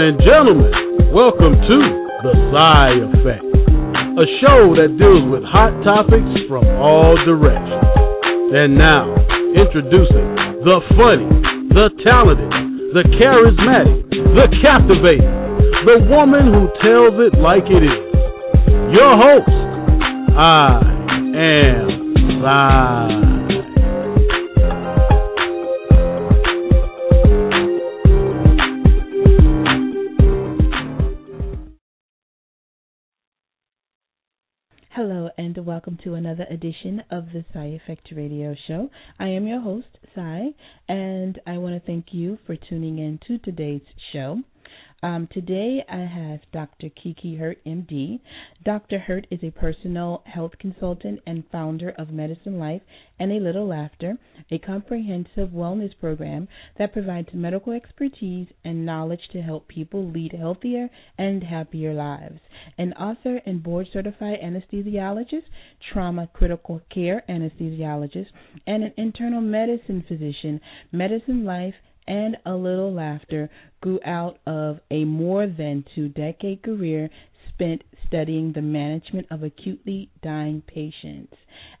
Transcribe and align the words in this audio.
and 0.00 0.16
gentlemen, 0.24 0.72
welcome 1.12 1.52
to 1.52 1.78
The 2.24 2.32
Psy 2.48 2.88
Effect, 3.04 3.44
a 4.16 4.26
show 4.40 4.72
that 4.80 4.96
deals 4.96 5.28
with 5.28 5.44
hot 5.44 5.76
topics 5.84 6.32
from 6.48 6.64
all 6.80 7.20
directions. 7.28 7.84
And 8.56 8.80
now, 8.80 9.12
introducing 9.52 10.24
the 10.64 10.80
funny, 10.96 11.28
the 11.76 11.92
talented, 12.00 12.48
the 12.96 13.04
charismatic, 13.20 14.08
the 14.40 14.48
captivating, 14.64 15.36
the 15.84 16.08
woman 16.08 16.48
who 16.48 16.72
tells 16.80 17.20
it 17.20 17.36
like 17.36 17.68
it 17.68 17.84
is. 17.84 18.00
Your 18.96 19.12
host, 19.20 19.52
I 20.32 20.80
am 21.36 22.40
Psy. 22.40 23.19
And 35.36 35.56
welcome 35.66 35.98
to 36.04 36.14
another 36.14 36.46
edition 36.50 37.02
of 37.10 37.26
the 37.32 37.44
Psy 37.52 37.66
Effect 37.66 38.08
Radio 38.14 38.54
Show. 38.66 38.90
I 39.18 39.28
am 39.28 39.46
your 39.46 39.60
host, 39.60 39.86
Psy, 40.14 40.46
and 40.88 41.38
I 41.46 41.58
want 41.58 41.74
to 41.74 41.86
thank 41.86 42.06
you 42.12 42.38
for 42.46 42.56
tuning 42.56 42.98
in 42.98 43.18
to 43.26 43.38
today's 43.38 43.82
show. 44.12 44.40
Um, 45.02 45.28
today 45.32 45.82
I 45.88 46.00
have 46.00 46.40
Dr. 46.52 46.90
Kiki 46.90 47.34
Hurt, 47.36 47.64
MD. 47.64 48.20
Dr. 48.64 48.98
Hurt 48.98 49.26
is 49.30 49.42
a 49.42 49.50
personal 49.50 50.22
health 50.26 50.52
consultant 50.58 51.20
and 51.26 51.44
founder 51.50 51.88
of 51.96 52.10
Medicine 52.10 52.58
Life 52.58 52.82
and 53.18 53.32
A 53.32 53.40
Little 53.40 53.66
Laughter, 53.66 54.18
a 54.50 54.58
comprehensive 54.58 55.48
wellness 55.54 55.98
program 55.98 56.48
that 56.76 56.92
provides 56.92 57.30
medical 57.32 57.72
expertise 57.72 58.48
and 58.62 58.84
knowledge 58.84 59.26
to 59.32 59.40
help 59.40 59.68
people 59.68 60.06
lead 60.06 60.32
healthier 60.32 60.90
and 61.16 61.44
happier 61.44 61.94
lives. 61.94 62.40
An 62.76 62.92
author 62.92 63.40
and 63.46 63.62
board 63.62 63.88
certified 63.90 64.38
anesthesiologist, 64.44 65.44
trauma 65.90 66.26
critical 66.26 66.82
care 66.90 67.24
anesthesiologist, 67.26 68.28
and 68.66 68.84
an 68.84 68.92
internal 68.98 69.40
medicine 69.40 70.04
physician, 70.06 70.60
Medicine 70.92 71.46
Life 71.46 71.76
and 72.10 72.36
a 72.44 72.52
little 72.52 72.92
laughter 72.92 73.48
grew 73.80 74.00
out 74.04 74.38
of 74.44 74.80
a 74.90 75.04
more 75.04 75.46
than 75.46 75.84
two 75.94 76.08
decade 76.08 76.60
career 76.60 77.08
spent 77.54 77.82
studying 78.08 78.52
the 78.52 78.60
management 78.60 79.28
of 79.30 79.44
acutely 79.44 80.10
dying 80.20 80.60
patients. 80.66 81.32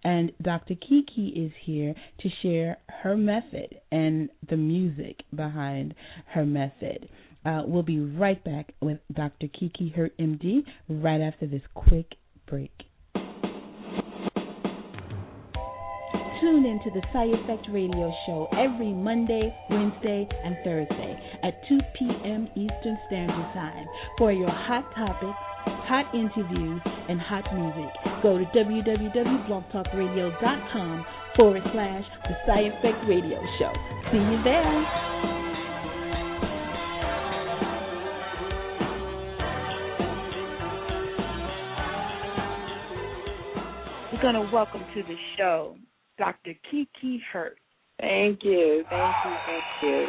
And 0.04 0.30
Dr. 0.40 0.76
Kiki 0.76 1.28
is 1.34 1.50
here 1.64 1.94
to 2.20 2.28
share 2.42 2.78
her 3.02 3.16
method 3.16 3.80
and 3.90 4.30
the 4.48 4.56
music 4.56 5.16
behind 5.34 5.94
her 6.32 6.46
method. 6.46 7.08
Uh, 7.44 7.62
we'll 7.66 7.82
be 7.82 7.98
right 7.98 8.42
back 8.44 8.72
with 8.80 8.98
Dr. 9.12 9.48
Kiki 9.48 9.92
Hurt, 9.96 10.16
MD, 10.18 10.60
right 10.88 11.20
after 11.20 11.46
this 11.48 11.62
quick 11.74 12.14
break. 12.46 12.70
Tune 16.40 16.64
in 16.64 16.80
to 16.84 16.90
the 16.90 17.02
Psy 17.12 17.24
Effect 17.36 17.66
Radio 17.70 18.10
Show 18.24 18.48
every 18.52 18.94
Monday, 18.94 19.54
Wednesday, 19.68 20.26
and 20.42 20.56
Thursday 20.64 21.20
at 21.42 21.52
2 21.68 21.78
p.m. 21.98 22.48
Eastern 22.56 22.96
Standard 23.08 23.52
Time 23.52 23.84
for 24.16 24.32
your 24.32 24.48
hot 24.48 24.90
topics, 24.94 25.36
hot 25.84 26.06
interviews, 26.14 26.80
and 27.10 27.20
hot 27.20 27.44
music. 27.52 27.92
Go 28.22 28.38
to 28.38 28.44
www.blogtalkradio.com 28.56 31.04
forward 31.36 31.62
slash 31.74 32.04
the 32.24 32.32
Effect 32.72 33.04
Radio 33.06 33.38
Show. 33.58 33.72
See 34.10 34.16
you 34.16 34.42
there. 34.42 34.86
Going 44.22 44.34
to 44.34 44.48
welcome 44.52 44.84
to 44.94 45.02
the 45.02 45.16
show 45.38 45.76
Dr. 46.20 46.52
Kiki 46.70 47.22
Hurt. 47.32 47.56
Thank 47.98 48.44
you. 48.44 48.84
Thank 48.90 49.14
you. 49.24 49.36
Thank 49.48 49.64
you. 49.82 50.06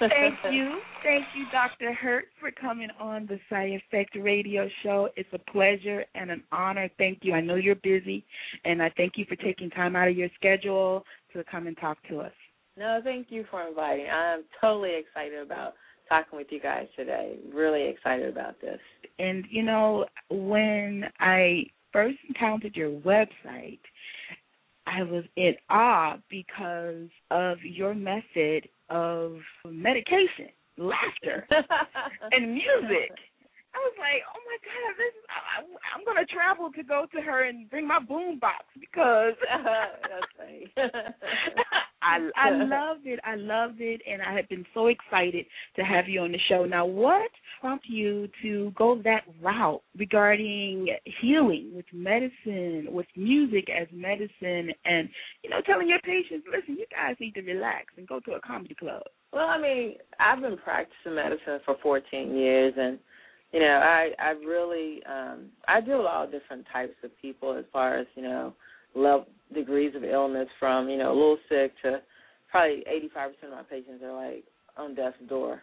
Thank 0.00 0.34
you. 0.50 0.80
Thank 1.02 1.24
you, 1.36 1.44
Dr. 1.52 1.92
Hurt, 1.92 2.24
for 2.40 2.50
coming 2.50 2.88
on 2.98 3.26
the 3.26 3.38
Psy 3.50 3.76
Effect 3.76 4.16
radio 4.18 4.66
show. 4.82 5.10
It's 5.16 5.28
a 5.34 5.50
pleasure 5.50 6.06
and 6.14 6.30
an 6.30 6.42
honor. 6.50 6.88
Thank 6.96 7.18
you. 7.20 7.34
I 7.34 7.42
know 7.42 7.56
you're 7.56 7.74
busy, 7.74 8.24
and 8.64 8.82
I 8.82 8.90
thank 8.96 9.18
you 9.18 9.26
for 9.28 9.36
taking 9.36 9.68
time 9.68 9.94
out 9.94 10.08
of 10.08 10.16
your 10.16 10.30
schedule 10.36 11.04
to 11.34 11.44
come 11.50 11.66
and 11.66 11.76
talk 11.76 11.98
to 12.08 12.20
us. 12.20 12.32
No, 12.78 13.00
thank 13.04 13.26
you 13.30 13.44
for 13.50 13.68
inviting. 13.68 14.06
I'm 14.10 14.44
totally 14.58 14.94
excited 14.96 15.38
about 15.38 15.74
talking 16.08 16.38
with 16.38 16.46
you 16.50 16.60
guys 16.60 16.86
today. 16.96 17.36
Really 17.52 17.88
excited 17.88 18.28
about 18.28 18.58
this. 18.62 18.80
And, 19.18 19.44
you 19.50 19.62
know, 19.62 20.06
when 20.30 21.04
I 21.18 21.66
first 21.92 22.18
encountered 22.28 22.76
your 22.76 22.90
website, 22.90 23.80
I 24.86 25.02
was 25.02 25.24
in 25.36 25.54
awe 25.68 26.16
because 26.28 27.08
of 27.30 27.58
your 27.62 27.94
method 27.94 28.68
of 28.88 29.36
medication, 29.64 30.48
laughter, 30.76 31.46
and 32.32 32.52
music. 32.52 33.12
I 33.74 33.78
was 33.78 33.94
like, 33.98 34.22
oh 34.26 34.42
my 34.42 34.58
god, 34.66 34.92
this 34.98 35.14
is, 35.14 35.24
I, 35.30 35.62
I'm 35.94 36.04
going 36.04 36.18
to 36.18 36.26
travel 36.32 36.70
to 36.74 36.82
go 36.82 37.06
to 37.14 37.20
her 37.22 37.44
and 37.44 37.70
bring 37.70 37.86
my 37.86 38.00
boom 38.00 38.38
box 38.38 38.64
because. 38.78 39.34
I 42.02 42.30
I 42.36 42.50
loved 42.64 43.06
it. 43.06 43.20
I 43.24 43.34
loved 43.36 43.80
it, 43.80 44.00
and 44.10 44.22
I 44.22 44.34
had 44.34 44.48
been 44.48 44.64
so 44.74 44.86
excited 44.88 45.46
to 45.76 45.82
have 45.82 46.08
you 46.08 46.20
on 46.20 46.32
the 46.32 46.38
show. 46.48 46.64
Now, 46.64 46.86
what 46.86 47.30
prompted 47.60 47.90
you 47.90 48.28
to 48.42 48.72
go 48.76 49.00
that 49.04 49.22
route 49.42 49.82
regarding 49.98 50.88
healing 51.20 51.72
with 51.74 51.86
medicine, 51.92 52.88
with 52.90 53.06
music 53.16 53.68
as 53.70 53.86
medicine, 53.92 54.72
and 54.84 55.08
you 55.42 55.50
know, 55.50 55.60
telling 55.66 55.88
your 55.88 56.00
patients, 56.00 56.46
listen, 56.50 56.76
you 56.76 56.86
guys 56.90 57.16
need 57.20 57.34
to 57.34 57.42
relax 57.42 57.86
and 57.96 58.08
go 58.08 58.20
to 58.20 58.32
a 58.32 58.40
comedy 58.40 58.74
club? 58.74 59.02
Well, 59.32 59.46
I 59.46 59.60
mean, 59.60 59.94
I've 60.18 60.40
been 60.40 60.56
practicing 60.56 61.14
medicine 61.14 61.60
for 61.64 61.76
14 61.82 62.36
years, 62.36 62.74
and 62.76 62.98
you 63.52 63.60
know, 63.60 63.66
I 63.82 64.10
I 64.18 64.30
really 64.30 65.02
um 65.06 65.46
I 65.66 65.80
deal 65.80 65.98
with 65.98 66.06
all 66.06 66.30
different 66.30 66.66
types 66.72 66.94
of 67.02 67.10
people 67.20 67.56
as 67.56 67.64
far 67.72 67.98
as 67.98 68.06
you 68.14 68.22
know 68.22 68.54
level 68.94 69.26
degrees 69.52 69.94
of 69.94 70.04
illness 70.04 70.48
from 70.58 70.88
you 70.88 70.98
know 70.98 71.10
a 71.10 71.14
little 71.14 71.38
sick 71.48 71.72
to 71.82 72.00
probably 72.50 72.84
85% 73.16 73.44
of 73.44 73.50
my 73.50 73.62
patients 73.62 74.02
are 74.04 74.12
like 74.12 74.44
on 74.76 74.94
death's 74.94 75.16
door. 75.28 75.62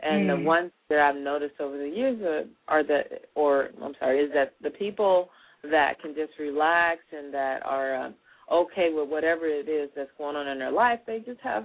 And 0.00 0.28
mm. 0.28 0.36
the 0.36 0.44
ones 0.44 0.70
that 0.88 1.00
I've 1.00 1.20
noticed 1.20 1.60
over 1.60 1.76
the 1.76 1.88
years 1.88 2.20
are, 2.22 2.44
are 2.68 2.84
that, 2.84 3.22
or 3.34 3.70
I'm 3.82 3.94
sorry, 3.98 4.20
is 4.20 4.30
that 4.32 4.54
the 4.62 4.70
people 4.70 5.28
that 5.68 6.00
can 6.00 6.14
just 6.14 6.38
relax 6.38 7.00
and 7.10 7.34
that 7.34 7.60
are 7.64 7.96
um, 7.96 8.14
okay 8.52 8.90
with 8.92 9.08
whatever 9.08 9.46
it 9.46 9.68
is 9.68 9.90
that's 9.96 10.10
going 10.16 10.36
on 10.36 10.46
in 10.46 10.58
their 10.58 10.70
life, 10.70 11.00
they 11.06 11.18
just 11.18 11.40
have 11.40 11.64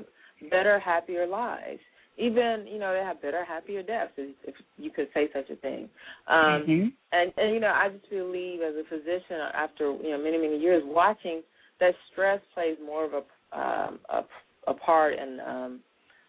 better, 0.50 0.80
happier 0.80 1.28
lives 1.28 1.80
even 2.18 2.66
you 2.68 2.80
know 2.80 2.94
they 2.94 3.04
have 3.04 3.22
better, 3.22 3.44
happier 3.44 3.84
deaths, 3.84 4.14
if 4.18 4.56
you 4.78 4.92
could 4.92 5.08
say 5.14 5.30
such 5.34 5.50
a 5.50 5.56
thing. 5.58 5.90
Um, 6.28 6.38
mm-hmm. 6.38 6.88
And 7.12 7.34
and 7.38 7.54
you 7.54 7.60
know 7.60 7.74
I 7.74 7.90
just 7.90 8.10
believe 8.10 8.62
as 8.62 8.76
a 8.76 8.84
physician 8.88 9.38
after 9.54 9.92
you 9.92 10.12
know 10.12 10.24
many 10.24 10.38
many 10.38 10.58
years 10.60 10.84
watching 10.86 11.42
that 11.80 11.94
stress 12.12 12.40
plays 12.54 12.78
more 12.84 13.06
of 13.06 13.14
a 13.14 13.58
um, 13.58 14.00
a, 14.10 14.22
a 14.68 14.74
part 14.74 15.14
in 15.14 15.40
um, 15.46 15.80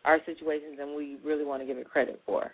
our 0.05 0.19
situations 0.27 0.77
than 0.79 0.97
we 0.97 1.17
really 1.25 1.45
want 1.45 1.63
to 1.63 1.67
give 1.67 1.79
it 1.79 1.89
credit 1.89 2.21
for. 2.27 2.53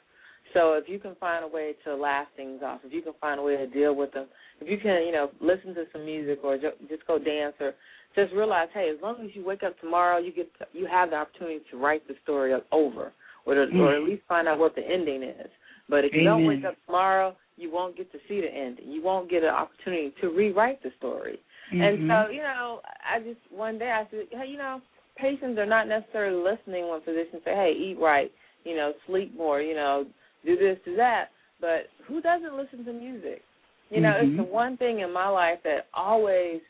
So 0.54 0.74
if 0.74 0.88
you 0.88 0.98
can 0.98 1.14
find 1.16 1.44
a 1.44 1.48
way 1.48 1.74
to 1.84 1.94
laugh 1.94 2.26
things 2.36 2.60
off, 2.64 2.80
if 2.84 2.92
you 2.92 3.02
can 3.02 3.12
find 3.20 3.38
a 3.38 3.42
way 3.42 3.56
to 3.56 3.66
deal 3.66 3.94
with 3.94 4.12
them, 4.12 4.26
if 4.60 4.68
you 4.68 4.78
can, 4.78 5.04
you 5.06 5.12
know, 5.12 5.30
listen 5.40 5.74
to 5.74 5.84
some 5.92 6.04
music 6.04 6.40
or 6.42 6.56
just 6.56 7.06
go 7.06 7.18
dance 7.18 7.54
or 7.60 7.74
just 8.16 8.32
realize, 8.32 8.68
hey, 8.74 8.90
as 8.94 9.00
long 9.00 9.16
as 9.24 9.30
you 9.34 9.44
wake 9.44 9.62
up 9.62 9.78
tomorrow, 9.80 10.18
you 10.18 10.32
get 10.32 10.52
to, 10.58 10.66
you 10.72 10.86
have 10.90 11.10
the 11.10 11.16
opportunity 11.16 11.60
to 11.70 11.76
write 11.76 12.06
the 12.08 12.14
story 12.24 12.52
over, 12.72 13.12
or 13.56 13.66
to, 13.66 13.78
or 13.78 13.94
at 13.94 14.02
least 14.02 14.22
find 14.28 14.48
out 14.48 14.58
what 14.58 14.74
the 14.74 14.82
ending 14.82 15.22
is. 15.22 15.50
But 15.88 16.04
if 16.04 16.12
you 16.14 16.24
don't 16.24 16.46
wake 16.46 16.64
up 16.64 16.76
tomorrow, 16.86 17.36
you 17.56 17.70
won't 17.70 17.96
get 17.96 18.10
to 18.12 18.18
see 18.28 18.40
the 18.40 18.48
ending. 18.48 18.90
You 18.90 19.02
won't 19.02 19.30
get 19.30 19.42
an 19.42 19.50
opportunity 19.50 20.14
to 20.20 20.28
rewrite 20.28 20.82
the 20.82 20.90
story. 20.98 21.38
Mm-hmm. 21.72 21.82
And 21.82 21.96
so, 22.08 22.32
you 22.32 22.42
know, 22.42 22.80
I 23.04 23.18
just 23.18 23.40
one 23.50 23.78
day 23.78 23.90
I 23.90 24.08
said, 24.10 24.26
hey, 24.30 24.48
you 24.48 24.58
know, 24.58 24.80
patients 25.16 25.58
are 25.58 25.66
not 25.66 25.88
necessarily 25.88 26.42
listening 26.42 26.88
when 26.88 27.00
physicians 27.00 27.42
say, 27.44 27.52
hey, 27.52 27.74
eat 27.76 27.98
right, 28.00 28.30
you 28.64 28.76
know, 28.76 28.92
sleep 29.06 29.36
more, 29.36 29.60
you 29.60 29.74
know, 29.74 30.06
do 30.44 30.56
this, 30.56 30.78
do 30.84 30.96
that. 30.96 31.26
But 31.60 31.88
who 32.08 32.20
doesn't 32.20 32.56
listen 32.56 32.84
to 32.84 32.92
music? 32.92 33.42
You 33.90 34.00
know, 34.00 34.10
mm-hmm. 34.10 34.38
it's 34.38 34.48
the 34.48 34.52
one 34.52 34.76
thing 34.76 35.00
in 35.00 35.12
my 35.12 35.28
life 35.28 35.58
that 35.64 35.86
always 35.92 36.60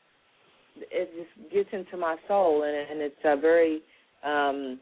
it 0.76 1.10
just 1.16 1.52
gets 1.52 1.68
into 1.72 1.96
my 1.96 2.16
soul, 2.26 2.62
and, 2.62 2.90
and 2.90 3.00
it's 3.00 3.14
a 3.24 3.36
very 3.36 3.82
um, 4.24 4.80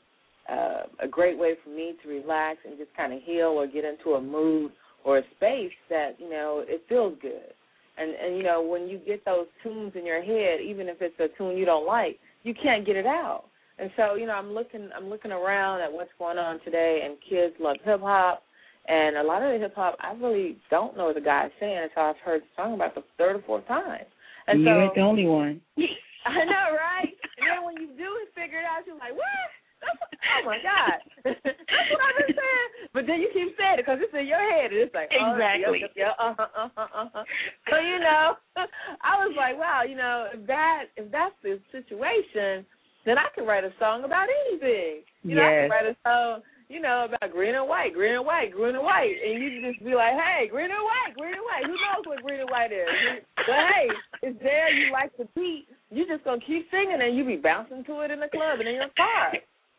uh, 0.48 0.82
a 1.02 1.08
great 1.08 1.38
way 1.38 1.54
for 1.62 1.70
me 1.70 1.94
to 2.02 2.08
relax 2.08 2.58
and 2.66 2.78
just 2.78 2.94
kind 2.96 3.12
of 3.12 3.20
heal 3.22 3.48
or 3.56 3.66
get 3.66 3.84
into 3.84 4.14
a 4.14 4.20
mood 4.20 4.72
or 5.04 5.18
a 5.18 5.22
space 5.36 5.72
that 5.90 6.16
you 6.18 6.30
know 6.30 6.64
it 6.66 6.82
feels 6.88 7.16
good. 7.20 7.52
And 7.96 8.14
and 8.14 8.36
you 8.36 8.42
know 8.42 8.62
when 8.62 8.88
you 8.88 8.98
get 8.98 9.24
those 9.24 9.46
tunes 9.62 9.92
in 9.94 10.06
your 10.06 10.22
head, 10.22 10.60
even 10.60 10.88
if 10.88 10.98
it's 11.00 11.18
a 11.20 11.28
tune 11.36 11.56
you 11.56 11.64
don't 11.64 11.86
like, 11.86 12.18
you 12.42 12.54
can't 12.54 12.86
get 12.86 12.96
it 12.96 13.06
out. 13.06 13.44
And 13.78 13.90
so, 13.96 14.14
you 14.14 14.26
know, 14.26 14.34
I'm 14.34 14.52
looking 14.52 14.90
I'm 14.96 15.08
looking 15.08 15.30
around 15.30 15.82
at 15.82 15.92
what's 15.92 16.10
going 16.18 16.38
on 16.38 16.60
today 16.64 17.02
and 17.04 17.16
kids 17.28 17.54
love 17.60 17.76
hip 17.84 18.00
hop 18.00 18.42
and 18.88 19.16
a 19.16 19.22
lot 19.22 19.42
of 19.42 19.52
the 19.52 19.58
hip 19.58 19.74
hop 19.74 19.96
I 20.00 20.12
really 20.14 20.58
don't 20.70 20.96
know 20.96 21.12
the 21.14 21.20
guy 21.20 21.48
saying 21.60 21.78
until 21.84 22.10
I've 22.10 22.22
heard 22.24 22.42
the 22.42 22.52
song 22.56 22.74
about 22.74 22.94
the 22.94 23.02
third 23.16 23.36
or 23.36 23.42
fourth 23.46 23.66
time. 23.68 24.02
And 24.46 24.60
you 24.60 24.66
so, 24.66 24.80
ain't 24.80 24.94
the 24.94 25.02
only 25.02 25.26
one. 25.26 25.60
I 26.26 26.44
know, 26.44 26.74
right? 26.74 27.12
and 27.38 27.46
then 27.46 27.64
when 27.64 27.76
you 27.76 27.88
do 27.94 28.10
figure 28.34 28.58
it 28.58 28.66
out, 28.66 28.82
you're 28.86 28.98
like, 28.98 29.14
what? 29.14 29.48
oh 30.38 30.42
my 30.44 30.58
God, 30.60 30.98
that's 31.24 31.88
what 31.92 32.02
I've 32.02 32.18
been 32.24 32.36
saying. 32.36 32.68
But 32.94 33.04
then 33.06 33.20
you 33.20 33.28
keep 33.32 33.54
saying 33.56 33.78
it 33.78 33.84
because 33.84 34.00
it's 34.02 34.14
in 34.14 34.26
your 34.26 34.40
head, 34.40 34.72
and 34.72 34.80
it's 34.80 34.94
like 34.94 35.10
oh, 35.12 35.34
exactly. 35.34 35.84
Yep, 35.84 35.92
yep, 35.96 36.14
uh-huh, 36.18 36.50
uh-huh, 36.56 36.88
uh-huh. 36.94 37.24
So 37.70 37.76
you 37.78 37.98
know, 38.00 38.36
I 39.08 39.20
was 39.22 39.34
like, 39.36 39.58
wow, 39.58 39.82
you 39.86 39.96
know, 39.96 40.28
if 40.32 40.46
that 40.46 40.92
if 40.96 41.10
that's 41.12 41.36
the 41.42 41.60
situation, 41.70 42.66
then 43.04 43.16
I 43.18 43.28
can 43.34 43.46
write 43.46 43.64
a 43.64 43.72
song 43.78 44.04
about 44.04 44.28
anything. 44.48 45.04
You 45.22 45.36
yes. 45.36 45.40
know, 45.40 45.46
I 45.46 45.54
can 45.54 45.70
write 45.70 45.88
a 45.88 45.96
song, 46.04 46.32
you 46.68 46.80
know, 46.80 47.08
about 47.08 47.32
green 47.32 47.54
and 47.54 47.68
white, 47.68 47.94
green 47.94 48.14
and 48.14 48.26
white, 48.26 48.52
green 48.52 48.76
and 48.76 48.84
white, 48.84 49.16
and 49.16 49.40
you 49.40 49.64
just 49.64 49.80
be 49.80 49.94
like, 49.94 50.12
hey, 50.12 50.48
green 50.48 50.68
and 50.68 50.84
white, 50.84 51.16
green 51.16 51.32
and 51.32 51.44
white. 51.44 51.64
Who 51.64 51.76
knows 51.76 52.04
what 52.04 52.20
green 52.24 52.40
and 52.40 52.50
white 52.50 52.72
is? 52.72 52.88
But 53.36 53.58
hey, 53.68 53.86
it's 54.28 54.38
there. 54.42 54.68
You 54.72 54.92
like 54.92 55.16
the 55.16 55.28
beat. 55.34 55.68
You 55.90 56.04
just 56.04 56.24
gonna 56.24 56.44
keep 56.44 56.68
singing, 56.70 57.00
and 57.00 57.16
you 57.16 57.24
be 57.24 57.36
bouncing 57.36 57.84
to 57.84 58.00
it 58.04 58.10
in 58.10 58.20
the 58.20 58.28
club 58.28 58.60
and 58.60 58.68
in 58.68 58.76
your 58.76 58.92
car. 58.96 59.32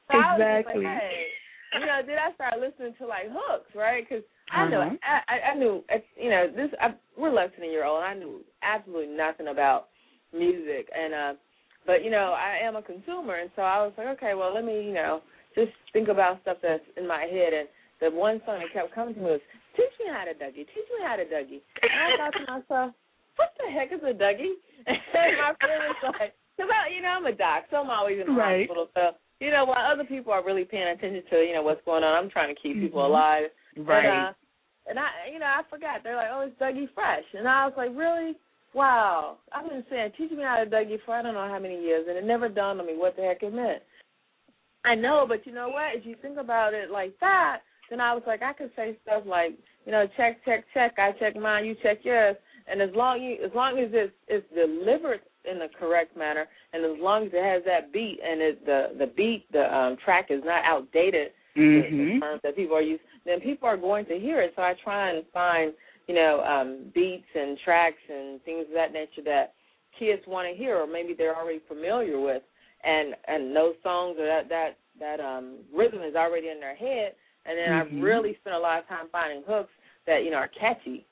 Exactly. 0.09 0.45
I 0.45 0.57
was 0.57 0.65
like, 0.65 1.00
hey, 1.00 1.25
you 1.79 1.85
know, 1.85 2.00
then 2.06 2.17
I 2.17 2.33
started 2.33 2.59
listening 2.61 2.95
to 2.97 3.06
like 3.06 3.29
hooks, 3.29 3.69
right? 3.75 4.01
Because 4.07 4.23
I 4.51 4.69
know, 4.69 4.81
Uh-huh. 4.81 4.97
I, 5.29 5.51
I 5.51 5.53
knew, 5.53 5.83
you 6.17 6.29
know, 6.29 6.50
this. 6.50 6.73
I, 6.81 6.94
we're 7.17 7.29
less 7.31 7.51
than 7.56 7.69
a 7.69 7.71
year 7.71 7.85
old, 7.85 8.01
and 8.01 8.09
I 8.09 8.15
knew 8.17 8.41
absolutely 8.63 9.13
nothing 9.13 9.47
about 9.50 9.89
music, 10.33 10.89
and 10.95 11.13
uh, 11.13 11.33
but 11.85 12.03
you 12.03 12.09
know, 12.09 12.33
I 12.33 12.57
am 12.65 12.75
a 12.75 12.81
consumer, 12.81 13.35
and 13.35 13.51
so 13.56 13.61
I 13.61 13.85
was 13.85 13.94
like, 13.97 14.07
okay, 14.17 14.33
well, 14.33 14.53
let 14.53 14.65
me, 14.65 14.81
you 14.83 14.94
know, 14.94 15.21
just 15.53 15.71
think 15.94 16.07
about 16.09 16.41
stuff 16.41 16.57
that's 16.62 16.83
in 16.97 17.07
my 17.07 17.25
head, 17.29 17.53
and 17.53 17.67
the 18.01 18.09
one 18.09 18.41
song 18.45 18.59
that 18.62 18.73
kept 18.73 18.94
coming 18.95 19.13
to 19.13 19.19
me 19.21 19.38
was, 19.38 19.41
"Teach 19.77 19.94
me 20.00 20.09
how 20.09 20.25
to 20.25 20.33
Dougie, 20.33 20.65
teach 20.65 20.89
me 20.89 21.05
how 21.05 21.15
to 21.17 21.25
Dougie," 21.25 21.62
and 21.85 21.94
I 22.01 22.17
thought 22.17 22.33
to 22.33 22.45
myself, 22.50 22.94
what 23.38 23.53
the 23.62 23.69
heck 23.71 23.91
is 23.94 24.01
a 24.01 24.13
Dougie? 24.17 24.57
And 24.89 25.38
my 25.38 25.53
friend 25.59 25.81
was 25.85 26.15
like, 26.19 26.33
because 26.57 26.71
I, 26.73 26.89
you 26.94 27.01
know, 27.01 27.09
I'm 27.09 27.25
a 27.25 27.33
doc, 27.35 27.65
so 27.69 27.77
I'm 27.77 27.89
always 27.89 28.19
in 28.19 28.27
the 28.27 28.33
Right. 28.33 28.67
hospital, 28.67 28.88
so 28.95 29.12
you 29.39 29.51
know, 29.51 29.65
while 29.65 29.91
other 29.91 30.03
people 30.03 30.33
are 30.33 30.44
really 30.44 30.65
paying 30.65 30.88
attention 30.88 31.24
to, 31.30 31.38
you 31.38 31.53
know, 31.53 31.63
what's 31.63 31.83
going 31.86 32.03
on, 32.03 32.15
I'm 32.15 32.30
trying 32.30 32.53
to 32.53 32.62
keep 32.62 32.80
people 32.80 33.01
Mhm. 33.01 33.06
alive. 33.06 33.51
Right. 33.77 34.06
And, 34.06 34.27
uh, 34.27 34.33
and 34.88 35.00
I, 35.00 35.09
you 35.31 35.39
know, 35.39 35.45
I 35.45 35.63
forgot. 35.69 36.03
They're 36.03 36.15
like, 36.15 36.30
oh, 36.31 36.41
it's 36.41 36.59
Dougie 36.59 36.89
Fresh, 36.94 37.25
and 37.33 37.47
I 37.47 37.65
was 37.65 37.77
like, 37.77 37.91
really? 37.95 38.36
Wow. 38.74 39.38
I've 39.51 39.68
been 39.69 39.86
saying, 39.89 40.12
teach 40.18 40.31
me 40.31 40.44
how 40.44 40.57
to 40.63 40.69
Dougie 40.69 41.01
for 41.06 41.15
I 41.15 41.21
don't 41.21 41.33
know 41.33 41.47
how 41.47 41.59
many 41.59 41.81
years, 41.81 42.07
and 42.07 42.18
it 42.18 42.24
never 42.24 42.50
dawned 42.50 42.80
on 42.80 42.88
me 42.88 42.95
what 42.95 43.15
the 43.15 43.24
heck 43.24 43.44
it 43.44 43.53
meant. 43.53 43.81
I 44.86 44.95
know, 44.95 45.25
but 45.27 45.45
you 45.45 45.53
know 45.53 45.69
what? 45.69 45.95
If 45.95 46.06
you 46.06 46.15
think 46.21 46.38
about 46.38 46.74
it 46.74 46.89
like 46.89 47.13
that, 47.19 47.62
then 47.89 48.00
I 48.00 48.13
was 48.13 48.24
like, 48.25 48.41
I 48.41 48.53
could 48.53 48.71
say 48.75 48.95
stuff 49.03 49.24
like, 49.25 49.53
you 49.86 49.91
know, 49.91 50.07
check, 50.15 50.44
check, 50.45 50.65
check. 50.74 50.94
I 50.97 51.12
check 51.13 51.36
mine, 51.36 51.65
you 51.65 51.75
check 51.81 52.00
yours, 52.03 52.36
and 52.68 52.81
as 52.81 52.89
long 52.94 53.21
you, 53.21 53.44
as 53.44 53.51
long 53.53 53.80
as 53.80 53.89
it's 53.91 54.13
it's 54.27 54.45
delivered 54.53 55.21
in 55.51 55.60
the 55.60 55.68
correct 55.80 56.16
manner, 56.18 56.48
and 56.74 56.84
as 56.86 56.98
long 57.01 57.25
as 57.25 57.31
it 57.34 57.44
has 57.44 57.63
that 57.66 57.92
beat 57.92 58.19
and 58.24 58.42
it, 58.42 58.66
the 58.66 58.94
the 58.98 59.07
beat, 59.07 59.46
the 59.51 59.74
um, 59.75 59.98
track 60.04 60.28
is 60.30 60.42
not 60.44 60.63
outdated 60.66 61.31
Mhm. 61.56 62.13
in 62.16 62.19
terms 62.19 62.42
that 62.44 62.56
people 62.56 62.75
are 62.75 62.81
used, 62.81 63.04
then 63.25 63.40
people 63.42 63.68
are 63.68 63.78
going 63.78 64.06
to 64.06 64.18
hear 64.18 64.42
it. 64.42 64.54
So 64.56 64.62
I 64.62 64.74
try 64.84 65.12
and 65.12 65.25
find, 65.34 65.74
you 66.07 66.16
know, 66.16 66.42
um, 66.42 66.92
beats 66.94 67.28
and 67.36 67.57
tracks 67.66 68.01
and 68.10 68.42
things 68.44 68.66
of 68.68 68.74
that 68.74 68.94
nature 68.94 69.22
that 69.25 69.54
kids 69.98 70.22
want 70.28 70.48
to 70.50 70.57
hear, 70.57 70.78
or 70.78 70.88
maybe 70.88 71.13
they're 71.13 71.36
already 71.36 71.60
familiar 71.68 72.19
with, 72.19 72.44
and 72.84 73.16
and 73.28 73.56
those 73.56 73.75
songs 73.84 74.18
or 74.19 74.25
that 74.25 74.48
that 74.50 74.78
that 75.00 75.19
um, 75.19 75.57
rhythm 75.75 76.01
is 76.01 76.16
already 76.16 76.50
in 76.50 76.60
their 76.60 76.75
head. 76.75 77.16
And 77.46 77.57
then 77.57 77.69
Mhm. 77.69 77.80
I've 77.80 78.04
really 78.04 78.36
spent 78.42 78.56
a 78.56 78.60
lot 78.60 78.80
of 78.80 78.88
time 78.88 79.07
finding 79.12 79.44
hooks 79.48 79.72
that 80.06 80.24
you 80.24 80.31
know 80.31 80.38
are 80.38 80.48
catchy, 80.50 81.06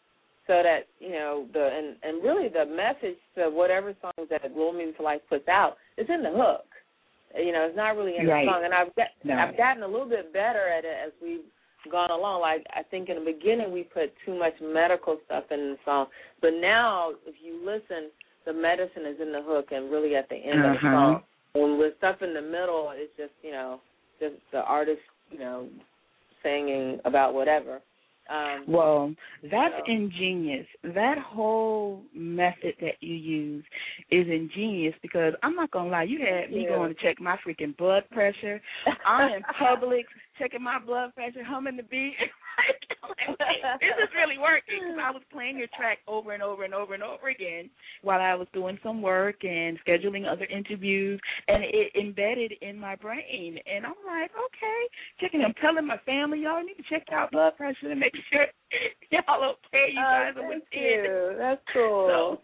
so 0.48 0.64
that 0.64 0.88
you 1.00 1.12
know 1.12 1.46
the 1.54 1.70
and 1.78 1.96
and 2.04 2.24
really 2.24 2.48
the 2.50 2.66
message 2.66 3.18
to 3.36 3.50
whatever 3.50 3.94
songs 4.02 4.30
that 4.30 4.44
Little 4.44 4.74
Music 4.74 4.98
for 4.98 5.04
Life 5.04 5.22
puts 5.30 5.48
out 5.48 5.78
is 5.98 6.08
in 6.10 6.24
the 6.24 6.32
hook. 6.32 6.66
You 7.38 7.52
know, 7.52 7.68
it's 7.68 7.76
not 7.76 7.96
really 7.98 8.18
in 8.18 8.26
Right. 8.26 8.46
the 8.46 8.52
song, 8.52 8.64
and 8.64 8.74
I've 8.74 8.96
got 8.96 9.08
No. 9.24 9.36
I've 9.38 9.58
gotten 9.58 9.84
a 9.84 9.88
little 9.88 10.08
bit 10.08 10.32
better 10.34 10.68
at 10.68 10.86
it 10.86 10.96
as 11.06 11.12
we've 11.22 11.46
gone 11.92 12.10
along. 12.12 12.42
Like 12.42 12.66
I 12.74 12.84
think 12.84 13.10
in 13.10 13.16
the 13.24 13.32
beginning 13.32 13.72
we 13.72 13.84
put 13.84 14.14
too 14.26 14.34
much 14.38 14.54
medical 14.62 15.20
stuff 15.26 15.44
in 15.52 15.72
the 15.76 15.78
song, 15.86 16.08
but 16.42 16.54
now 16.54 17.12
if 17.26 17.36
you 17.44 17.60
listen, 17.64 18.10
the 18.46 18.54
medicine 18.54 19.06
is 19.06 19.20
in 19.22 19.32
the 19.32 19.42
hook 19.42 19.68
and 19.72 19.92
really 19.92 20.16
at 20.16 20.30
the 20.30 20.36
end 20.38 20.60
of 20.66 20.72
the 20.72 20.78
Uh-huh. 20.88 20.92
song. 20.96 21.24
When 21.54 21.78
with 21.78 21.98
stuff 21.98 22.22
in 22.22 22.34
the 22.34 22.42
middle, 22.42 22.92
it's 22.96 23.16
just 23.18 23.34
you 23.44 23.52
know 23.52 23.82
just 24.20 24.36
the 24.52 24.64
artist 24.64 25.02
you 25.30 25.40
know 25.40 25.68
singing 26.44 27.00
about 27.06 27.34
whatever. 27.34 27.82
Um, 28.30 28.64
Well, 28.68 29.16
that's 29.44 29.76
So- 29.78 29.84
ingenious. 29.86 30.68
That 30.84 31.18
whole 31.18 32.04
method 32.14 32.76
that 32.82 33.02
you 33.02 33.16
use 33.16 33.64
is 34.12 34.28
ingenious 34.28 34.96
because 35.02 35.34
I'm 35.44 35.56
not 35.56 35.72
gonna 35.72 35.90
lie, 35.90 36.04
you 36.04 36.20
had 36.20 36.52
me 36.52 36.64
Yeah. 36.64 36.70
going 36.76 36.94
to 36.94 37.02
check 37.02 37.20
my 37.20 37.38
freaking 37.38 37.76
blood 37.78 38.10
pressure. 38.10 38.62
I'm 39.06 39.34
in 39.34 39.44
Publix 39.60 40.06
checking 40.40 40.64
my 40.64 40.80
blood 40.80 41.14
pressure, 41.16 41.44
humming 41.44 41.78
the 41.78 41.84
beat. 41.84 42.16
Like, 42.58 43.80
this 43.80 43.96
is 44.04 44.10
really 44.16 44.38
working 44.38 44.80
because 44.82 44.98
I 45.02 45.12
was 45.12 45.22
playing 45.32 45.58
your 45.58 45.68
track 45.78 46.00
over 46.08 46.34
and 46.34 46.42
over 46.42 46.64
and 46.64 46.74
over 46.74 46.96
and 46.96 47.04
over 47.04 47.30
again 47.30 47.70
while 48.02 48.20
I 48.20 48.34
was 48.34 48.48
doing 48.52 48.80
some 48.82 49.02
work 49.02 49.44
and 49.44 49.78
scheduling 49.88 50.30
other 50.30 50.46
interviews, 50.46 51.20
and 51.48 51.64
it 51.64 51.94
embedded 51.96 52.54
in 52.62 52.80
my 52.80 52.96
brain. 52.96 53.60
And 53.72 53.86
I'm 53.86 54.02
like, 54.06 54.32
okay, 54.32 54.82
checking. 55.22 55.44
I'm 55.46 55.54
telling 55.62 55.86
my 55.86 56.00
family, 56.06 56.42
y'all 56.42 56.64
need 56.64 56.76
to 56.76 56.90
check 56.90 57.06
out 57.12 57.32
blood 57.32 57.56
pressure 57.58 57.90
to 57.90 57.96
make 57.96 58.14
sure 58.32 58.48
y'all 59.12 59.56
okay. 59.68 59.94
You 59.94 60.00
oh, 60.00 60.12
guys 60.12 60.34
oh, 60.38 60.42
are 60.42 60.48
within. 60.48 60.60
you. 60.74 61.36
That's 61.38 61.62
cool. 61.74 62.08
So 62.10 62.42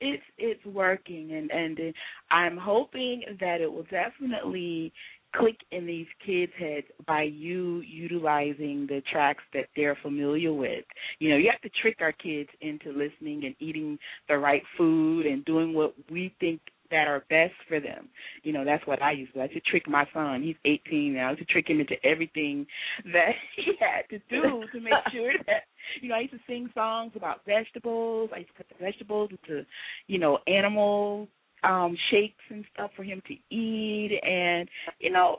it's 0.00 0.22
it's 0.38 0.64
working, 0.66 1.32
and 1.32 1.50
and 1.50 1.94
I'm 2.30 2.56
hoping 2.56 3.22
that 3.40 3.60
it 3.60 3.72
will 3.72 3.86
definitely 3.90 4.92
click 5.38 5.56
in 5.72 5.86
these 5.86 6.06
kids' 6.24 6.52
heads 6.58 6.86
by 7.06 7.22
you 7.22 7.80
utilizing 7.80 8.86
the 8.88 9.02
tracks 9.10 9.42
that 9.54 9.66
they're 9.74 9.98
familiar 10.02 10.52
with. 10.52 10.84
You 11.18 11.30
know, 11.30 11.36
you 11.36 11.50
have 11.50 11.60
to 11.62 11.78
trick 11.80 11.96
our 12.00 12.12
kids 12.12 12.48
into 12.60 12.90
listening 12.90 13.44
and 13.44 13.54
eating 13.58 13.98
the 14.28 14.38
right 14.38 14.62
food 14.76 15.26
and 15.26 15.44
doing 15.44 15.74
what 15.74 15.94
we 16.10 16.34
think 16.40 16.60
that 16.90 17.08
are 17.08 17.24
best 17.28 17.54
for 17.68 17.80
them. 17.80 18.08
You 18.42 18.52
know, 18.52 18.64
that's 18.64 18.86
what 18.86 19.02
I 19.02 19.12
used 19.12 19.34
to. 19.34 19.40
I 19.40 19.44
used 19.44 19.54
to 19.54 19.70
trick 19.70 19.88
my 19.88 20.06
son. 20.12 20.42
He's 20.42 20.56
18 20.64 21.14
now. 21.14 21.28
I 21.28 21.30
used 21.30 21.40
to 21.40 21.52
trick 21.52 21.68
him 21.68 21.80
into 21.80 21.96
everything 22.04 22.66
that 23.12 23.30
he 23.56 23.72
had 23.80 24.08
to 24.10 24.18
do 24.30 24.64
to 24.72 24.80
make 24.80 24.92
sure 25.12 25.32
that, 25.46 25.64
you 26.00 26.08
know, 26.08 26.16
I 26.16 26.20
used 26.20 26.34
to 26.34 26.40
sing 26.46 26.70
songs 26.74 27.12
about 27.16 27.40
vegetables. 27.46 28.30
I 28.34 28.38
used 28.38 28.50
to 28.50 28.54
put 28.54 28.68
the 28.68 28.84
vegetables 28.84 29.30
into, 29.30 29.64
you 30.06 30.18
know, 30.18 30.38
animal 30.46 31.28
um 31.64 31.96
shakes 32.10 32.44
and 32.50 32.64
stuff 32.72 32.90
for 32.96 33.02
him 33.02 33.22
to 33.26 33.34
eat 33.54 34.20
and 34.22 34.68
you 34.98 35.10
know 35.10 35.38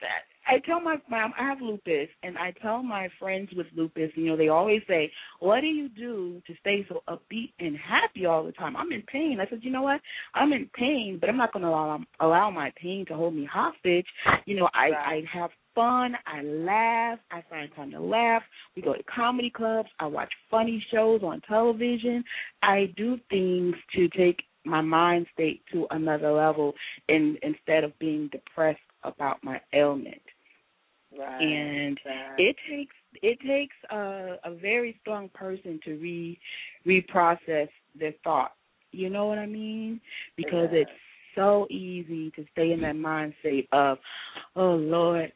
that 0.00 0.24
I 0.48 0.58
tell 0.60 0.80
my 0.80 0.96
mom 1.10 1.32
I 1.38 1.42
have 1.42 1.60
lupus 1.60 2.08
and 2.22 2.38
I 2.38 2.52
tell 2.62 2.82
my 2.82 3.08
friends 3.18 3.50
with 3.56 3.66
lupus, 3.74 4.10
you 4.14 4.26
know, 4.26 4.36
they 4.36 4.48
always 4.48 4.82
say, 4.86 5.10
What 5.40 5.60
do 5.60 5.66
you 5.66 5.88
do 5.88 6.40
to 6.46 6.54
stay 6.60 6.86
so 6.88 7.02
upbeat 7.08 7.52
and 7.58 7.76
happy 7.76 8.26
all 8.26 8.44
the 8.44 8.52
time? 8.52 8.76
I'm 8.76 8.92
in 8.92 9.02
pain. 9.02 9.38
I 9.40 9.48
said, 9.50 9.60
You 9.62 9.72
know 9.72 9.82
what? 9.82 10.00
I'm 10.34 10.52
in 10.52 10.70
pain, 10.74 11.18
but 11.20 11.28
I'm 11.28 11.36
not 11.36 11.52
gonna 11.52 11.68
allow 11.68 12.00
allow 12.20 12.50
my 12.50 12.72
pain 12.80 13.04
to 13.08 13.14
hold 13.14 13.34
me 13.34 13.48
hostage. 13.50 14.06
You 14.44 14.56
know, 14.56 14.68
I, 14.72 14.90
I 14.94 15.22
have 15.32 15.50
fun, 15.74 16.14
I 16.26 16.42
laugh, 16.42 17.18
I 17.30 17.42
find 17.50 17.68
time 17.74 17.90
to 17.90 18.00
laugh. 18.00 18.42
We 18.76 18.82
go 18.82 18.94
to 18.94 19.02
comedy 19.04 19.50
clubs, 19.50 19.88
I 19.98 20.06
watch 20.06 20.32
funny 20.50 20.84
shows 20.92 21.22
on 21.22 21.40
television. 21.42 22.22
I 22.62 22.92
do 22.96 23.18
things 23.30 23.74
to 23.94 24.08
take 24.10 24.42
my 24.66 24.80
mind 24.80 25.26
state 25.32 25.62
to 25.72 25.86
another 25.90 26.32
level 26.32 26.74
in, 27.08 27.36
instead 27.42 27.84
of 27.84 27.98
being 27.98 28.28
depressed 28.32 28.80
about 29.04 29.42
my 29.42 29.60
ailment. 29.72 30.20
Right. 31.16 31.40
And 31.40 31.98
right. 32.04 32.34
it 32.38 32.56
takes 32.68 32.94
it 33.22 33.38
takes 33.46 33.74
a, 33.90 34.36
a 34.44 34.54
very 34.54 34.98
strong 35.00 35.30
person 35.30 35.80
to 35.84 35.94
re 35.94 36.38
reprocess 36.86 37.68
their 37.98 38.12
thoughts. 38.22 38.54
You 38.92 39.08
know 39.08 39.26
what 39.26 39.38
I 39.38 39.46
mean? 39.46 40.00
Because 40.36 40.68
Yeah. 40.72 40.80
it's 40.80 40.90
so 41.34 41.66
easy 41.70 42.30
to 42.32 42.44
stay 42.52 42.72
in 42.72 42.80
that 42.80 42.96
mind 42.96 43.34
state 43.40 43.68
of, 43.72 43.98
oh 44.56 44.74
Lord, 44.74 45.32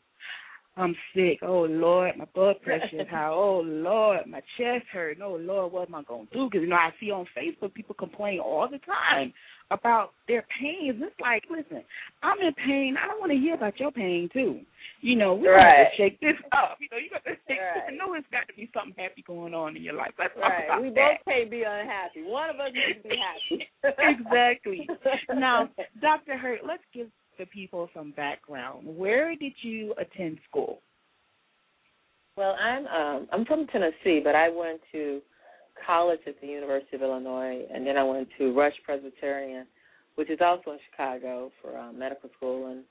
I'm 0.76 0.94
sick. 1.14 1.40
Oh 1.42 1.62
Lord, 1.68 2.16
my 2.16 2.24
blood 2.34 2.56
pressure 2.62 3.00
is 3.00 3.08
high. 3.10 3.28
Oh 3.28 3.60
Lord, 3.64 4.26
my 4.26 4.40
chest 4.56 4.86
hurt. 4.92 5.18
Oh 5.22 5.36
Lord, 5.40 5.72
what 5.72 5.88
am 5.88 5.94
I 5.96 6.02
gonna 6.04 6.26
do? 6.32 6.48
Because 6.48 6.62
you 6.62 6.68
know 6.68 6.76
I 6.76 6.90
see 7.00 7.10
on 7.10 7.26
Facebook 7.36 7.74
people 7.74 7.94
complain 7.98 8.38
all 8.40 8.68
the 8.70 8.78
time 8.78 9.32
about 9.72 10.10
their 10.26 10.44
pains. 10.60 10.98
It's 11.00 11.14
like, 11.20 11.44
listen, 11.50 11.82
I'm 12.22 12.38
in 12.40 12.52
pain. 12.54 12.96
I 13.02 13.06
don't 13.06 13.20
want 13.20 13.30
to 13.30 13.38
hear 13.38 13.54
about 13.54 13.78
your 13.78 13.92
pain 13.92 14.28
too. 14.32 14.60
You 15.00 15.14
know, 15.16 15.34
we 15.34 15.46
Right. 15.48 15.84
got 15.84 15.90
to 15.90 15.96
shake 15.96 16.18
this 16.20 16.34
up. 16.52 16.78
You 16.80 16.88
know, 16.90 16.98
you 16.98 17.08
got 17.10 17.22
to 17.24 17.36
shake. 17.46 17.58
Right. 17.60 17.84
I 17.88 17.94
know 17.94 18.14
it's 18.14 18.26
got 18.32 18.48
to 18.48 18.54
be 18.54 18.68
something 18.74 18.94
happy 18.98 19.22
going 19.26 19.54
on 19.54 19.76
in 19.76 19.82
your 19.82 19.94
life. 19.94 20.10
Let's 20.18 20.34
talk 20.34 20.42
Right. 20.42 20.64
about 20.66 20.82
We 20.82 20.88
that. 20.90 20.94
both 20.94 21.34
can't 21.34 21.50
be 21.50 21.62
unhappy. 21.62 22.22
One 22.24 22.50
of 22.50 22.56
us 22.58 22.72
needs 22.74 23.02
to 23.02 23.08
be 23.08 23.16
happy. 23.16 23.68
exactly. 23.98 24.88
Now, 25.34 25.68
Dr. 26.02 26.36
Hurt, 26.36 26.60
let's 26.66 26.82
give 26.92 27.06
the 27.40 27.46
people 27.46 27.88
some 27.94 28.12
background. 28.12 28.86
Where 28.86 29.34
did 29.34 29.54
you 29.62 29.94
attend 29.98 30.38
school? 30.48 30.80
Well, 32.36 32.54
I'm 32.60 32.86
um, 32.86 33.28
I'm 33.32 33.44
from 33.46 33.66
Tennessee, 33.66 34.20
but 34.22 34.36
I 34.36 34.48
went 34.48 34.80
to 34.92 35.20
college 35.84 36.20
at 36.26 36.40
the 36.40 36.46
University 36.46 36.96
of 36.96 37.02
Illinois, 37.02 37.62
and 37.72 37.86
then 37.86 37.96
I 37.96 38.04
went 38.04 38.28
to 38.38 38.54
Rush 38.54 38.74
Presbyterian, 38.84 39.66
which 40.14 40.30
is 40.30 40.38
also 40.40 40.72
in 40.72 40.78
Chicago 40.90 41.50
for 41.60 41.76
um, 41.76 41.98
medical 41.98 42.30
school, 42.36 42.70
and 42.70 42.84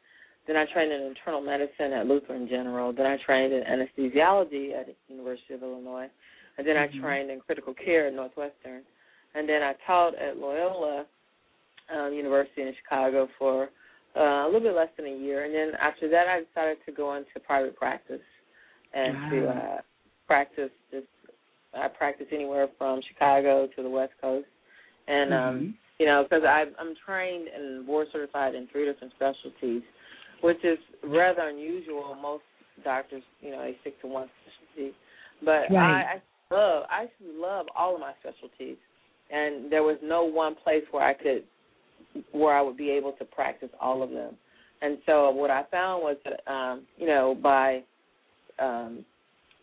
then 0.47 0.57
I 0.57 0.65
trained 0.73 0.91
in 0.91 1.01
internal 1.01 1.41
medicine 1.41 1.93
at 1.93 2.07
Lutheran 2.07 2.47
General. 2.49 2.91
Then 2.91 3.05
I 3.05 3.17
trained 3.25 3.53
in 3.53 3.63
anesthesiology 3.63 4.73
at 4.73 4.87
the 4.87 4.95
University 5.07 5.53
of 5.53 5.61
Illinois, 5.61 6.07
and 6.57 6.67
then 6.67 6.75
mm-hmm. 6.75 6.97
I 6.97 7.01
trained 7.01 7.29
in 7.29 7.39
critical 7.39 7.73
care 7.73 8.07
at 8.07 8.13
Northwestern, 8.13 8.81
and 9.35 9.47
then 9.47 9.61
I 9.61 9.73
taught 9.85 10.15
at 10.15 10.37
Loyola 10.37 11.05
um, 11.95 12.13
University 12.13 12.63
in 12.63 12.73
Chicago 12.83 13.27
for 13.37 13.63
uh, 13.63 13.67
little 14.49 14.67
bit 14.67 14.75
less 14.75 14.89
than 14.97 15.05
a 15.05 15.17
year, 15.17 15.45
and 15.45 15.53
then 15.53 15.71
after 15.79 16.09
that 16.09 16.27
I 16.27 16.41
decided 16.43 16.77
to 16.85 16.91
go 16.91 17.15
into 17.15 17.39
private 17.45 17.75
practice 17.75 18.21
and 18.93 19.13
wow. 19.15 19.29
to 19.29 19.47
uh, 19.47 19.77
practice 20.27 20.71
just 20.91 21.07
I 21.73 21.87
practice 21.87 22.27
anywhere 22.31 22.67
from 22.77 23.01
Chicago 23.07 23.67
to 23.75 23.83
the 23.83 23.89
West 23.89 24.13
Coast, 24.21 24.47
and 25.07 25.33
um, 25.33 25.39
mm-hmm. 25.39 25.69
you 25.99 26.05
know 26.05 26.23
because 26.23 26.43
I'm 26.45 26.95
trained 27.05 27.47
and 27.47 27.85
board 27.85 28.07
certified 28.11 28.55
in 28.55 28.67
three 28.71 28.85
different 28.85 29.13
specialties, 29.15 29.83
which 30.41 30.63
is 30.63 30.79
rather 31.03 31.49
unusual. 31.49 32.15
Most 32.19 32.43
doctors, 32.83 33.23
you 33.41 33.51
know, 33.51 33.61
they 33.61 33.77
stick 33.81 33.99
to 34.01 34.07
one 34.07 34.29
specialty, 34.41 34.95
but 35.43 35.73
right. 35.73 36.03
I, 36.03 36.53
I 36.53 36.55
love 36.55 36.83
I 36.89 37.05
love 37.23 37.67
all 37.77 37.95
of 37.95 38.01
my 38.01 38.13
specialties, 38.19 38.77
and 39.29 39.71
there 39.71 39.83
was 39.83 39.97
no 40.01 40.23
one 40.23 40.55
place 40.55 40.83
where 40.91 41.05
I 41.05 41.13
could 41.13 41.43
where 42.31 42.55
I 42.55 42.61
would 42.61 42.77
be 42.77 42.89
able 42.89 43.13
to 43.13 43.25
practice 43.25 43.69
all 43.79 44.03
of 44.03 44.09
them. 44.09 44.35
And 44.81 44.97
so 45.05 45.29
what 45.31 45.51
I 45.51 45.63
found 45.71 46.03
was 46.03 46.17
that 46.25 46.51
um, 46.51 46.83
you 46.97 47.07
know 47.07 47.37
by 47.41 47.83
um, 48.59 49.05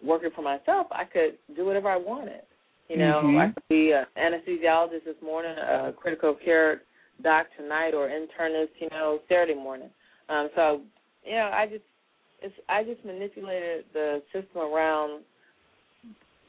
working 0.04 0.30
for 0.34 0.42
myself, 0.42 0.86
I 0.90 1.04
could 1.04 1.38
do 1.54 1.64
whatever 1.64 1.88
I 1.88 1.96
wanted. 1.96 2.42
You 2.88 2.98
know, 2.98 3.22
mm-hmm. 3.24 3.38
I 3.38 3.48
could 3.48 3.68
be 3.68 3.92
an 3.92 4.04
anesthesiologist 4.16 5.04
this 5.04 5.16
morning, 5.22 5.56
a 5.58 5.92
critical 5.92 6.36
care 6.44 6.82
doc 7.22 7.46
tonight, 7.58 7.94
or 7.94 8.08
internist, 8.08 8.68
you 8.78 8.88
know, 8.90 9.18
Saturday 9.28 9.54
morning. 9.54 9.90
Um, 10.28 10.50
so, 10.54 10.82
you 11.24 11.32
know, 11.32 11.50
I 11.52 11.66
just 11.66 11.82
it's 12.42 12.54
I 12.68 12.84
just 12.84 13.04
manipulated 13.04 13.86
the 13.92 14.22
system 14.32 14.60
around 14.60 15.22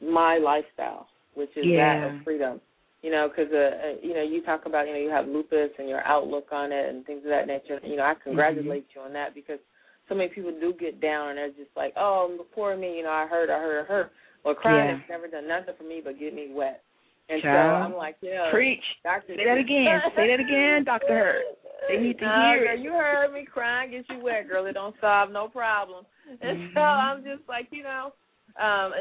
my 0.00 0.38
lifestyle, 0.38 1.08
which 1.34 1.50
is 1.56 1.64
yeah. 1.66 2.00
that 2.00 2.14
of 2.14 2.22
freedom. 2.22 2.60
You 3.02 3.12
know, 3.12 3.28
because 3.28 3.52
uh, 3.52 3.56
uh, 3.56 3.94
you 4.02 4.14
know 4.14 4.22
you 4.22 4.42
talk 4.42 4.66
about 4.66 4.88
you 4.88 4.92
know 4.92 4.98
you 4.98 5.10
have 5.10 5.28
lupus 5.28 5.70
and 5.78 5.88
your 5.88 6.02
outlook 6.04 6.48
on 6.50 6.72
it 6.72 6.88
and 6.88 7.06
things 7.06 7.22
of 7.24 7.30
that 7.30 7.46
nature. 7.46 7.78
You 7.84 7.96
know, 7.96 8.02
I 8.02 8.14
congratulate 8.22 8.90
mm-hmm. 8.90 8.98
you 8.98 9.06
on 9.06 9.12
that 9.12 9.34
because 9.34 9.60
so 10.08 10.14
many 10.14 10.28
people 10.30 10.52
do 10.58 10.74
get 10.78 11.00
down 11.00 11.30
and 11.30 11.38
they're 11.38 11.48
just 11.50 11.76
like, 11.76 11.92
oh, 11.96 12.44
poor 12.54 12.76
me, 12.76 12.96
you 12.96 13.02
know, 13.04 13.10
I 13.10 13.26
hurt, 13.28 13.50
I 13.50 13.58
hurt, 13.58 13.84
I 13.84 13.86
hurt. 13.86 14.10
Well, 14.44 14.54
crying 14.54 14.88
yeah. 14.88 14.96
has 14.96 15.10
never 15.10 15.28
done 15.28 15.46
nothing 15.46 15.74
for 15.76 15.84
me 15.84 16.00
but 16.02 16.18
get 16.18 16.34
me 16.34 16.48
wet. 16.50 16.82
And 17.28 17.42
Child. 17.42 17.52
so 17.52 17.92
I'm 17.92 17.96
like, 17.96 18.16
yeah, 18.22 18.48
preach. 18.50 18.82
Doctor, 19.04 19.34
say 19.36 19.44
that 19.44 19.58
again. 19.58 20.00
say 20.16 20.28
that 20.28 20.40
again, 20.40 20.84
Doctor 20.84 21.12
Hurt. 21.12 21.44
They 21.88 22.00
need 22.02 22.18
to 22.18 22.24
no, 22.24 22.52
hear 22.56 22.64
girl, 22.64 22.78
it. 22.78 22.80
You 22.80 22.92
heard 22.92 23.32
me 23.34 23.44
crying, 23.44 23.90
get 23.90 24.08
you 24.08 24.24
wet, 24.24 24.48
girl. 24.48 24.64
It 24.64 24.72
don't 24.72 24.96
solve 24.98 25.30
no 25.30 25.48
problem. 25.48 26.06
And 26.40 26.58
mm-hmm. 26.58 26.74
so 26.74 26.80
I'm 26.80 27.22
just 27.22 27.46
like, 27.46 27.68
you 27.70 27.82
know, 27.82 28.12
um, 28.60 28.92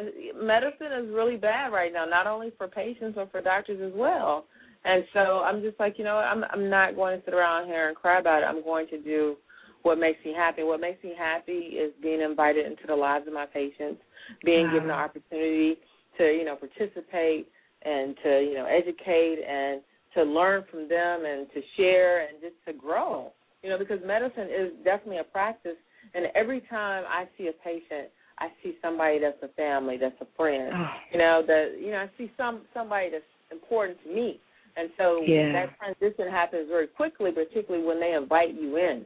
medicine 0.46 0.92
is 1.04 1.10
really 1.14 1.38
bad 1.38 1.72
right 1.72 1.92
now, 1.92 2.06
not 2.06 2.28
only 2.28 2.52
for 2.58 2.68
patients 2.68 3.16
but 3.16 3.32
for 3.32 3.42
doctors 3.42 3.80
as 3.82 3.98
well. 3.98 4.46
And 4.86 5.04
so 5.14 5.20
I'm 5.20 5.62
just 5.62 5.80
like, 5.80 5.96
you 5.98 6.04
know, 6.04 6.18
I'm 6.18 6.44
I'm 6.52 6.70
not 6.70 6.96
going 6.96 7.18
to 7.18 7.26
sit 7.26 7.34
around 7.34 7.68
here 7.68 7.88
and 7.88 7.98
cry 7.98 8.20
about 8.20 8.44
it. 8.44 8.46
I'm 8.46 8.64
going 8.64 8.88
to 8.90 9.00
do 9.00 9.36
what 9.82 9.98
makes 9.98 10.24
me 10.24 10.34
happy. 10.36 10.64
What 10.64 10.80
makes 10.80 11.04
me 11.04 11.14
happy 11.18 11.52
is 11.52 11.92
being 12.02 12.22
invited 12.22 12.66
into 12.66 12.84
the 12.88 12.96
lives 12.96 13.28
of 13.28 13.34
my 13.34 13.46
patients, 13.46 14.02
being 14.44 14.68
wow. 14.68 14.74
given 14.74 14.88
the 14.88 14.94
opportunity 14.94 15.76
to, 16.18 16.24
you 16.24 16.46
know, 16.46 16.56
participate 16.56 17.48
and 17.84 18.16
to, 18.24 18.30
you 18.42 18.56
know, 18.56 18.66
educate 18.66 19.40
and 19.48 19.82
to 20.14 20.24
learn 20.24 20.64
from 20.72 20.90
them 20.90 21.26
and 21.26 21.48
to 21.54 21.62
share 21.76 22.28
and 22.28 22.42
just 22.42 22.56
to 22.66 22.74
grow. 22.74 23.32
You 23.64 23.70
know, 23.70 23.78
because 23.78 24.00
medicine 24.06 24.48
is 24.48 24.72
definitely 24.84 25.18
a 25.18 25.24
practice 25.24 25.78
and 26.14 26.26
every 26.36 26.62
time 26.70 27.04
I 27.08 27.28
see 27.38 27.48
a 27.48 27.54
patient, 27.64 28.10
I 28.40 28.48
see 28.62 28.76
somebody 28.82 29.20
that's 29.20 29.42
a 29.42 29.54
family, 29.56 29.98
that's 30.00 30.20
a 30.22 30.28
friend. 30.36 30.72
Oh. 30.74 30.88
You 31.12 31.18
know, 31.20 31.44
that 31.46 31.76
you 31.80 31.92
know, 31.92 31.98
I 31.98 32.10
see 32.18 32.32
some 32.38 32.62
somebody 32.74 33.10
that's 33.12 33.24
important 33.52 33.98
to 34.04 34.14
me. 34.14 34.40
And 34.76 34.90
so 34.98 35.24
yeah. 35.26 35.52
that 35.54 35.78
transition 35.80 36.32
happens 36.32 36.68
very 36.70 36.88
quickly, 36.88 37.32
particularly 37.32 37.84
when 37.84 38.00
they 38.00 38.14
invite 38.14 38.54
you 38.54 38.78
in 38.78 39.06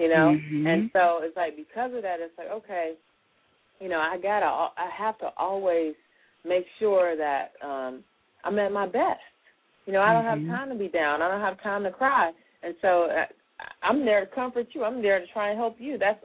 you 0.00 0.08
know. 0.08 0.34
Mm-hmm. 0.34 0.66
And 0.66 0.90
so 0.92 1.20
it's 1.22 1.36
like 1.36 1.54
because 1.56 1.92
of 1.94 2.02
that, 2.02 2.16
it's 2.20 2.36
like 2.38 2.48
okay, 2.48 2.94
you 3.80 3.88
know, 3.88 3.98
I 3.98 4.16
gotta, 4.20 4.46
I 4.46 4.88
have 4.96 5.18
to 5.18 5.28
always 5.36 5.94
make 6.44 6.64
sure 6.78 7.16
that 7.16 7.52
um 7.62 8.02
I'm 8.42 8.58
at 8.58 8.72
my 8.72 8.86
best. 8.86 9.20
You 9.86 9.92
know, 9.92 10.00
I 10.00 10.12
don't 10.12 10.24
mm-hmm. 10.24 10.48
have 10.48 10.58
time 10.58 10.68
to 10.70 10.74
be 10.74 10.88
down. 10.88 11.20
I 11.20 11.28
don't 11.28 11.40
have 11.40 11.62
time 11.62 11.84
to 11.84 11.90
cry, 11.90 12.32
and 12.62 12.74
so 12.80 13.04
uh, 13.04 13.24
I'm 13.82 14.04
there 14.04 14.24
to 14.24 14.34
comfort 14.34 14.68
you. 14.72 14.84
I'm 14.84 15.02
there 15.02 15.20
to 15.20 15.26
try 15.32 15.50
and 15.50 15.58
help 15.58 15.76
you. 15.78 15.98
That's 15.98 16.18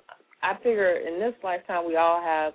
I 0.46 0.56
figure 0.58 0.98
in 1.08 1.20
this 1.20 1.34
lifetime 1.44 1.88
we 1.88 1.96
all 1.96 2.22
have 2.22 2.54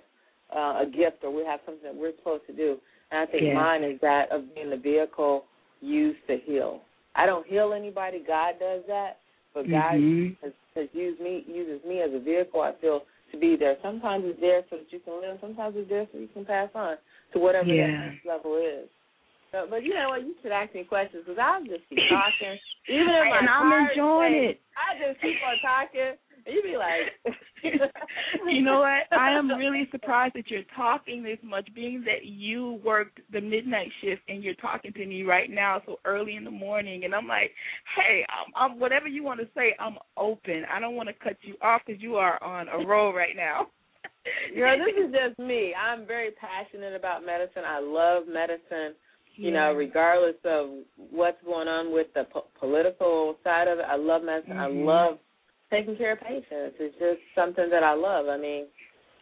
uh, 0.55 0.83
a 0.83 0.85
gift 0.85 1.23
or 1.23 1.35
we 1.35 1.43
have 1.45 1.59
something 1.65 1.83
that 1.83 1.95
we're 1.95 2.15
supposed 2.17 2.47
to 2.47 2.53
do. 2.53 2.77
And 3.11 3.27
I 3.27 3.31
think 3.31 3.43
yeah. 3.43 3.53
mine 3.53 3.83
is 3.83 3.99
that 4.01 4.31
of 4.31 4.55
being 4.55 4.69
the 4.69 4.77
vehicle 4.77 5.43
used 5.81 6.19
to 6.27 6.37
heal. 6.45 6.81
I 7.15 7.25
don't 7.25 7.45
heal 7.45 7.73
anybody. 7.75 8.23
God 8.25 8.55
does 8.59 8.83
that. 8.87 9.17
But 9.53 9.67
God 9.67 9.99
mm-hmm. 9.99 10.39
has, 10.45 10.53
has 10.75 10.87
used 10.93 11.19
me 11.19 11.43
uses 11.45 11.83
me 11.85 11.99
as 11.99 12.11
a 12.13 12.23
vehicle. 12.23 12.61
I 12.61 12.71
feel 12.79 13.01
to 13.33 13.37
be 13.37 13.57
there. 13.59 13.75
Sometimes 13.83 14.23
it's 14.27 14.39
there 14.39 14.63
so 14.69 14.77
that 14.77 14.87
you 14.91 14.99
can 15.03 15.19
live. 15.19 15.37
Sometimes 15.41 15.75
it's 15.75 15.89
there 15.89 16.07
so 16.11 16.19
you 16.19 16.31
can 16.31 16.45
pass 16.45 16.69
on 16.73 16.95
to 17.33 17.39
whatever 17.39 17.67
yeah. 17.67 17.87
that 17.87 17.99
next 18.15 18.25
level 18.25 18.55
is. 18.55 18.87
But, 19.51 19.69
but 19.69 19.83
you 19.83 19.93
know 19.93 20.15
what? 20.15 20.23
You 20.23 20.35
should 20.39 20.55
ask 20.55 20.71
me 20.73 20.87
questions 20.87 21.27
because 21.27 21.35
I'll 21.35 21.59
just 21.67 21.83
keep 21.91 21.99
talking. 22.07 22.55
Even 22.87 23.11
if 23.11 23.27
and 23.39 23.49
I'm 23.51 23.91
enjoying 23.91 24.31
day, 24.31 24.55
it. 24.55 24.61
I 24.79 24.95
just 24.95 25.19
keep 25.19 25.35
on 25.43 25.59
talking 25.59 26.15
you 26.45 26.61
be 26.63 26.77
like, 26.77 27.35
you 28.47 28.61
know 28.61 28.79
what? 28.79 29.17
I 29.17 29.31
am 29.37 29.49
really 29.49 29.87
surprised 29.91 30.35
that 30.35 30.49
you're 30.49 30.63
talking 30.75 31.23
this 31.23 31.37
much, 31.43 31.67
being 31.73 32.03
that 32.05 32.25
you 32.25 32.79
worked 32.83 33.19
the 33.31 33.41
midnight 33.41 33.89
shift 34.01 34.21
and 34.27 34.43
you're 34.43 34.55
talking 34.55 34.93
to 34.93 35.05
me 35.05 35.23
right 35.23 35.49
now 35.49 35.81
so 35.85 35.99
early 36.05 36.35
in 36.35 36.43
the 36.43 36.51
morning. 36.51 37.03
And 37.05 37.13
I'm 37.13 37.27
like, 37.27 37.51
hey, 37.95 38.25
I'm, 38.29 38.71
I'm 38.71 38.79
whatever 38.79 39.07
you 39.07 39.23
want 39.23 39.39
to 39.39 39.47
say, 39.55 39.75
I'm 39.79 39.97
open. 40.17 40.63
I 40.73 40.79
don't 40.79 40.95
want 40.95 41.09
to 41.09 41.13
cut 41.13 41.37
you 41.41 41.55
off 41.61 41.81
because 41.85 42.01
you 42.01 42.15
are 42.15 42.41
on 42.43 42.67
a 42.67 42.85
roll 42.85 43.13
right 43.13 43.35
now. 43.35 43.67
Girl, 44.55 44.77
this 44.77 45.05
is 45.05 45.11
just 45.11 45.39
me. 45.39 45.73
I'm 45.73 46.05
very 46.05 46.31
passionate 46.31 46.95
about 46.95 47.25
medicine. 47.25 47.63
I 47.65 47.79
love 47.79 48.23
medicine. 48.27 48.95
You 49.35 49.49
yeah. 49.49 49.53
know, 49.53 49.73
regardless 49.73 50.35
of 50.45 50.69
what's 51.09 51.41
going 51.45 51.67
on 51.67 51.93
with 51.93 52.07
the 52.13 52.25
po- 52.31 52.47
political 52.59 53.37
side 53.43 53.67
of 53.67 53.79
it, 53.79 53.85
I 53.87 53.95
love 53.95 54.23
medicine. 54.23 54.53
Mm-hmm. 54.53 54.89
I 54.89 54.93
love 54.93 55.17
taking 55.71 55.95
care 55.95 56.13
of 56.13 56.21
patients. 56.21 56.75
It's 56.79 56.95
just 56.99 57.21
something 57.33 57.69
that 57.71 57.83
I 57.83 57.93
love. 57.93 58.27
I 58.27 58.37
mean, 58.37 58.67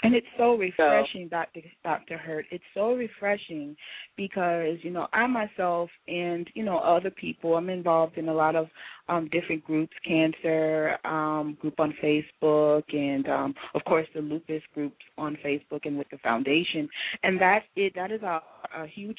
and 0.01 0.15
it's 0.15 0.27
so 0.38 0.56
refreshing, 0.56 1.25
so, 1.25 1.29
Doctor 1.29 1.62
Doctor 1.84 2.18
Hurt. 2.18 2.46
It's 2.51 2.63
so 2.74 2.94
refreshing 2.94 3.75
because 4.15 4.77
you 4.82 4.91
know 4.91 5.08
I 5.12 5.27
myself 5.27 5.89
and 6.08 6.50
you 6.53 6.63
know 6.63 6.77
other 6.77 7.10
people. 7.10 7.56
I'm 7.56 7.70
involved 7.70 8.18
in 8.18 8.29
a 8.29 8.34
lot 8.34 8.56
of 8.56 8.68
um, 9.10 9.29
different 9.29 9.63
groups, 9.65 9.94
cancer 10.08 10.98
um, 11.03 11.58
group 11.60 11.79
on 11.79 11.94
Facebook, 12.01 12.84
and 12.94 13.27
um, 13.27 13.53
of 13.75 13.84
course 13.84 14.08
the 14.15 14.22
lupus 14.22 14.63
groups 14.74 15.03
on 15.18 15.38
Facebook 15.46 15.82
and 15.84 15.98
with 15.98 16.08
the 16.12 16.18
foundation. 16.20 16.88
And 17.24 17.39
that 17.41 17.63
it 17.75 17.94
that 17.96 18.12
is 18.12 18.22
a, 18.22 18.41
a 18.77 18.88
huge 18.88 19.18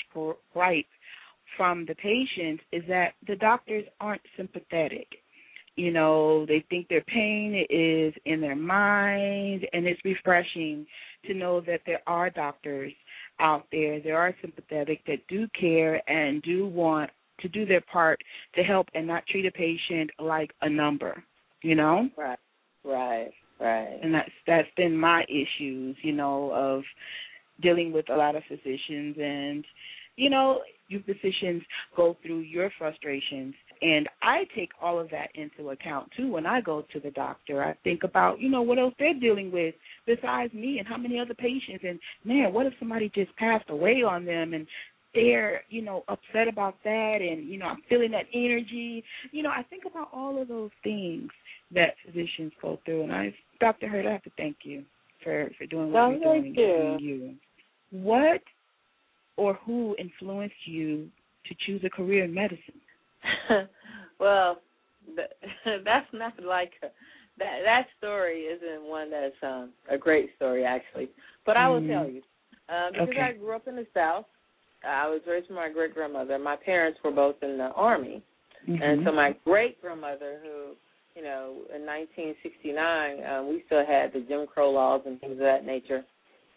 gripe 0.55 0.87
from 1.59 1.85
the 1.87 1.95
patients 1.97 2.63
is 2.73 2.85
that 2.89 3.13
the 3.27 3.37
doctors 3.37 3.85
aren't 4.01 4.23
sympathetic 4.37 5.09
you 5.81 5.91
know 5.91 6.45
they 6.45 6.63
think 6.69 6.89
their 6.89 7.05
pain 7.05 7.65
is 7.71 8.13
in 8.27 8.41
their 8.41 8.55
mind 8.57 9.67
and 9.73 9.87
it's 9.87 10.01
refreshing 10.05 10.87
to 11.27 11.33
know 11.33 11.61
that 11.63 11.81
there 11.87 12.03
are 12.07 12.29
doctors 12.29 12.93
out 13.41 13.65
there 13.73 13.99
there 14.01 14.19
are 14.19 14.35
sympathetic 14.43 15.01
that 15.07 15.27
do 15.29 15.47
care 15.59 16.03
and 16.11 16.43
do 16.43 16.67
want 16.67 17.11
to 17.41 17.49
do 17.49 17.65
their 17.65 17.81
part 17.81 18.21
to 18.55 18.63
help 18.63 18.87
and 18.95 19.07
not 19.07 19.27
treat 19.27 19.47
a 19.47 19.51
patient 19.53 20.11
like 20.19 20.51
a 20.61 20.69
number 20.69 21.25
you 21.63 21.75
know? 21.75 22.09
Right 22.17 22.39
right 22.85 23.31
right. 23.59 23.99
And 24.03 24.15
that's 24.15 24.31
that's 24.47 24.69
been 24.77 24.97
my 24.97 25.25
issues 25.29 25.97
you 26.03 26.13
know 26.13 26.51
of 26.53 26.83
dealing 27.63 27.91
with 27.93 28.09
a 28.11 28.17
lot 28.17 28.37
of 28.37 28.43
physicians 28.49 29.17
and 29.19 29.65
you 30.17 30.29
know 30.29 30.61
you 30.89 31.03
physicians 31.07 31.63
go 31.97 32.17
through 32.23 32.41
your 32.41 32.71
frustrations 32.79 33.55
and 33.83 34.09
I 34.23 34.45
take 34.55 34.71
all 34.81 34.99
of 34.99 35.11
that 35.11 35.31
into 35.35 35.71
account 35.71 36.11
too 36.17 36.31
when 36.31 36.47
I 36.47 36.61
go 36.61 36.85
to 36.93 37.01
the 37.01 37.11
doctor. 37.13 37.65
I 37.65 37.75
think 37.83 38.03
about, 38.05 38.41
you 38.41 38.51
know, 38.51 38.63
what 38.63 38.79
else 38.79 38.95
they're 38.99 39.19
dealing 39.19 39.51
with 39.51 39.75
besides 40.07 40.53
me 40.53 40.79
and 40.79 40.87
how 40.87 40.99
many 40.99 41.19
other 41.19 41.35
patients 41.35 41.85
and 41.87 41.99
man, 42.25 42.53
what 42.53 42.67
if 42.67 42.75
somebody 42.79 43.11
just 43.15 43.35
passed 43.37 43.71
away 43.71 44.03
on 44.03 44.25
them 44.25 44.53
and 44.53 44.67
they're, 45.15 45.63
you 45.71 45.83
know, 45.83 46.05
upset 46.09 46.47
about 46.47 46.77
that 46.85 47.19
and, 47.21 47.49
you 47.49 47.59
know, 47.59 47.67
I'm 47.67 47.83
feeling 47.89 48.11
that 48.13 48.27
energy. 48.35 49.03
You 49.33 49.43
know, 49.43 49.51
I 49.51 49.63
think 49.65 49.85
about 49.91 50.09
all 50.13 50.41
of 50.41 50.49
those 50.49 50.71
things 50.85 51.31
that 51.75 51.95
physicians 52.05 52.53
go 52.61 52.79
through. 52.85 53.05
And 53.05 53.13
I, 53.13 53.35
Dr. 53.61 53.89
Hurt, 53.89 54.07
I 54.07 54.13
have 54.13 54.23
to 54.25 54.31
thank 54.37 54.59
you 54.63 54.85
for 55.25 55.51
for 55.59 55.67
doing 55.67 55.93
what 55.93 56.11
you're 56.11 56.21
doing. 56.21 56.55
You. 56.55 56.99
you. 57.01 57.35
What 57.91 58.43
or 59.37 59.55
who 59.65 59.97
influenced 59.99 60.55
you 60.67 61.09
to 61.47 61.55
choose 61.67 61.83
a 61.85 61.91
career 61.91 62.25
in 62.25 62.35
medicine? 62.35 62.81
well, 64.21 64.59
that's 65.85 66.07
not 66.13 66.33
like 66.43 66.73
a, 66.83 66.87
that. 67.39 67.59
That 67.65 67.87
story 67.99 68.43
isn't 68.43 68.89
one 68.89 69.11
that's 69.11 69.35
um, 69.43 69.71
a 69.91 69.99
great 69.99 70.31
story 70.37 70.65
actually, 70.65 71.11
but 71.47 71.57
I 71.57 71.69
will 71.69 71.81
mm. 71.81 71.89
tell 71.89 72.09
you 72.09 72.23
um, 72.69 72.93
because 72.93 73.09
okay. 73.09 73.21
I 73.21 73.33
grew 73.33 73.55
up 73.55 73.67
in 73.67 73.77
the 73.77 73.87
South. 73.95 74.27
I 74.87 75.09
was 75.09 75.21
raised 75.27 75.49
by 75.49 75.55
my 75.57 75.73
great 75.73 75.95
grandmother. 75.95 76.39
My 76.39 76.57
parents 76.57 76.99
were 77.05 77.11
both 77.11 77.37
in 77.43 77.59
the 77.59 77.71
army, 77.75 78.23
mm-hmm. 78.69 78.83
and 78.83 79.03
so 79.05 79.13
my 79.13 79.35
great 79.45 79.81
grandmother, 79.83 80.39
who 80.43 80.75
you 81.17 81.23
know, 81.23 81.53
in 81.75 81.85
1969, 81.85 83.25
um, 83.27 83.49
we 83.49 83.63
still 83.67 83.85
had 83.85 84.13
the 84.13 84.25
Jim 84.29 84.47
Crow 84.47 84.71
laws 84.71 85.03
and 85.07 85.21
things 85.21 85.33
of 85.33 85.39
that 85.39 85.67
nature. 85.67 86.03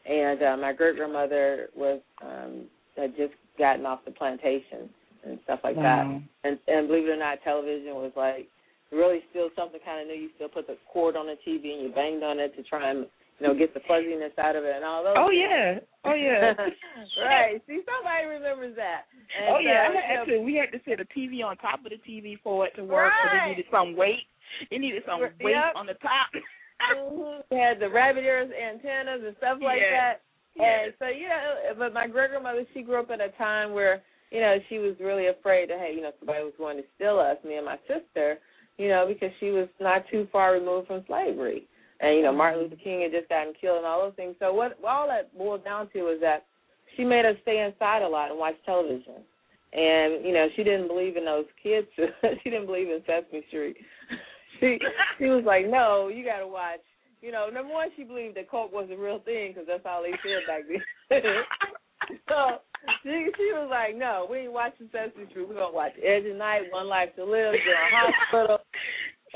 And 0.05 0.41
uh, 0.41 0.57
my 0.57 0.73
great 0.73 0.95
grandmother 0.95 1.69
was 1.75 2.01
um, 2.21 2.65
had 2.95 3.15
just 3.15 3.33
gotten 3.57 3.85
off 3.85 4.05
the 4.05 4.11
plantation 4.11 4.89
and 5.25 5.39
stuff 5.43 5.59
like 5.63 5.75
wow. 5.75 5.83
that. 5.83 6.49
And 6.49 6.59
and 6.67 6.87
believe 6.87 7.07
it 7.07 7.11
or 7.11 7.17
not, 7.17 7.39
television 7.43 7.95
was 7.95 8.11
like 8.15 8.47
really 8.91 9.21
still 9.31 9.49
something 9.55 9.79
kind 9.83 10.01
of 10.01 10.07
new. 10.07 10.21
You 10.21 10.29
still 10.35 10.49
put 10.49 10.67
the 10.67 10.77
cord 10.91 11.15
on 11.15 11.25
the 11.25 11.37
TV 11.41 11.73
and 11.73 11.81
you 11.83 11.91
banged 11.93 12.23
on 12.23 12.39
it 12.39 12.55
to 12.55 12.63
try 12.63 12.91
and 12.91 13.07
you 13.39 13.47
know 13.47 13.57
get 13.57 13.73
the 13.73 13.81
fuzziness 13.87 14.37
out 14.37 14.55
of 14.55 14.63
it 14.63 14.75
and 14.75 14.85
all 14.85 15.03
those. 15.03 15.17
Oh 15.17 15.29
yeah, 15.29 15.79
oh 16.05 16.13
yeah. 16.13 16.53
right. 17.25 17.61
See, 17.67 17.81
somebody 17.83 18.27
remembers 18.29 18.75
that. 18.75 19.09
And 19.33 19.55
oh 19.55 19.59
yeah, 19.59 19.89
so, 19.89 19.97
I 19.97 20.01
had 20.05 20.25
to. 20.29 20.39
We 20.39 20.55
had 20.55 20.71
to 20.71 20.79
set 20.85 21.01
a 21.01 21.07
TV 21.11 21.43
on 21.43 21.57
top 21.57 21.81
of 21.83 21.91
the 21.91 22.01
TV 22.05 22.37
for 22.43 22.65
it 22.67 22.75
to 22.75 22.83
work. 22.83 23.11
Right. 23.11 23.31
So 23.31 23.45
it 23.45 23.49
needed 23.49 23.65
some 23.71 23.97
weight. 23.97 24.27
It 24.69 24.79
needed 24.79 25.03
some 25.07 25.21
weight 25.21 25.55
on 25.75 25.87
the 25.87 25.97
top. 25.97 26.29
mm-hmm. 26.93 27.41
We 27.49 27.57
had 27.57 27.79
the 27.79 27.89
rabbit 27.89 28.23
ears 28.23 28.51
antennas 28.53 29.25
and 29.25 29.35
stuff 29.37 29.57
like 29.61 29.81
yeah. 29.81 30.13
that. 30.13 30.15
And 30.53 30.93
so 30.99 31.07
you 31.07 31.27
know, 31.27 31.73
but 31.79 31.93
my 31.93 32.05
great 32.05 32.29
grandmother, 32.29 32.65
she 32.73 32.83
grew 32.83 32.99
up 32.99 33.09
at 33.09 33.19
a 33.19 33.29
time 33.39 33.73
where 33.73 34.03
you 34.33 34.41
know 34.41 34.57
she 34.67 34.79
was 34.79 34.95
really 34.99 35.27
afraid 35.27 35.69
that 35.69 35.79
hey, 35.79 35.93
you 35.95 36.01
know, 36.01 36.11
somebody 36.19 36.43
was 36.43 36.57
going 36.57 36.77
to 36.77 36.83
steal 36.95 37.19
us, 37.19 37.37
me 37.45 37.55
and 37.55 37.65
my 37.65 37.77
sister, 37.87 38.39
you 38.77 38.89
know, 38.89 39.05
because 39.07 39.29
she 39.39 39.51
was 39.51 39.69
not 39.79 40.03
too 40.11 40.27
far 40.31 40.53
removed 40.53 40.87
from 40.87 41.03
slavery, 41.07 41.67
and 42.01 42.17
you 42.17 42.23
know, 42.23 42.33
Martin 42.33 42.63
Luther 42.63 42.81
King 42.83 43.01
had 43.01 43.11
just 43.11 43.29
gotten 43.29 43.53
killed 43.59 43.77
and 43.77 43.85
all 43.85 44.01
those 44.03 44.15
things. 44.15 44.35
So 44.39 44.53
what, 44.53 44.77
all 44.83 45.07
that 45.07 45.35
boiled 45.37 45.63
down 45.63 45.89
to 45.93 46.01
was 46.01 46.19
that 46.21 46.45
she 46.97 47.05
made 47.05 47.25
us 47.25 47.37
stay 47.43 47.63
inside 47.63 48.01
a 48.01 48.07
lot 48.07 48.31
and 48.31 48.39
watch 48.39 48.55
television. 48.65 49.23
And 49.73 50.25
you 50.25 50.33
know 50.33 50.47
she 50.55 50.63
didn't 50.63 50.87
believe 50.87 51.15
in 51.15 51.25
those 51.25 51.45
kids. 51.61 51.87
she 52.43 52.49
didn't 52.49 52.67
believe 52.67 52.89
in 52.89 53.01
Sesame 53.05 53.43
Street. 53.47 53.77
she 54.59 54.77
she 55.17 55.25
was 55.25 55.43
like, 55.45 55.65
no, 55.69 56.09
you 56.09 56.25
got 56.25 56.39
to 56.39 56.47
watch 56.47 56.81
you 57.23 57.31
know, 57.31 57.47
number 57.49 57.71
one, 57.71 57.87
she 57.95 58.03
believed 58.03 58.35
that 58.35 58.51
coke 58.51 58.73
was 58.73 58.89
a 58.91 58.97
real 58.97 59.19
thing 59.19 59.53
because 59.53 59.65
that's 59.65 59.85
all 59.85 60.03
they 60.03 60.11
said 60.11 60.43
back 60.45 60.63
then. 60.67 61.23
so 62.29 62.37
she 63.03 63.27
she 63.37 63.47
was 63.53 63.69
like, 63.69 63.95
no, 63.95 64.27
we 64.29 64.49
ain't 64.49 64.53
watching 64.53 64.89
Sesame 64.91 65.29
Street. 65.29 65.47
We're 65.47 65.55
gonna 65.55 65.73
watch 65.73 65.93
Edge 66.03 66.25
of 66.25 66.37
Night, 66.37 66.71
One 66.71 66.87
Life 66.87 67.15
to 67.15 67.23
Live, 67.23 67.53
General 67.53 67.91
Hospital. 67.91 68.57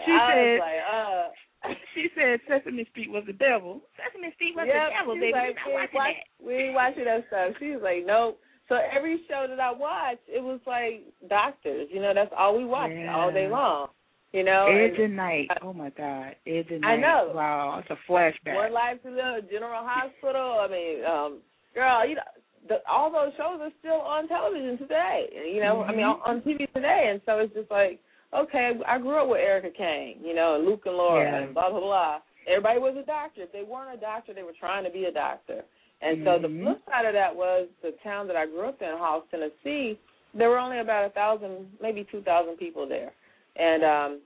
She 0.05 0.11
I 0.13 0.29
said, 0.29 0.53
was 0.53 0.61
like, 0.61 0.83
uh. 0.93 1.73
She 1.95 2.05
said 2.13 2.37
Sesame 2.45 2.85
Street 2.91 3.09
was 3.09 3.23
the 3.25 3.33
devil. 3.33 3.81
Sesame 3.97 4.29
Street 4.35 4.53
was 4.55 4.69
yep, 4.69 4.93
the 4.93 4.93
devil, 4.93 5.15
baby. 5.17 5.33
Like, 5.33 5.57
we, 5.65 5.73
ain't 5.73 5.93
watch, 5.93 6.17
we 6.37 6.53
ain't 6.53 6.75
watching 6.75 7.05
that 7.05 7.25
stuff. 7.25 7.57
She 7.57 7.73
was 7.73 7.81
like, 7.81 8.05
nope. 8.05 8.37
So 8.69 8.75
every 8.75 9.21
show 9.27 9.47
that 9.49 9.59
I 9.59 9.71
watched, 9.71 10.27
it 10.27 10.43
was 10.43 10.59
like 10.67 11.07
doctors. 11.29 11.87
You 11.91 12.01
know, 12.01 12.13
that's 12.13 12.31
all 12.37 12.57
we 12.57 12.65
watched 12.65 12.93
yeah. 12.93 13.15
all 13.15 13.31
day 13.31 13.47
long. 13.47 13.87
You 14.33 14.43
know, 14.43 14.67
Edge 14.67 14.99
of 14.99 15.11
Night. 15.11 15.47
Oh 15.63 15.71
my 15.71 15.89
God, 15.89 16.35
Edge 16.45 16.67
and 16.69 16.85
I 16.85 16.95
Night. 16.95 17.01
know. 17.01 17.31
Wow, 17.33 17.79
it's 17.79 17.89
a 17.89 18.11
flashback. 18.11 18.55
One 18.55 18.73
Life 18.73 19.01
to 19.03 19.09
Live, 19.09 19.49
General 19.49 19.87
Hospital. 19.87 20.59
I 20.61 20.67
mean, 20.69 21.05
um, 21.05 21.39
girl, 21.73 22.07
you 22.07 22.15
know, 22.15 22.21
the, 22.67 22.77
all 22.89 23.11
those 23.11 23.33
shows 23.37 23.59
are 23.61 23.71
still 23.79 24.01
on 24.01 24.27
television 24.27 24.77
today. 24.77 25.27
You 25.53 25.61
know, 25.61 25.83
mm-hmm. 25.83 25.89
I 25.89 25.95
mean, 25.95 26.05
on, 26.05 26.19
on 26.25 26.41
TV 26.41 26.71
today, 26.73 27.09
and 27.11 27.21
so 27.25 27.39
it's 27.39 27.53
just 27.53 27.71
like, 27.71 27.99
okay, 28.33 28.71
I 28.87 28.99
grew 28.99 29.21
up 29.21 29.29
with 29.29 29.39
Erica 29.39 29.69
Kane, 29.75 30.17
you 30.23 30.35
know, 30.35 30.55
and 30.55 30.65
Luke 30.65 30.83
and 30.85 30.95
Laura, 30.95 31.29
yeah. 31.29 31.43
and 31.43 31.53
blah 31.53 31.69
blah 31.69 31.79
blah. 31.79 32.17
Everybody 32.47 32.79
was 32.79 32.95
a 33.01 33.05
doctor. 33.05 33.43
If 33.43 33.51
they 33.51 33.63
weren't 33.63 33.97
a 33.97 33.99
doctor, 33.99 34.33
they 34.33 34.43
were 34.43 34.55
trying 34.59 34.83
to 34.85 34.89
be 34.89 35.05
a 35.05 35.11
doctor. 35.11 35.63
And 36.01 36.19
mm-hmm. 36.19 36.43
so 36.43 36.47
the 36.47 36.63
flip 36.63 36.81
side 36.89 37.05
of 37.05 37.13
that 37.13 37.35
was 37.35 37.67
the 37.81 37.93
town 38.03 38.27
that 38.27 38.35
I 38.35 38.45
grew 38.45 38.69
up 38.69 38.81
in, 38.81 38.93
Halls, 38.97 39.23
Tennessee. 39.31 39.99
There 40.37 40.49
were 40.49 40.59
only 40.59 40.79
about 40.79 41.05
a 41.05 41.09
thousand, 41.09 41.67
maybe 41.81 42.05
two 42.11 42.21
thousand 42.21 42.57
people 42.57 42.87
there, 42.87 43.11
and 43.55 43.83
um 43.83 44.21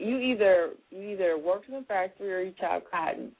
you 0.00 0.18
either 0.18 0.70
you 0.90 1.10
either 1.10 1.38
worked 1.38 1.68
in 1.68 1.74
a 1.74 1.82
factory 1.82 2.32
or 2.32 2.40
you 2.40 2.54
chopped 2.58 2.90
cotton. 2.90 3.32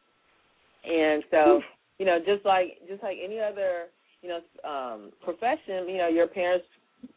And 0.84 1.22
so, 1.30 1.60
you 1.98 2.06
know, 2.06 2.18
just 2.18 2.44
like 2.44 2.78
just 2.88 3.02
like 3.02 3.16
any 3.22 3.40
other, 3.40 3.86
you 4.22 4.28
know, 4.28 4.40
um 4.68 5.10
profession, 5.24 5.88
you 5.88 5.98
know, 5.98 6.08
your 6.08 6.26
parents, 6.26 6.66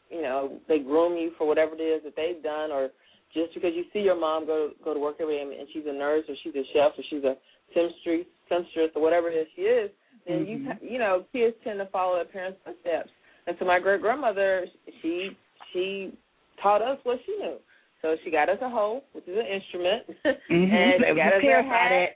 you 0.09 0.21
know, 0.21 0.59
they 0.67 0.79
groom 0.79 1.17
you 1.17 1.31
for 1.37 1.47
whatever 1.47 1.75
it 1.75 1.81
is 1.81 2.03
that 2.03 2.15
they've 2.15 2.41
done 2.43 2.71
or 2.71 2.89
just 3.33 3.53
because 3.53 3.71
you 3.73 3.83
see 3.91 3.99
your 3.99 4.19
mom 4.19 4.45
go 4.45 4.71
go 4.83 4.93
to 4.93 4.99
work 4.99 5.17
every 5.19 5.37
day 5.37 5.57
and 5.59 5.67
she's 5.73 5.83
a 5.87 5.93
nurse 5.93 6.23
or 6.29 6.35
she's 6.43 6.53
a 6.55 6.63
chef 6.73 6.93
or 6.97 7.03
she's 7.09 7.23
a 7.23 7.35
seamstress, 7.73 8.25
seamstress 8.49 8.91
or 8.95 9.01
whatever 9.01 9.29
it 9.29 9.35
is 9.35 9.47
she 9.55 9.63
is, 9.63 9.89
then 10.27 10.45
mm-hmm. 10.45 10.85
you 10.85 10.93
you 10.93 10.99
know 10.99 11.25
kids 11.31 11.55
tend 11.63 11.79
to 11.79 11.85
follow 11.87 12.15
their 12.15 12.25
parents' 12.25 12.59
footsteps. 12.63 13.09
And 13.45 13.57
so 13.59 13.65
my 13.65 13.79
great 13.79 14.01
grandmother, 14.01 14.65
she 15.01 15.31
she 15.73 16.13
taught 16.61 16.81
us 16.81 16.97
what 17.03 17.19
she 17.25 17.33
knew. 17.37 17.57
So 18.01 18.15
she 18.23 18.31
got 18.31 18.49
us 18.49 18.57
a 18.61 18.69
hoe, 18.69 19.01
which 19.13 19.27
is 19.27 19.37
an 19.37 19.47
instrument, 19.47 20.03
mm-hmm. 20.51 21.03
and 21.03 21.17
got 21.17 21.33
us 21.33 21.43
a 21.43 21.63
hat. 21.63 21.89
That. 21.89 22.07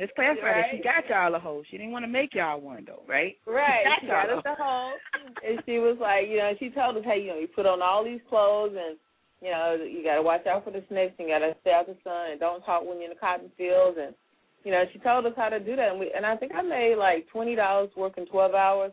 Let's 0.00 0.12
clarify 0.14 0.42
right? 0.42 0.64
that. 0.72 0.76
She 0.76 0.82
got 0.82 1.08
y'all 1.08 1.34
a 1.34 1.38
hoe. 1.38 1.62
She 1.70 1.76
didn't 1.76 1.92
want 1.92 2.04
to 2.04 2.10
make 2.10 2.34
y'all 2.34 2.60
one 2.60 2.84
though, 2.86 3.02
right? 3.06 3.36
Right. 3.46 3.84
She 4.00 4.06
got, 4.06 4.26
she 4.26 4.28
got 4.28 4.38
us 4.38 4.44
a 4.46 4.54
hoe, 4.56 4.92
and 5.46 5.62
she 5.66 5.78
was 5.78 5.96
like, 6.00 6.28
you 6.28 6.38
know, 6.38 6.52
she 6.58 6.70
told 6.70 6.96
us, 6.96 7.04
hey, 7.04 7.20
you 7.22 7.28
know, 7.28 7.38
you 7.38 7.48
put 7.48 7.66
on 7.66 7.82
all 7.82 8.04
these 8.04 8.20
clothes, 8.28 8.74
and 8.74 8.96
you 9.40 9.50
know, 9.50 9.76
you 9.78 10.02
got 10.02 10.16
to 10.16 10.22
watch 10.22 10.46
out 10.46 10.64
for 10.64 10.70
the 10.70 10.82
snakes, 10.88 11.14
and 11.18 11.28
you 11.28 11.34
got 11.34 11.44
to 11.44 11.54
stay 11.60 11.72
out 11.72 11.86
the 11.86 11.96
sun, 12.04 12.32
and 12.32 12.40
don't 12.40 12.62
talk 12.62 12.82
when 12.82 12.98
you're 12.98 13.10
in 13.10 13.14
the 13.14 13.20
cotton 13.20 13.50
fields, 13.56 13.98
and 14.00 14.14
you 14.64 14.70
know, 14.70 14.84
she 14.92 14.98
told 15.00 15.26
us 15.26 15.34
how 15.36 15.48
to 15.48 15.58
do 15.58 15.76
that, 15.76 15.90
and 15.90 16.00
we, 16.00 16.12
and 16.14 16.24
I 16.24 16.36
think 16.36 16.52
I 16.54 16.62
made 16.62 16.96
like 16.96 17.28
twenty 17.30 17.54
dollars 17.54 17.90
working 17.96 18.26
twelve 18.26 18.54
hours. 18.54 18.92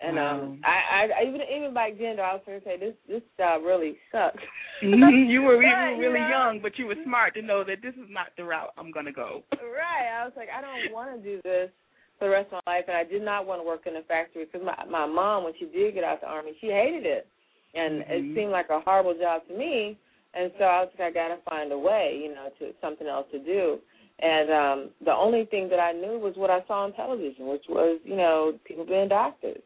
And 0.00 0.18
um, 0.18 0.60
I, 0.64 1.06
I 1.06 1.28
even 1.28 1.40
even 1.40 1.72
back 1.72 1.92
then, 1.98 2.18
I 2.18 2.34
was 2.34 2.42
going 2.44 2.60
to 2.60 2.64
say 2.66 2.76
this 2.78 2.94
this 3.08 3.22
job 3.38 3.62
really 3.62 3.96
sucks. 4.10 4.42
mm-hmm. 4.82 5.30
You 5.30 5.42
were, 5.42 5.62
you 5.62 5.70
were 5.72 5.98
really 5.98 6.20
you 6.20 6.28
know? 6.28 6.28
young, 6.28 6.60
but 6.60 6.78
you 6.78 6.86
were 6.86 6.98
smart 7.04 7.34
to 7.34 7.42
know 7.42 7.64
that 7.64 7.80
this 7.80 7.94
is 7.94 8.10
not 8.10 8.28
the 8.36 8.44
route 8.44 8.74
I'm 8.76 8.90
going 8.90 9.06
to 9.06 9.12
go. 9.12 9.42
Right. 9.52 10.10
I 10.10 10.24
was 10.24 10.34
like, 10.36 10.48
I 10.50 10.60
don't 10.60 10.92
want 10.92 11.16
to 11.16 11.22
do 11.22 11.40
this 11.42 11.70
for 12.18 12.26
the 12.28 12.34
rest 12.34 12.52
of 12.52 12.60
my 12.66 12.74
life, 12.74 12.84
and 12.88 12.96
I 12.96 13.04
did 13.04 13.22
not 13.22 13.46
want 13.46 13.62
to 13.62 13.66
work 13.66 13.86
in 13.86 13.96
a 13.96 14.02
factory 14.02 14.44
because 14.44 14.66
my 14.66 14.76
my 14.90 15.06
mom, 15.06 15.44
when 15.44 15.54
she 15.58 15.66
did 15.66 15.94
get 15.94 16.04
out 16.04 16.20
the 16.20 16.28
army, 16.28 16.52
she 16.60 16.68
hated 16.68 17.06
it, 17.06 17.26
and 17.74 18.02
mm-hmm. 18.02 18.12
it 18.12 18.34
seemed 18.34 18.52
like 18.52 18.68
a 18.70 18.80
horrible 18.80 19.14
job 19.14 19.42
to 19.48 19.56
me. 19.56 19.96
And 20.34 20.50
so 20.58 20.64
I 20.64 20.80
was 20.82 20.90
like, 20.98 21.10
I 21.10 21.14
got 21.14 21.28
to 21.28 21.38
find 21.48 21.70
a 21.70 21.78
way, 21.78 22.18
you 22.20 22.34
know, 22.34 22.50
to 22.58 22.74
something 22.82 23.06
else 23.06 23.26
to 23.30 23.38
do. 23.38 23.78
And 24.20 24.50
um 24.50 24.90
the 25.04 25.12
only 25.12 25.44
thing 25.46 25.68
that 25.70 25.80
I 25.80 25.92
knew 25.92 26.18
was 26.18 26.34
what 26.36 26.50
I 26.50 26.60
saw 26.66 26.84
on 26.84 26.92
television, 26.92 27.46
which 27.46 27.64
was, 27.68 28.00
you 28.04 28.16
know, 28.16 28.58
people 28.64 28.86
being 28.86 29.08
doctors. 29.08 29.62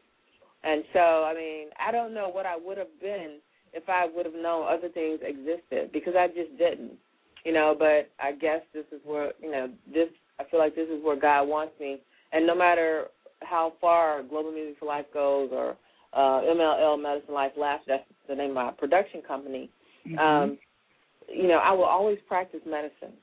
And 0.63 0.83
so, 0.93 0.99
I 0.99 1.33
mean, 1.33 1.67
I 1.79 1.91
don't 1.91 2.13
know 2.13 2.29
what 2.29 2.45
I 2.45 2.55
would 2.57 2.77
have 2.77 2.99
been 3.01 3.37
if 3.73 3.87
I 3.87 4.07
would 4.13 4.25
have 4.25 4.35
known 4.35 4.67
other 4.67 4.89
things 4.89 5.19
existed 5.23 5.91
because 5.93 6.13
I 6.17 6.27
just 6.27 6.57
didn't, 6.57 6.93
you 7.45 7.53
know. 7.53 7.75
But 7.77 8.09
I 8.19 8.33
guess 8.33 8.61
this 8.73 8.85
is 8.91 8.99
where, 9.05 9.31
you 9.41 9.51
know, 9.51 9.69
this 9.93 10.09
I 10.39 10.43
feel 10.49 10.59
like 10.59 10.75
this 10.75 10.89
is 10.89 11.03
where 11.03 11.19
God 11.19 11.43
wants 11.43 11.73
me. 11.79 11.99
And 12.31 12.45
no 12.45 12.55
matter 12.55 13.05
how 13.41 13.73
far 13.79 14.23
Global 14.23 14.51
Music 14.51 14.77
for 14.79 14.85
Life 14.85 15.05
goes 15.13 15.49
or 15.51 15.77
uh, 16.13 16.41
MLL 16.41 17.01
Medicine 17.01 17.33
Life 17.33 17.53
Laughs, 17.57 17.83
that's 17.87 18.03
the 18.27 18.35
name 18.35 18.51
of 18.51 18.55
my 18.55 18.71
production 18.71 19.21
company. 19.21 19.69
Mm-hmm. 20.07 20.17
Um, 20.17 20.57
you 21.33 21.47
know, 21.47 21.59
I 21.63 21.71
will 21.71 21.85
always 21.85 22.17
practice 22.27 22.61
medicine 22.65 23.13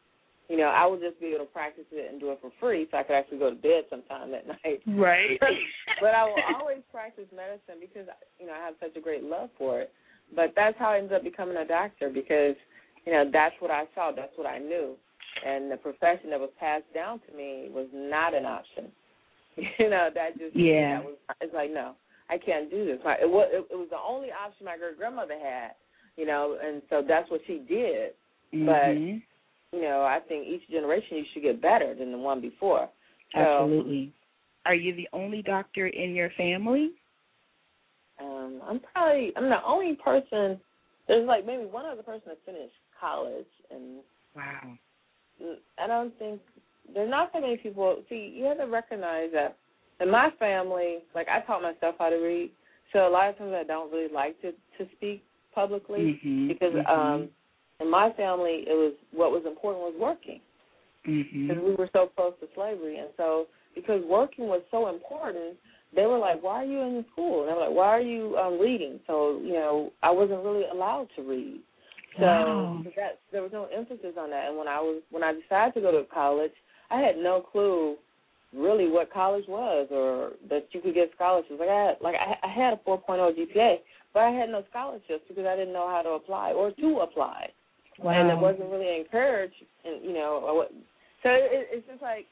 you 0.48 0.56
know, 0.56 0.70
I 0.70 0.86
would 0.86 1.00
just 1.00 1.18
be 1.20 1.34
able 1.34 1.46
to 1.46 1.52
practice 1.52 1.84
it 1.90 2.10
and 2.10 2.20
do 2.20 2.30
it 2.30 2.38
for 2.40 2.50
free 2.60 2.86
so 2.90 2.98
I 2.98 3.02
could 3.02 3.16
actually 3.16 3.38
go 3.38 3.50
to 3.50 3.56
bed 3.56 3.84
sometime 3.90 4.32
at 4.34 4.46
night. 4.64 4.80
Right. 4.86 5.38
but 6.00 6.14
I 6.14 6.24
will 6.24 6.36
always 6.60 6.82
practice 6.92 7.26
medicine 7.34 7.80
because, 7.80 8.06
you 8.38 8.46
know, 8.46 8.52
I 8.52 8.64
have 8.64 8.74
such 8.80 8.96
a 8.96 9.00
great 9.00 9.24
love 9.24 9.50
for 9.58 9.80
it. 9.80 9.92
But 10.34 10.52
that's 10.56 10.78
how 10.78 10.90
I 10.90 10.98
ended 10.98 11.14
up 11.14 11.24
becoming 11.24 11.56
a 11.56 11.66
doctor 11.66 12.10
because, 12.10 12.54
you 13.04 13.12
know, 13.12 13.24
that's 13.32 13.54
what 13.60 13.70
I 13.70 13.84
saw, 13.94 14.12
that's 14.14 14.36
what 14.36 14.46
I 14.46 14.58
knew. 14.58 14.94
And 15.44 15.70
the 15.70 15.76
profession 15.76 16.30
that 16.30 16.40
was 16.40 16.50
passed 16.58 16.86
down 16.94 17.20
to 17.28 17.36
me 17.36 17.68
was 17.70 17.86
not 17.92 18.34
an 18.34 18.46
option. 18.46 18.86
You 19.78 19.88
know, 19.88 20.10
that 20.14 20.36
just, 20.36 20.54
yeah. 20.54 20.98
That 20.98 21.04
was, 21.06 21.14
it's 21.40 21.54
like, 21.54 21.70
no, 21.72 21.94
I 22.28 22.36
can't 22.36 22.70
do 22.70 22.84
this. 22.84 22.98
it, 23.00 23.26
was, 23.26 23.48
it, 23.50 23.64
it 23.72 23.74
was 23.74 23.88
the 23.90 23.96
only 23.96 24.28
option 24.28 24.66
my 24.66 24.76
great 24.76 24.98
grandmother 24.98 25.32
had, 25.42 25.70
you 26.18 26.26
know, 26.26 26.58
and 26.62 26.82
so 26.90 27.00
that's 27.00 27.30
what 27.30 27.40
she 27.46 27.64
did. 27.66 28.12
Mm-hmm. 28.52 28.66
But 28.66 29.22
you 29.76 29.82
know, 29.82 30.02
I 30.02 30.18
think 30.26 30.46
each 30.46 30.68
generation 30.70 31.18
you 31.18 31.24
should 31.32 31.42
get 31.42 31.62
better 31.62 31.94
than 31.94 32.12
the 32.12 32.18
one 32.18 32.40
before. 32.40 32.88
So, 33.34 33.40
Absolutely. 33.40 34.12
Are 34.64 34.74
you 34.74 34.94
the 34.94 35.08
only 35.12 35.42
doctor 35.42 35.86
in 35.86 36.14
your 36.14 36.30
family? 36.36 36.90
Um, 38.20 38.60
I'm 38.66 38.80
probably 38.92 39.32
I'm 39.36 39.48
the 39.48 39.62
only 39.64 39.96
person. 40.02 40.60
There's 41.06 41.26
like 41.26 41.46
maybe 41.46 41.64
one 41.64 41.86
other 41.86 42.02
person 42.02 42.22
that 42.26 42.38
finished 42.44 42.74
college, 42.98 43.46
and 43.70 43.98
wow. 44.34 44.76
I 45.78 45.86
don't 45.86 46.16
think 46.18 46.40
there's 46.92 47.10
not 47.10 47.30
so 47.32 47.40
many 47.40 47.58
people. 47.58 48.02
See, 48.08 48.32
you 48.34 48.44
have 48.46 48.58
to 48.58 48.64
recognize 48.64 49.28
that 49.34 49.56
in 50.00 50.10
my 50.10 50.30
family, 50.38 50.98
like 51.14 51.28
I 51.28 51.44
taught 51.46 51.62
myself 51.62 51.96
how 51.98 52.08
to 52.08 52.16
read, 52.16 52.50
so 52.92 53.06
a 53.06 53.10
lot 53.10 53.28
of 53.28 53.38
times 53.38 53.52
I 53.54 53.64
don't 53.64 53.92
really 53.92 54.12
like 54.12 54.40
to 54.42 54.52
to 54.52 54.90
speak 54.96 55.22
publicly 55.54 56.20
mm-hmm. 56.24 56.48
because 56.48 56.72
mm-hmm. 56.72 57.00
um 57.00 57.28
in 57.80 57.90
my 57.90 58.10
family 58.16 58.64
it 58.66 58.76
was 58.76 58.94
what 59.12 59.30
was 59.30 59.42
important 59.46 59.82
was 59.82 59.94
working 59.98 60.40
mm-hmm. 61.06 61.48
because 61.48 61.62
we 61.62 61.74
were 61.74 61.90
so 61.92 62.10
close 62.16 62.34
to 62.40 62.46
slavery, 62.54 62.98
and 62.98 63.08
so 63.16 63.46
because 63.74 64.02
working 64.08 64.46
was 64.46 64.62
so 64.70 64.88
important, 64.88 65.56
they 65.94 66.06
were 66.06 66.18
like, 66.18 66.42
"Why 66.42 66.62
are 66.62 66.64
you 66.64 66.80
in 66.80 67.04
school?" 67.12 67.42
And 67.42 67.50
I'm 67.50 67.58
like, 67.58 67.76
"Why 67.76 67.88
are 67.88 68.00
you 68.00 68.36
um, 68.36 68.58
reading?" 68.58 69.00
So 69.06 69.40
you 69.42 69.54
know, 69.54 69.92
I 70.02 70.10
wasn't 70.10 70.44
really 70.44 70.64
allowed 70.72 71.08
to 71.16 71.22
read. 71.22 71.60
So 72.18 72.24
wow. 72.24 72.82
that 72.96 73.20
there 73.30 73.42
was 73.42 73.52
no 73.52 73.68
emphasis 73.74 74.16
on 74.18 74.30
that. 74.30 74.48
And 74.48 74.56
when 74.56 74.68
I 74.68 74.80
was 74.80 75.02
when 75.10 75.22
I 75.22 75.32
decided 75.32 75.74
to 75.74 75.80
go 75.80 75.92
to 75.92 76.04
college, 76.12 76.52
I 76.90 77.00
had 77.00 77.16
no 77.16 77.40
clue 77.40 77.96
really 78.54 78.88
what 78.88 79.12
college 79.12 79.44
was 79.48 79.88
or 79.90 80.32
that 80.48 80.66
you 80.72 80.80
could 80.80 80.94
get 80.94 81.10
scholarships. 81.14 81.60
Like 81.60 81.68
I 81.68 81.86
had, 81.86 81.96
like 82.00 82.14
I, 82.14 82.46
I 82.46 82.50
had 82.50 82.72
a 82.72 82.80
4.0 82.88 83.18
GPA, 83.36 83.76
but 84.14 84.20
I 84.20 84.30
had 84.30 84.48
no 84.48 84.64
scholarships 84.70 85.24
because 85.28 85.44
I 85.46 85.56
didn't 85.56 85.74
know 85.74 85.90
how 85.90 86.00
to 86.02 86.10
apply 86.10 86.52
or 86.52 86.70
to 86.70 87.00
apply. 87.00 87.50
Wow. 87.98 88.12
And 88.12 88.30
it 88.30 88.38
wasn't 88.38 88.70
really 88.70 89.00
encouraged. 89.00 89.54
And 89.84 90.04
you 90.04 90.12
know, 90.12 90.66
so 91.22 91.28
it, 91.30 91.68
it's 91.72 91.86
just 91.88 92.02
like 92.02 92.26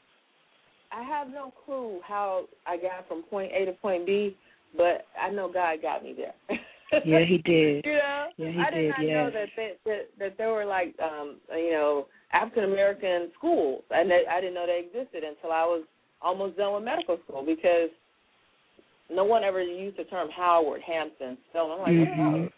I 0.91 1.03
have 1.03 1.27
no 1.29 1.53
clue 1.65 1.99
how 2.07 2.45
I 2.65 2.77
got 2.77 3.07
from 3.07 3.23
point 3.23 3.51
A 3.53 3.65
to 3.65 3.73
point 3.73 4.05
B, 4.05 4.35
but 4.77 5.05
I 5.21 5.29
know 5.29 5.51
God 5.51 5.81
got 5.81 6.03
me 6.03 6.15
there. 6.15 6.33
yeah, 7.05 7.25
He 7.25 7.37
did. 7.39 7.85
you 7.85 7.93
know, 7.93 8.25
yeah, 8.37 8.51
he 8.51 8.59
I 8.59 8.69
did 8.71 8.81
did, 8.81 8.89
not 8.89 9.01
yes. 9.01 9.13
know 9.13 9.31
that, 9.31 9.47
they, 9.55 9.71
that 9.85 10.01
that 10.19 10.37
there 10.37 10.49
were 10.49 10.65
like 10.65 10.95
um 11.03 11.37
you 11.51 11.71
know 11.71 12.07
African 12.31 12.65
American 12.65 13.31
schools, 13.37 13.83
and 13.91 14.09
that 14.09 14.21
I 14.29 14.39
didn't 14.39 14.55
know 14.55 14.65
they 14.67 14.85
existed 14.85 15.23
until 15.23 15.51
I 15.51 15.63
was 15.63 15.83
almost 16.21 16.57
done 16.57 16.73
with 16.73 16.83
medical 16.83 17.17
school 17.27 17.43
because 17.45 17.89
no 19.11 19.23
one 19.23 19.43
ever 19.43 19.61
used 19.61 19.97
the 19.97 20.03
term 20.05 20.29
Howard 20.35 20.81
Hampton. 20.81 21.37
So 21.53 21.71
I'm 21.71 21.79
like, 21.79 21.91
mm-hmm. 21.91 22.21
oh, 22.21 22.49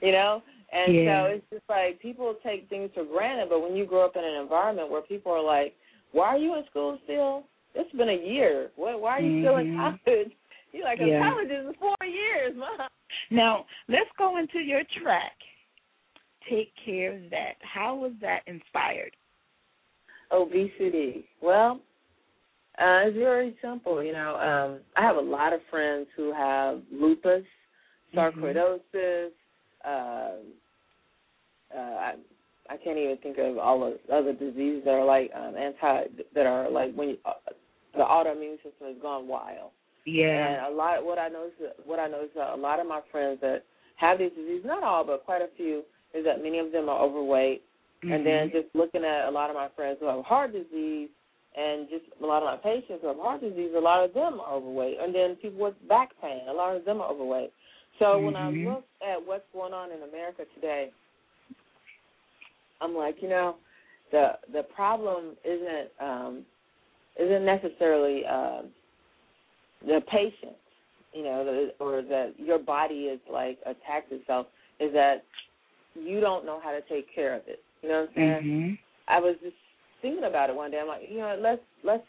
you 0.00 0.12
know. 0.12 0.42
And 0.72 0.94
yeah. 0.94 1.24
so 1.24 1.30
it's 1.34 1.44
just 1.50 1.64
like 1.68 2.00
people 2.00 2.34
take 2.44 2.68
things 2.68 2.90
for 2.94 3.04
granted, 3.04 3.48
but 3.48 3.60
when 3.60 3.74
you 3.76 3.86
grow 3.86 4.04
up 4.04 4.16
in 4.16 4.24
an 4.24 4.40
environment 4.40 4.90
where 4.90 5.02
people 5.02 5.32
are 5.32 5.42
like, 5.42 5.74
"Why 6.12 6.26
are 6.28 6.38
you 6.38 6.54
in 6.56 6.64
school 6.70 6.98
still? 7.04 7.44
It's 7.74 7.90
been 7.92 8.08
a 8.08 8.26
year. 8.26 8.70
What? 8.76 9.00
Why 9.00 9.18
are 9.18 9.20
you 9.20 9.42
mm-hmm. 9.42 9.44
still 9.44 9.56
in 9.56 9.76
college?" 9.76 10.32
You're 10.72 10.84
like, 10.84 11.00
yeah. 11.00 11.28
"College 11.28 11.50
is 11.50 11.74
four 11.80 11.96
years, 12.06 12.54
mom." 12.56 12.88
Now 13.30 13.66
let's 13.88 14.10
go 14.16 14.38
into 14.38 14.60
your 14.60 14.82
track. 15.02 15.32
Take 16.48 16.72
care 16.84 17.14
of 17.14 17.30
that. 17.30 17.54
How 17.62 17.96
was 17.96 18.12
that 18.20 18.40
inspired? 18.46 19.12
Obesity. 20.32 21.24
Well, 21.42 21.80
uh, 22.78 23.06
it's 23.06 23.16
very 23.16 23.56
simple. 23.60 24.02
You 24.02 24.12
know, 24.12 24.36
um, 24.36 24.80
I 24.96 25.02
have 25.04 25.16
a 25.16 25.20
lot 25.20 25.52
of 25.52 25.60
friends 25.68 26.06
who 26.16 26.32
have 26.32 26.80
lupus, 26.92 27.42
sarcoidosis. 28.14 29.30
Uh, 29.84 30.30
uh, 31.76 31.80
I, 31.80 32.14
I 32.68 32.76
can't 32.76 32.98
even 32.98 33.16
think 33.22 33.38
of 33.38 33.58
all 33.58 33.80
the 33.80 34.14
other 34.14 34.32
diseases 34.32 34.82
that 34.84 34.92
are 34.92 35.04
like 35.04 35.30
um, 35.34 35.54
anti 35.56 36.04
that 36.34 36.46
are 36.46 36.70
like 36.70 36.94
when 36.94 37.10
you, 37.10 37.16
uh, 37.24 37.32
the 37.94 38.02
autoimmune 38.02 38.56
system 38.56 38.86
has 38.86 38.96
gone 39.02 39.26
wild. 39.26 39.70
Yeah. 40.06 40.66
And 40.66 40.74
a 40.74 40.76
lot. 40.76 41.04
What 41.04 41.18
I 41.18 41.28
notice, 41.28 41.52
what 41.84 41.98
I 41.98 42.08
notice, 42.08 42.30
uh, 42.36 42.54
a 42.54 42.56
lot 42.56 42.80
of 42.80 42.86
my 42.86 43.00
friends 43.10 43.38
that 43.42 43.64
have 43.96 44.18
these 44.18 44.30
diseases, 44.30 44.64
not 44.64 44.82
all, 44.82 45.04
but 45.04 45.24
quite 45.24 45.42
a 45.42 45.48
few, 45.56 45.82
is 46.14 46.24
that 46.24 46.42
many 46.42 46.58
of 46.58 46.72
them 46.72 46.88
are 46.88 47.00
overweight. 47.00 47.62
Mm-hmm. 48.02 48.12
And 48.12 48.26
then 48.26 48.50
just 48.50 48.74
looking 48.74 49.04
at 49.04 49.28
a 49.28 49.30
lot 49.30 49.50
of 49.50 49.56
my 49.56 49.68
friends 49.76 49.98
who 50.00 50.06
have 50.06 50.24
heart 50.24 50.52
disease, 50.52 51.10
and 51.56 51.88
just 51.90 52.04
a 52.22 52.26
lot 52.26 52.42
of 52.42 52.46
my 52.46 52.56
patients 52.56 53.00
who 53.02 53.08
have 53.08 53.18
heart 53.18 53.40
disease, 53.40 53.72
a 53.76 53.80
lot 53.80 54.04
of 54.04 54.14
them 54.14 54.40
are 54.40 54.54
overweight. 54.54 54.96
And 55.00 55.14
then 55.14 55.36
people 55.36 55.60
with 55.60 55.88
back 55.88 56.10
pain, 56.22 56.42
a 56.48 56.52
lot 56.52 56.76
of 56.76 56.84
them 56.84 57.00
are 57.00 57.10
overweight. 57.10 57.52
So 57.98 58.04
mm-hmm. 58.06 58.24
when 58.24 58.36
I 58.36 58.50
look 58.50 58.84
at 59.02 59.18
what's 59.26 59.44
going 59.52 59.74
on 59.74 59.90
in 59.90 60.08
America 60.08 60.44
today, 60.54 60.90
I'm 62.80 62.94
like, 62.94 63.16
you 63.20 63.28
know, 63.28 63.56
the 64.12 64.32
the 64.52 64.62
problem 64.74 65.36
isn't 65.44 65.88
um, 66.00 66.44
isn't 67.20 67.44
necessarily 67.44 68.22
uh, 68.28 68.62
the 69.82 70.00
patient, 70.10 70.56
you 71.12 71.24
know, 71.24 71.44
the, 71.44 71.84
or 71.84 72.02
that 72.02 72.34
your 72.38 72.58
body 72.58 73.04
is 73.04 73.20
like 73.30 73.58
attacked 73.62 74.12
itself. 74.12 74.46
Is 74.78 74.92
that 74.92 75.22
you 75.94 76.20
don't 76.20 76.46
know 76.46 76.60
how 76.62 76.70
to 76.70 76.80
take 76.88 77.12
care 77.14 77.34
of 77.34 77.42
it. 77.46 77.60
You 77.82 77.88
know 77.88 78.00
what 78.00 78.08
I'm 78.10 78.14
saying? 78.14 78.52
Mm-hmm. 78.52 78.74
I 79.08 79.20
was 79.20 79.36
just 79.42 79.56
thinking 80.02 80.24
about 80.24 80.50
it 80.50 80.56
one 80.56 80.70
day. 80.70 80.78
I'm 80.80 80.88
like, 80.88 81.02
you 81.10 81.18
know, 81.18 81.38
let's 81.40 81.62
let's 81.84 82.04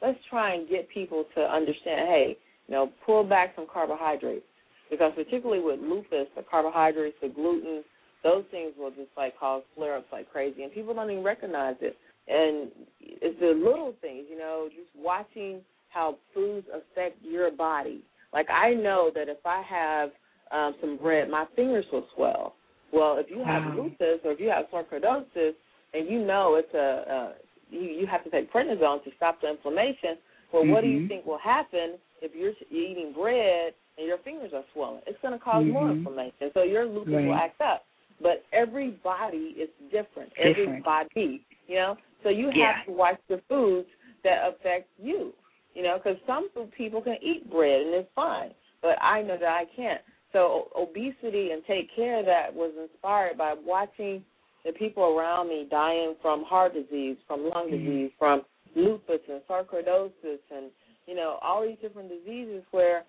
let's 0.00 0.18
try 0.30 0.54
and 0.54 0.68
get 0.68 0.88
people 0.88 1.24
to 1.34 1.40
understand. 1.40 2.08
Hey, 2.08 2.36
you 2.68 2.74
know, 2.74 2.90
pull 3.04 3.24
back 3.24 3.52
some 3.56 3.66
carbohydrates 3.72 4.44
because 4.90 5.12
particularly 5.14 5.62
with 5.62 5.80
lupus, 5.80 6.28
the 6.36 6.44
carbohydrates, 6.48 7.16
the 7.22 7.28
gluten, 7.28 7.82
those 8.22 8.44
things 8.50 8.72
will 8.78 8.90
just 8.90 9.10
like 9.16 9.38
cause 9.38 9.62
flare 9.74 9.96
ups 9.96 10.06
like 10.12 10.30
crazy, 10.30 10.62
and 10.62 10.72
people 10.72 10.94
don't 10.94 11.10
even 11.10 11.24
recognize 11.24 11.76
it. 11.80 11.96
And 12.28 12.70
it's 13.00 13.38
the 13.40 13.48
little 13.48 13.94
things, 14.00 14.26
you 14.30 14.38
know, 14.38 14.68
just 14.70 14.88
watching 14.96 15.60
how 15.90 16.16
foods 16.32 16.66
affect 16.68 17.18
your 17.22 17.50
body. 17.50 18.02
Like 18.32 18.48
I 18.50 18.74
know 18.74 19.10
that 19.14 19.28
if 19.28 19.38
I 19.44 19.62
have 19.68 20.10
um, 20.52 20.74
some 20.80 20.96
bread, 20.98 21.28
my 21.28 21.46
fingers 21.56 21.84
will 21.92 22.06
swell. 22.14 22.54
Well, 22.92 23.16
if 23.18 23.26
you 23.30 23.42
have 23.44 23.64
Wow. 23.64 23.74
lupus 23.76 24.20
or 24.24 24.32
if 24.32 24.40
you 24.40 24.50
have 24.50 24.66
sarcoidosis, 24.72 25.54
and 25.94 26.08
you 26.08 26.24
know 26.24 26.54
it's 26.54 26.72
a 26.74 27.12
uh, 27.12 27.32
you 27.70 27.80
you 27.80 28.06
have 28.06 28.22
to 28.24 28.30
take 28.30 28.52
prednisone 28.52 29.02
to 29.04 29.10
stop 29.16 29.40
the 29.40 29.50
inflammation. 29.50 30.18
Well, 30.52 30.66
what 30.66 30.82
do 30.82 30.88
you 30.88 31.00
Mhm. 31.00 31.08
think 31.08 31.26
will 31.26 31.38
happen 31.38 31.98
if 32.20 32.34
you're 32.34 32.52
you're 32.70 32.90
eating 32.90 33.12
bread 33.12 33.74
and 33.98 34.06
your 34.06 34.18
fingers 34.18 34.52
are 34.52 34.64
swollen? 34.72 35.02
It's 35.06 35.18
going 35.22 35.32
to 35.32 35.42
cause 35.42 35.64
more 35.66 35.88
Mhm. 35.88 35.96
inflammation. 35.96 36.50
So 36.52 36.62
your 36.62 36.84
lupus 36.84 37.12
will 37.12 37.34
act 37.34 37.60
up. 37.60 37.84
But 38.22 38.44
everybody 38.52 39.54
is 39.58 39.68
different. 39.90 40.30
Different. 40.34 40.58
Everybody, 40.58 41.44
you 41.66 41.74
know. 41.76 41.96
So 42.22 42.28
you 42.28 42.46
have 42.46 42.54
Yeah. 42.54 42.82
to 42.86 42.92
watch 42.92 43.18
the 43.28 43.38
foods 43.48 43.88
that 44.22 44.46
affect 44.48 44.88
you. 44.98 45.34
You 45.74 45.82
know, 45.82 45.96
because 45.98 46.18
some 46.26 46.50
food 46.50 46.70
people 46.72 47.00
can 47.00 47.16
eat 47.22 47.50
bread 47.50 47.80
and 47.80 47.94
it's 47.94 48.12
fine, 48.14 48.54
but 48.82 48.96
I 49.00 49.22
know 49.22 49.38
that 49.38 49.48
I 49.48 49.64
can't. 49.74 50.02
So 50.32 50.68
obesity 50.76 51.50
and 51.52 51.64
take 51.64 51.90
care 51.96 52.18
of 52.20 52.26
that 52.26 52.54
was 52.54 52.72
inspired 52.76 53.38
by 53.38 53.54
watching 53.54 54.22
the 54.64 54.72
people 54.72 55.02
around 55.02 55.48
me 55.48 55.66
dying 55.70 56.14
from 56.20 56.44
heart 56.44 56.74
disease, 56.74 57.16
from 57.26 57.48
lung 57.48 57.68
Mhm. 57.68 57.84
disease, 57.84 58.12
from 58.18 58.44
lupus 58.74 59.20
and 59.28 59.42
sarcoidosis, 59.46 60.40
and 60.50 60.70
you 61.06 61.14
know 61.14 61.38
all 61.42 61.62
these 61.62 61.78
different 61.78 62.08
diseases 62.10 62.62
where 62.70 63.04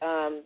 um, 0.00 0.42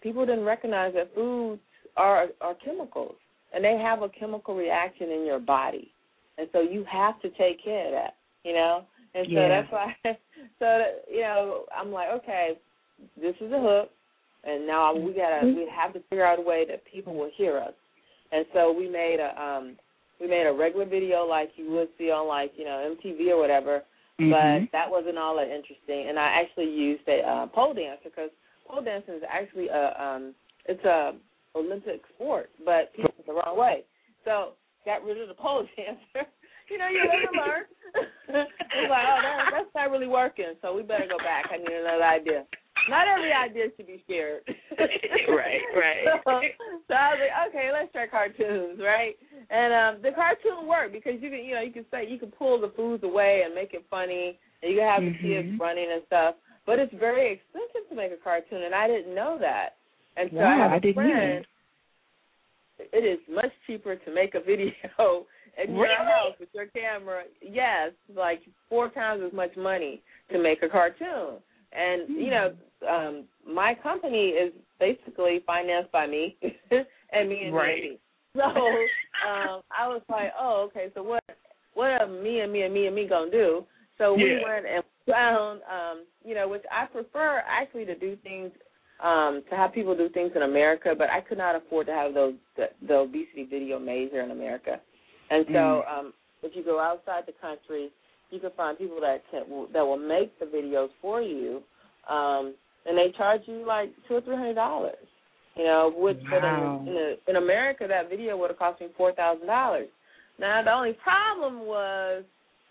people 0.00 0.24
didn't 0.24 0.44
recognize 0.44 0.94
that 0.94 1.12
foods 1.14 1.60
are 1.96 2.28
are 2.40 2.54
chemicals, 2.54 3.16
and 3.56 3.64
they 3.64 3.78
have 3.78 4.02
a 4.02 4.08
chemical 4.10 4.54
reaction 4.54 5.10
in 5.10 5.24
your 5.24 5.40
body, 5.40 5.90
and 6.36 6.46
so 6.52 6.60
you 6.60 6.84
have 6.84 7.20
to 7.22 7.30
take 7.30 7.64
care 7.64 7.86
of 7.86 7.92
that. 7.92 8.14
You 8.44 8.52
know, 8.52 8.84
and 9.14 9.26
so 9.26 9.32
Yeah. 9.40 9.48
that's 9.48 9.72
why. 9.72 9.96
So 10.58 10.64
that, 10.64 11.04
you 11.10 11.20
know, 11.22 11.64
I'm 11.76 11.90
like, 11.92 12.08
okay, 12.10 12.58
this 13.20 13.34
is 13.40 13.52
a 13.52 13.60
hook, 13.60 13.90
and 14.44 14.66
now 14.66 14.94
we 14.94 15.12
gotta 15.12 15.46
we 15.46 15.66
have 15.74 15.92
to 15.94 16.00
figure 16.08 16.24
out 16.24 16.38
a 16.38 16.42
way 16.42 16.64
that 16.68 16.84
people 16.84 17.14
will 17.14 17.30
hear 17.36 17.58
us. 17.58 17.74
And 18.32 18.44
so 18.54 18.72
we 18.72 18.88
made 18.88 19.18
a 19.20 19.30
um 19.42 19.76
we 20.20 20.26
made 20.28 20.46
a 20.46 20.52
regular 20.52 20.86
video 20.86 21.24
like 21.26 21.50
you 21.56 21.70
would 21.72 21.88
see 21.98 22.10
on 22.10 22.28
like 22.28 22.52
you 22.56 22.64
know 22.64 22.94
MTV 22.96 23.30
or 23.30 23.38
whatever, 23.38 23.82
Mhm. 24.20 24.30
but 24.30 24.72
that 24.72 24.90
wasn't 24.90 25.18
all 25.18 25.36
that 25.36 25.48
interesting. 25.48 26.08
And 26.08 26.18
I 26.18 26.40
actually 26.40 26.70
used 26.70 27.06
a 27.08 27.20
uh, 27.20 27.46
pole 27.48 27.74
dancer 27.74 28.04
because 28.10 28.30
pole 28.68 28.82
dancing 28.82 29.14
is 29.14 29.22
actually 29.28 29.68
a 29.68 30.02
um 30.02 30.34
it's 30.66 30.84
a 30.84 31.14
Olympic 31.56 32.02
sport, 32.14 32.50
but 32.64 32.92
people 32.94 33.10
the 33.26 33.32
wrong 33.32 33.56
way. 33.58 33.84
So 34.24 34.52
got 34.84 35.02
rid 35.04 35.20
of 35.20 35.28
the 35.28 35.34
pole 35.34 35.64
dancer. 35.76 36.28
you 36.70 36.78
know, 36.78 36.88
you 36.88 37.00
and 37.02 37.36
learn. 37.36 37.64
it's 38.28 38.90
like, 38.90 39.06
oh, 39.08 39.18
that, 39.22 39.44
that's 39.52 39.74
not 39.74 39.90
really 39.90 40.06
working, 40.08 40.54
so 40.62 40.74
we 40.74 40.82
better 40.82 41.06
go 41.08 41.18
back. 41.18 41.46
I 41.52 41.56
need 41.58 41.72
another 41.72 42.04
idea. 42.04 42.44
Not 42.90 43.08
every 43.08 43.32
idea 43.32 43.66
should 43.76 43.86
be 43.86 44.02
shared. 44.08 44.42
Right, 45.26 45.60
right. 45.74 46.04
So, 46.24 46.38
so 46.86 46.94
I 46.94 47.10
was 47.10 47.18
like, 47.18 47.48
okay, 47.48 47.70
let's 47.72 47.90
try 47.92 48.06
cartoons, 48.06 48.78
right? 48.78 49.16
And 49.50 49.72
um 49.74 50.02
the 50.02 50.12
cartoon 50.14 50.68
worked 50.68 50.92
because 50.92 51.14
you 51.20 51.30
can, 51.30 51.42
you 51.44 51.54
know, 51.54 51.62
you 51.62 51.72
can 51.72 51.84
say 51.90 52.06
you 52.08 52.18
can 52.18 52.30
pull 52.30 52.60
the 52.60 52.72
foods 52.76 53.02
away 53.02 53.42
and 53.44 53.54
make 53.54 53.72
it 53.74 53.84
funny, 53.90 54.38
and 54.62 54.70
you 54.70 54.78
can 54.78 54.86
have 54.86 55.02
the 55.02 55.16
kids 55.18 55.48
Mhm. 55.48 55.58
running 55.58 55.88
and 55.92 56.02
stuff. 56.06 56.34
But 56.64 56.78
it's 56.78 56.92
very 56.94 57.32
expensive 57.32 57.88
to 57.88 57.94
make 57.96 58.12
a 58.12 58.16
cartoon, 58.22 58.62
and 58.64 58.74
I 58.74 58.86
didn't 58.86 59.14
know 59.14 59.36
that. 59.40 59.75
And 60.16 60.30
so 60.30 60.36
Wow, 60.36 60.68
I 60.70 60.74
I 60.76 60.78
didn't 60.78 60.94
friend. 60.94 61.46
It 62.78 63.04
is 63.04 63.18
much 63.32 63.52
cheaper 63.66 63.96
to 63.96 64.14
make 64.14 64.34
a 64.34 64.40
video 64.46 64.70
in 65.62 65.74
your 65.74 65.82
Really? 65.82 65.94
house 65.96 66.34
with 66.38 66.48
your 66.52 66.66
camera. 66.66 67.24
Yes, 67.40 67.92
like 68.14 68.40
four 68.68 68.90
times 68.90 69.22
as 69.26 69.32
much 69.32 69.56
money 69.56 70.02
to 70.32 70.38
make 70.38 70.62
a 70.62 70.68
cartoon. 70.68 71.38
And 71.72 72.08
you 72.08 72.30
know, 72.30 72.54
um, 72.88 73.24
my 73.46 73.74
company 73.82 74.28
is 74.28 74.52
basically 74.78 75.40
financed 75.46 75.92
by 75.92 76.06
me 76.06 76.36
and 77.12 77.28
me 77.28 77.44
and 77.44 77.54
Right. 77.54 77.82
Nancy. 77.82 78.00
So 78.36 78.42
um, 78.42 79.62
I 79.76 79.88
was 79.88 80.02
like, 80.10 80.30
oh, 80.38 80.68
okay. 80.68 80.90
So 80.94 81.02
what? 81.02 81.22
what 81.74 81.90
are 81.90 82.06
me 82.06 82.40
and 82.40 82.52
me 82.52 82.62
and 82.62 82.74
me 82.74 82.86
and 82.86 82.94
me 82.94 83.06
gonna 83.08 83.30
do? 83.30 83.64
So 83.98 84.14
we 84.14 84.24
Yeah. 84.24 84.42
went 84.42 84.66
and 84.66 84.82
found, 85.06 85.60
um, 85.70 86.04
you 86.24 86.34
know, 86.34 86.48
which 86.48 86.64
I 86.70 86.86
prefer 86.86 87.42
actually 87.46 87.84
to 87.86 87.94
do 87.94 88.16
things, 88.16 88.50
um, 89.02 89.42
to 89.50 89.56
have 89.56 89.72
people 89.74 89.96
do 89.96 90.08
things 90.08 90.32
in 90.34 90.42
America, 90.42 90.94
but 90.96 91.10
I 91.10 91.20
could 91.20 91.38
not 91.38 91.54
afford 91.54 91.86
to 91.86 91.92
have 91.92 92.14
those 92.14 92.34
the, 92.56 92.66
the 92.86 92.94
obesity 92.94 93.44
video 93.48 93.78
made 93.78 94.10
here 94.10 94.22
in 94.22 94.30
America. 94.30 94.80
And 95.30 95.44
so, 95.48 95.52
Mm. 95.52 95.98
um, 95.98 96.14
if 96.42 96.54
you 96.56 96.62
go 96.64 96.78
outside 96.80 97.24
the 97.26 97.32
country, 97.32 97.90
you 98.30 98.40
can 98.40 98.50
find 98.56 98.78
people 98.78 99.00
that 99.00 99.22
can 99.30 99.42
that 99.72 99.84
will 99.84 99.98
make 99.98 100.38
the 100.38 100.46
videos 100.46 100.90
for 101.02 101.20
you, 101.20 101.62
um, 102.08 102.54
and 102.86 102.96
they 102.96 103.12
charge 103.16 103.42
you 103.46 103.64
like 103.66 103.90
two 104.08 104.14
or 104.16 104.20
three 104.22 104.36
hundred 104.36 104.54
dollars. 104.54 104.96
You 105.56 105.64
know, 105.64 105.92
which 105.96 106.18
but 106.30 106.42
Wow. 106.42 106.82
in 106.86 106.92
in, 106.92 106.96
a, 106.96 107.30
in 107.30 107.36
America 107.36 107.86
that 107.88 108.08
video 108.08 108.36
would 108.36 108.50
have 108.50 108.58
cost 108.58 108.80
me 108.80 108.88
four 108.96 109.12
thousand 109.12 109.46
dollars. 109.46 109.88
Now 110.38 110.62
the 110.62 110.72
only 110.72 110.92
problem 111.02 111.66
was, 111.66 112.24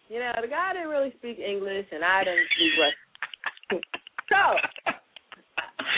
you 0.10 0.20
know, 0.20 0.32
the 0.42 0.48
guy 0.48 0.74
didn't 0.74 0.90
really 0.90 1.14
speak 1.18 1.40
English 1.40 1.88
and 1.92 2.04
I 2.06 2.24
didn't 2.24 2.48
speak 2.56 2.74
Russian. 2.80 3.82
so, 4.30 4.95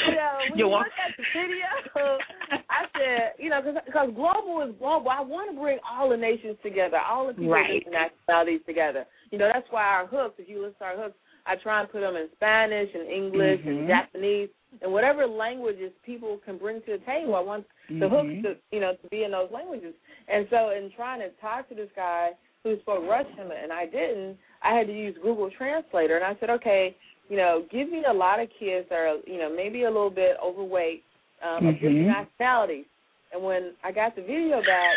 you 0.07 0.15
know, 0.15 0.33
when 0.49 0.59
You 0.59 0.69
look 0.69 0.87
at 0.87 1.15
the 1.17 1.23
video, 1.33 1.67
I 2.69 2.85
said, 2.93 3.33
you 3.39 3.49
know, 3.49 3.61
because 3.61 4.09
global 4.15 4.61
is 4.67 4.75
global. 4.79 5.09
I 5.09 5.21
want 5.21 5.51
to 5.53 5.59
bring 5.59 5.79
all 5.89 6.09
the 6.09 6.17
nations 6.17 6.57
together, 6.63 6.97
all 6.97 7.27
the 7.27 7.33
people 7.33 7.51
Right. 7.51 7.85
nationalities 7.89 8.61
together. 8.65 9.05
You 9.31 9.37
know, 9.37 9.49
that's 9.53 9.67
why 9.69 9.83
our 9.83 10.07
hooks, 10.07 10.35
if 10.37 10.47
you 10.49 10.61
listen 10.61 10.77
to 10.79 10.85
our 10.85 10.97
hooks, 10.97 11.17
I 11.45 11.55
try 11.55 11.79
and 11.81 11.89
put 11.91 12.01
them 12.01 12.15
in 12.15 12.27
Spanish 12.35 12.89
and 12.93 13.07
English 13.07 13.61
Mhm. 13.61 13.67
and 13.67 13.87
Japanese 13.87 14.49
and 14.81 14.91
whatever 14.91 15.25
languages 15.25 15.93
people 16.03 16.37
can 16.43 16.57
bring 16.57 16.81
to 16.81 16.97
the 16.97 17.05
table. 17.05 17.35
I 17.35 17.39
want 17.39 17.65
the 17.87 18.09
hooks 18.09 18.27
Mhm. 18.27 18.41
to, 18.43 18.57
you 18.71 18.81
know, 18.81 18.95
to 18.95 19.07
be 19.07 19.23
in 19.23 19.31
those 19.31 19.49
languages. 19.51 19.95
And 20.27 20.47
so, 20.49 20.69
in 20.71 20.91
trying 20.91 21.21
to 21.21 21.29
talk 21.39 21.69
to 21.69 21.75
this 21.75 21.89
guy 21.95 22.35
who 22.63 22.77
spoke 22.81 23.07
Russian 23.07 23.51
and 23.51 23.71
I 23.71 23.85
didn't, 23.85 24.37
I 24.61 24.73
had 24.73 24.87
to 24.87 24.93
use 24.93 25.17
Google 25.19 25.49
Translator. 25.51 26.15
And 26.17 26.25
I 26.25 26.35
said, 26.35 26.49
okay, 26.49 26.95
you 27.29 27.37
know, 27.37 27.65
give 27.71 27.89
me 27.89 28.03
a 28.07 28.13
lot 28.13 28.39
of 28.39 28.49
kids 28.59 28.87
that 28.89 28.95
are, 28.99 29.17
you 29.25 29.37
know, 29.37 29.49
maybe 29.53 29.83
a 29.83 29.91
little 29.91 30.09
bit 30.09 30.37
overweight, 30.43 31.03
um, 31.43 31.67
of 31.67 31.73
different 31.75 32.07
Mhm. 32.07 32.07
nationalities. 32.07 32.85
And 33.33 33.43
when 33.43 33.75
I 33.83 33.91
got 33.91 34.15
the 34.15 34.21
video 34.21 34.61
back, 34.63 34.95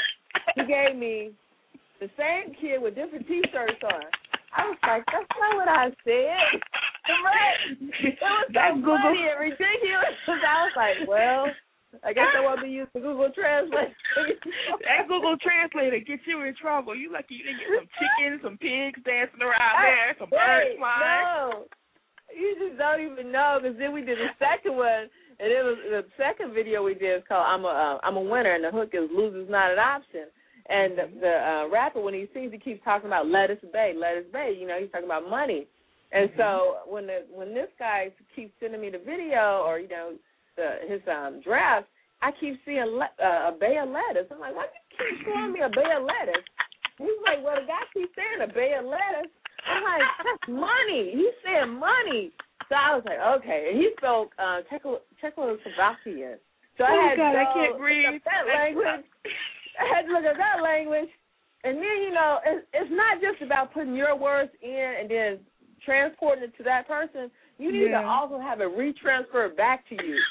he 0.55 0.65
gave 0.65 0.95
me 0.97 1.35
the 1.99 2.09
same 2.17 2.55
kid 2.55 2.81
with 2.81 2.95
different 2.95 3.27
T-shirts 3.27 3.83
on. 3.85 4.05
I 4.57 4.69
was 4.69 4.79
like, 4.83 5.05
that's 5.13 5.27
not 5.39 5.57
what 5.57 5.69
I 5.69 5.91
said. 6.05 6.61
Right? 7.25 7.57
It 7.71 7.81
was 7.81 8.19
so 8.21 8.53
That's 8.53 8.75
Google. 8.77 8.99
funny 8.99 9.27
and 9.29 9.41
ridiculous. 9.41 10.17
I 10.29 10.65
was 10.65 10.77
like, 10.77 11.09
well, 11.09 11.51
I 12.05 12.13
guess 12.13 12.29
I 12.37 12.41
won't 12.41 12.63
be 12.63 12.71
using 12.71 13.03
Google 13.03 13.31
Translate. 13.35 13.91
that 14.87 15.09
Google 15.09 15.37
Translator 15.39 15.99
gets 15.99 16.23
you 16.27 16.41
in 16.43 16.55
trouble. 16.55 16.95
You 16.95 17.11
lucky 17.11 17.35
you 17.35 17.45
didn't 17.45 17.59
get 17.59 17.79
some 17.79 17.89
chickens, 17.99 18.43
some 18.43 18.59
pigs 18.59 19.01
dancing 19.03 19.43
around 19.43 19.83
there, 19.83 20.15
some 20.19 20.31
birds 20.31 20.79
flying. 20.79 21.25
No, 21.27 21.67
you 22.37 22.57
just 22.59 22.79
don't 22.79 23.01
even 23.01 23.33
know. 23.33 23.59
Because 23.61 23.79
then 23.79 23.93
we 23.93 24.03
did 24.03 24.19
the 24.19 24.33
second 24.39 24.77
one, 24.77 25.09
and 25.39 25.49
it 25.49 25.63
was 25.65 25.79
the 25.89 26.05
second 26.17 26.55
video 26.55 26.83
we 26.83 26.95
did 26.95 27.19
is 27.19 27.29
called 27.29 27.47
"I'm 27.47 27.65
a 27.65 27.69
uh, 27.69 27.99
I'm 28.07 28.17
a 28.17 28.21
winner," 28.21 28.55
and 28.55 28.65
the 28.65 28.71
hook 28.71 28.91
is 28.93 29.11
"Losers 29.13 29.49
not 29.51 29.73
an 29.73 29.79
option." 29.79 30.27
And 30.71 30.95
the, 30.95 31.07
the 31.19 31.35
uh, 31.35 31.69
rapper, 31.73 32.01
when 32.01 32.15
he 32.15 32.29
sings, 32.33 32.53
he 32.53 32.59
keeps 32.59 32.85
talking 32.85 33.07
about 33.07 33.27
"Let 33.27 33.51
us 33.51 33.59
bay, 33.73 33.93
let 33.97 34.17
us 34.17 34.29
bay." 34.33 34.55
You 34.59 34.67
know, 34.69 34.79
he's 34.81 34.91
talking 34.91 35.09
about 35.09 35.29
money. 35.29 35.67
And 36.13 36.29
so 36.37 36.83
when 36.91 37.07
the 37.07 37.23
when 37.31 37.55
this 37.55 37.71
guy 37.79 38.11
keeps 38.35 38.53
sending 38.61 38.81
me 38.81 38.91
the 38.91 38.99
video 38.99 39.63
or 39.63 39.79
you 39.79 39.89
know 39.89 40.15
the 40.57 40.83
his 40.89 41.01
um 41.07 41.41
draft, 41.43 41.87
I 42.21 42.31
keep 42.39 42.59
seeing 42.67 42.83
le- 42.83 43.17
uh, 43.23 43.51
a 43.51 43.57
bay 43.59 43.79
of 43.79 43.89
lettuce. 43.89 44.27
I'm 44.31 44.41
like, 44.41 44.55
why 44.55 44.67
do 44.67 44.75
you 44.75 44.87
keep 44.91 45.27
showing 45.27 45.53
me 45.53 45.61
a 45.63 45.71
bay 45.71 45.87
of 45.97 46.03
lettuce? 46.03 46.45
He's 46.99 47.21
like, 47.25 47.41
well, 47.41 47.57
the 47.57 47.65
guy 47.65 47.81
keeps 47.95 48.13
saying 48.13 48.43
a 48.45 48.53
bay 48.53 48.77
of 48.77 48.85
lettuce. 48.85 49.33
I'm 49.67 49.83
like, 49.83 50.09
that's 50.25 50.47
money. 50.49 51.13
He 51.15 51.31
said 51.45 51.67
money. 51.67 52.33
So 52.69 52.75
I 52.77 52.95
was 52.95 53.03
like, 53.05 53.19
okay. 53.41 53.71
And 53.73 53.79
he 53.81 53.91
spoke 53.99 54.31
uh, 54.39 54.61
Czechoslo- 54.71 55.05
Czechoslovakian. 55.23 56.37
So 56.79 56.85
I 56.85 56.93
Oh, 56.93 57.09
had 57.09 57.17
God, 57.17 57.33
to 57.33 57.39
I 57.39 57.45
can't 57.53 57.73
look 57.73 57.81
breathe. 57.81 58.21
that 58.25 58.47
language. 58.47 59.05
I 59.81 59.85
had 59.97 60.07
to 60.07 60.13
look 60.13 60.25
at 60.25 60.37
that 60.39 60.63
language. 60.63 61.09
And 61.65 61.77
then, 61.77 62.03
you 62.07 62.13
know, 62.13 62.39
it's, 62.47 62.67
it's 62.73 62.91
not 62.93 63.21
just 63.21 63.43
about 63.43 63.75
putting 63.75 63.95
your 63.95 64.17
words 64.17 64.51
in 64.63 64.95
and 65.01 65.11
then 65.11 65.39
transporting 65.85 66.45
it 66.45 66.57
to 66.57 66.63
that 66.65 66.87
person. 66.89 67.31
You 67.59 67.73
need 67.73 67.91
Yeah. 67.91 68.01
to 68.01 68.07
also 68.07 68.39
have 68.41 68.61
it 68.61 68.69
retransferred 68.71 69.57
back 69.57 69.87
to 69.89 69.95
you. 69.95 70.17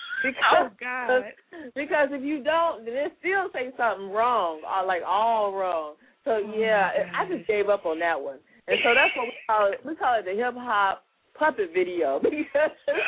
Oh 0.51 0.67
Because 0.67 0.73
God. 0.81 1.71
because 1.75 2.09
if 2.11 2.21
you 2.21 2.43
don't, 2.43 2.83
then 2.83 2.93
it 2.93 3.13
still 3.19 3.47
say 3.53 3.71
something 3.77 4.11
wrong, 4.11 4.59
or 4.67 4.85
like 4.85 5.01
all 5.07 5.53
wrong. 5.53 5.95
So 6.25 6.41
Oh, 6.43 6.53
yeah, 6.57 6.89
my 7.13 7.23
I 7.23 7.37
just 7.37 7.47
gave 7.47 7.69
up 7.69 7.85
on 7.85 7.99
that 7.99 8.19
one, 8.19 8.39
and 8.69 8.79
so 8.83 8.93
that's 8.93 9.13
what 9.17 9.25
we 9.27 9.37
call 9.47 9.71
it. 9.71 9.79
We 9.85 9.95
call 9.95 10.19
it 10.19 10.25
the 10.25 10.35
hip 10.37 10.53
hop 10.55 11.03
puppet 11.37 11.71
video 11.73 12.19
because 12.21 12.75
it, 12.87 13.01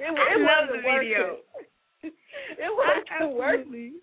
it 0.04 0.12
wasn't 0.12 0.70
the 0.72 0.82
video. 0.84 1.38
It 2.02 2.70
wasn't 2.70 3.08
Absolutely. 3.08 3.38
working. 3.38 4.00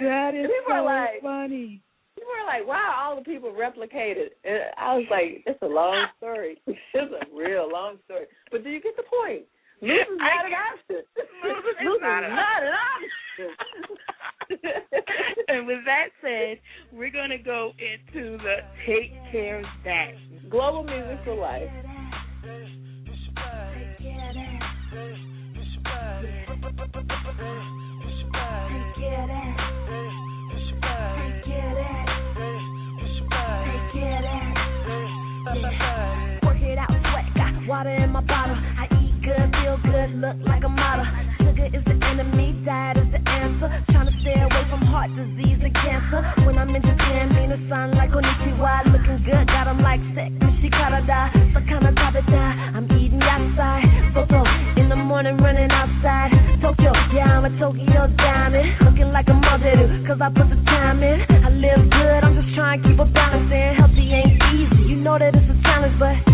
That 0.00 0.34
is 0.34 0.50
so 0.68 0.84
like- 0.84 1.22
funny. 1.22 1.80
People 2.18 2.34
were 2.34 2.50
like, 2.50 2.66
"Wow, 2.66 2.98
all 2.98 3.14
the 3.14 3.22
people 3.22 3.54
replicated." 3.54 4.34
And 4.42 4.74
I 4.76 4.96
was 4.98 5.06
like, 5.08 5.46
"It's 5.46 5.62
a 5.62 5.70
long 5.70 6.06
story. 6.18 6.60
it's 6.66 6.82
a 7.14 7.22
real 7.30 7.70
long 7.70 7.96
story." 8.04 8.26
But 8.50 8.64
do 8.64 8.70
you 8.70 8.82
get 8.82 8.96
the 8.96 9.06
point? 9.06 9.46
Lose 9.80 9.94
is 10.02 10.18
not 10.18 10.42
an 10.44 10.52
option. 10.58 11.06
Lose 11.46 11.62
is 11.62 11.78
Lose 11.86 12.02
not 12.02 12.24
an 12.26 12.34
not 12.34 12.62
an 12.66 12.74
option. 12.74 13.54
and 15.48 15.66
with 15.66 15.84
that 15.84 16.08
said, 16.22 16.58
we're 16.92 17.10
gonna 17.10 17.38
go 17.38 17.72
into 17.78 18.38
the 18.38 18.56
take 18.86 19.12
care 19.30 19.62
that. 19.84 20.12
Global 20.50 20.84
music 20.84 21.18
for 21.24 21.34
life. 21.34 21.68
Work 36.44 36.62
it 36.62 36.78
out, 36.78 36.88
sweat, 36.88 37.34
got 37.34 37.66
water 37.66 37.90
in 37.90 38.10
my 38.10 38.20
bottle. 38.22 38.56
I 38.56 38.86
eat 39.02 39.22
good, 39.22 39.52
feel 39.62 39.78
good, 39.84 40.10
look 40.16 40.36
like 40.46 40.64
a 40.64 40.68
model. 40.68 40.87
Disease 45.18 45.58
and 45.66 45.74
cancer. 45.74 46.22
When 46.46 46.54
I'm 46.58 46.70
in 46.70 46.82
Japan, 46.82 47.34
mean 47.34 47.50
the 47.50 47.58
sun 47.66 47.98
like 47.98 48.14
Konnichiwa. 48.14 48.94
Looking 48.94 49.18
good, 49.26 49.46
got 49.50 49.66
'em 49.66 49.82
like 49.82 50.00
sick. 50.14 50.30
Nishikarada, 50.38 51.34
Sakana 51.54 51.90
Tabata. 51.98 52.44
I'm 52.76 52.86
eating 52.94 53.22
outside. 53.22 53.82
Soto, 54.14 54.42
in 54.78 54.88
the 54.88 54.96
morning 54.96 55.36
running 55.38 55.70
outside. 55.70 56.30
Tokyo, 56.62 56.92
yeah, 57.12 57.38
I'm 57.38 57.44
a 57.44 57.50
Tokyo 57.58 58.06
diamond. 58.16 58.68
Looking 58.86 59.10
like 59.12 59.28
a 59.28 59.34
mother, 59.34 59.74
cause 60.06 60.20
I 60.20 60.28
put 60.30 60.48
the 60.50 60.60
time 60.70 61.02
in. 61.02 61.18
I 61.46 61.50
live 61.50 61.82
good, 61.90 62.20
I'm 62.24 62.34
just 62.38 62.54
trying 62.54 62.82
to 62.82 62.88
keep 62.88 62.98
a 62.98 63.04
balance 63.06 63.50
in. 63.50 63.74
Healthy 63.74 64.06
ain't 64.14 64.42
easy, 64.54 64.82
you 64.94 64.96
know 64.96 65.18
that 65.18 65.34
it's 65.34 65.50
a 65.50 65.56
challenge, 65.62 65.98
but. 65.98 66.27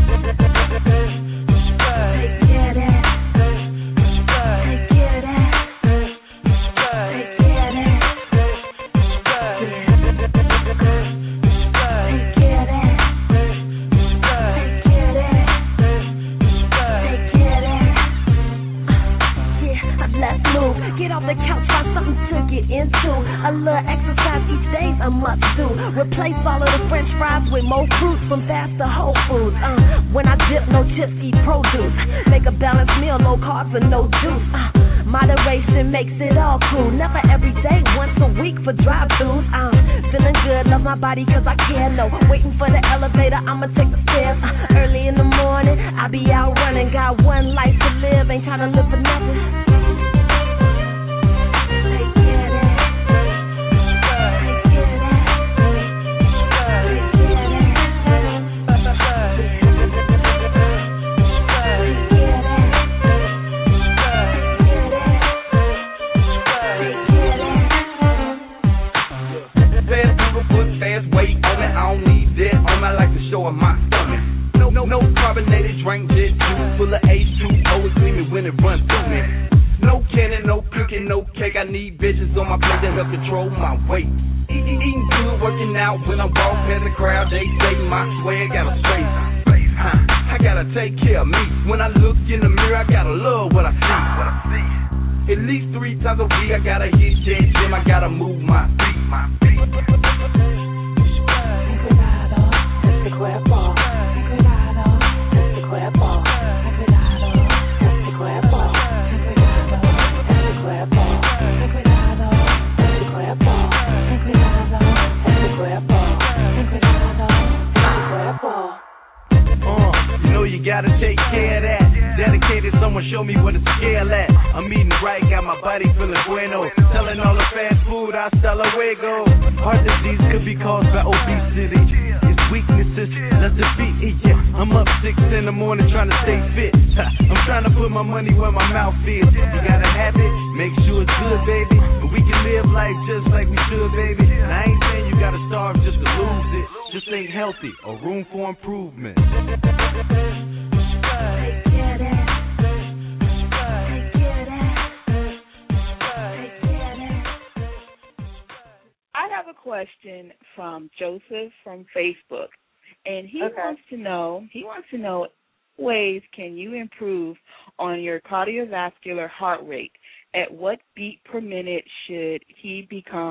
Get 22.55 22.71
into. 22.71 23.11
A 23.11 23.51
little 23.51 23.83
exercise 23.83 24.43
each 24.47 24.67
day's 24.71 24.99
a 25.03 25.11
must 25.11 25.43
do. 25.59 25.67
Replace 25.99 26.39
all 26.47 26.63
of 26.63 26.71
the 26.71 26.83
French 26.87 27.11
fries 27.19 27.43
with 27.51 27.67
more 27.67 27.87
fruit 27.99 28.21
from 28.31 28.47
fast 28.47 28.71
to 28.79 28.87
Whole 28.87 29.17
Foods. 29.27 29.59
Uh, 29.59 29.75
when 30.15 30.31
I 30.31 30.39
dip, 30.47 30.71
no 30.71 30.87
chips, 30.95 31.15
eat 31.19 31.35
produce. 31.43 31.97
Make 32.31 32.47
a 32.47 32.55
balanced 32.55 32.95
meal, 33.03 33.19
no 33.19 33.35
carbs 33.43 33.75
and 33.75 33.91
no 33.91 34.07
juice. 34.23 34.47
Uh, 34.55 35.03
moderation 35.11 35.91
makes 35.91 36.15
it 36.23 36.39
all 36.39 36.63
cool. 36.71 36.95
Never 36.95 37.19
every 37.27 37.55
day, 37.67 37.83
once 37.99 38.15
a 38.23 38.31
week 38.39 38.55
for 38.63 38.73
drive-throughs. 38.73 39.47
Uh, 39.51 39.75
feeling 40.15 40.39
good, 40.47 40.71
love 40.71 40.87
my 40.87 40.95
body 40.95 41.27
cause 41.27 41.43
I 41.43 41.59
care. 41.67 41.91
No, 41.91 42.07
waiting 42.31 42.55
for 42.55 42.71
the 42.71 42.79
elevator, 42.87 43.43
I'ma 43.43 43.67
take 43.75 43.91
the 43.91 43.99
stairs. 44.07 44.39
Uh, 44.39 44.79
early 44.79 45.11
in 45.11 45.19
the 45.19 45.27
morning, 45.27 45.75
I 45.75 46.07
be 46.07 46.23
out 46.31 46.55
running. 46.55 46.95
Got 46.95 47.19
one 47.27 47.55
life 47.55 47.75
to 47.75 47.91
live, 47.99 48.31
ain't 48.31 48.47
trying 48.47 48.63
to 48.63 48.71
live 48.71 48.87
for 48.87 49.01
nothing. 49.03 50.14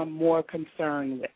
Become 0.03 0.17
more 0.17 0.43
concerned 0.43 1.21
with? 1.21 1.29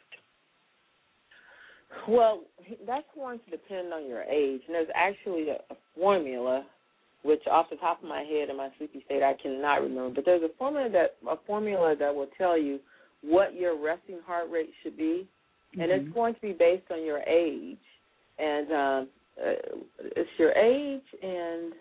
Well, 2.08 2.41
that's 2.86 3.06
going 3.15 3.39
to 3.39 3.51
depend 3.51 3.93
on 3.93 4.08
your 4.08 4.23
age, 4.23 4.62
and 4.67 4.75
there's 4.75 4.88
actually 4.95 5.49
a, 5.49 5.56
a 5.73 5.77
formula, 5.95 6.65
which 7.23 7.41
off 7.49 7.69
the 7.69 7.75
top 7.77 8.01
of 8.01 8.08
my 8.08 8.21
head 8.21 8.49
in 8.49 8.58
my 8.58 8.69
sleepy 8.77 9.03
state 9.06 9.23
I 9.23 9.34
cannot 9.41 9.82
remember. 9.82 10.15
But 10.15 10.25
there's 10.25 10.43
a 10.43 10.56
formula 10.58 10.89
that 10.91 11.30
a 11.30 11.36
formula 11.45 11.95
that 11.99 12.13
will 12.13 12.30
tell 12.38 12.58
you 12.58 12.80
what 13.21 13.56
your 13.56 13.82
resting 13.82 14.19
heart 14.25 14.49
rate 14.51 14.69
should 14.84 14.95
be, 14.95 15.27
and 15.73 15.91
it's 15.91 16.13
going 16.13 16.36
to 16.36 16.41
be 16.41 16.53
based 16.53 16.86
on 16.91 17.03
your 17.03 17.19
age, 17.19 17.77
and 18.39 18.71
um, 18.71 19.08
uh, 19.41 19.53
it's 20.15 20.30
your 20.38 20.51
age, 20.51 21.03
and 21.21 21.73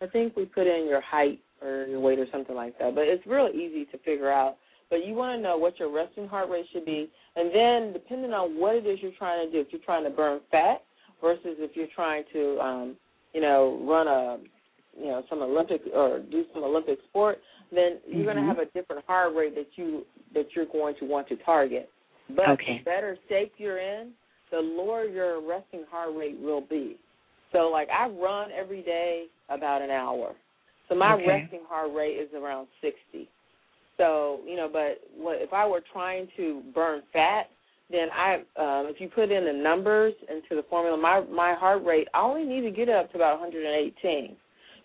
I 0.00 0.06
think 0.06 0.36
we 0.36 0.44
put 0.44 0.66
in 0.66 0.86
your 0.88 1.00
height 1.00 1.40
or 1.62 1.86
your 1.86 2.00
weight 2.00 2.18
or 2.18 2.26
something 2.30 2.54
like 2.54 2.78
that. 2.78 2.94
But 2.94 3.04
it's 3.04 3.26
real 3.26 3.48
easy 3.52 3.84
to 3.86 3.98
figure 3.98 4.30
out. 4.30 4.56
But 4.90 5.06
you 5.06 5.14
want 5.14 5.38
to 5.38 5.42
know 5.42 5.56
what 5.56 5.78
your 5.78 5.90
resting 5.90 6.26
heart 6.26 6.50
rate 6.50 6.66
should 6.72 6.84
be, 6.84 7.10
and 7.36 7.54
then 7.54 7.92
depending 7.92 8.32
on 8.32 8.58
what 8.58 8.74
it 8.74 8.86
is 8.86 8.98
you're 9.00 9.12
trying 9.16 9.46
to 9.46 9.52
do, 9.52 9.60
if 9.60 9.68
you're 9.70 9.80
trying 9.84 10.04
to 10.04 10.10
burn 10.10 10.40
fat 10.50 10.82
versus 11.20 11.56
if 11.58 11.76
you're 11.76 11.86
trying 11.94 12.24
to, 12.32 12.58
um, 12.60 12.96
you 13.32 13.40
know, 13.40 13.80
run 13.88 14.08
a, 14.08 14.38
you 14.98 15.06
know, 15.06 15.22
some 15.30 15.40
Olympic 15.42 15.82
or 15.94 16.18
do 16.18 16.44
some 16.52 16.64
Olympic 16.64 16.98
sport, 17.08 17.38
then 17.72 17.98
you're 18.08 18.24
going 18.24 18.36
to 18.36 18.42
have 18.42 18.58
a 18.58 18.66
different 18.66 19.04
heart 19.06 19.34
rate 19.34 19.54
that 19.54 19.68
you 19.76 20.04
that 20.34 20.46
you're 20.56 20.66
going 20.66 20.96
to 20.98 21.04
want 21.04 21.28
to 21.28 21.36
target. 21.36 21.88
But 22.34 22.48
Okay. 22.50 22.78
the 22.78 22.84
better 22.84 23.16
shape 23.28 23.52
you're 23.58 23.78
in, 23.78 24.10
the 24.50 24.58
lower 24.58 25.04
your 25.04 25.40
resting 25.40 25.84
heart 25.90 26.14
rate 26.16 26.38
will 26.40 26.60
be. 26.60 26.98
So, 27.52 27.68
like, 27.68 27.88
I 27.90 28.08
run 28.08 28.50
every 28.52 28.82
day 28.82 29.26
about 29.48 29.82
an 29.82 29.90
hour. 29.90 30.34
So 30.88 30.94
my 30.94 31.14
Okay. 31.14 31.26
resting 31.26 31.60
heart 31.68 31.92
rate 31.94 32.16
is 32.18 32.32
around 32.34 32.66
60. 32.80 33.28
So, 34.00 34.40
you 34.48 34.56
know, 34.56 34.68
but 34.72 34.96
what 35.14 35.42
if 35.42 35.52
I 35.52 35.68
were 35.68 35.82
trying 35.92 36.26
to 36.38 36.62
burn 36.74 37.02
fat, 37.12 37.50
then 37.90 38.08
I 38.16 38.36
um 38.56 38.88
if 38.88 38.98
you 38.98 39.08
put 39.08 39.30
in 39.30 39.44
the 39.44 39.52
numbers 39.52 40.14
into 40.22 40.56
the 40.56 40.66
formula, 40.70 40.96
my 40.96 41.20
my 41.30 41.54
heart 41.54 41.84
rate 41.84 42.08
I 42.14 42.22
only 42.22 42.44
need 42.44 42.62
to 42.62 42.70
get 42.70 42.88
up 42.88 43.10
to 43.12 43.16
about 43.16 43.40
118. 43.40 44.36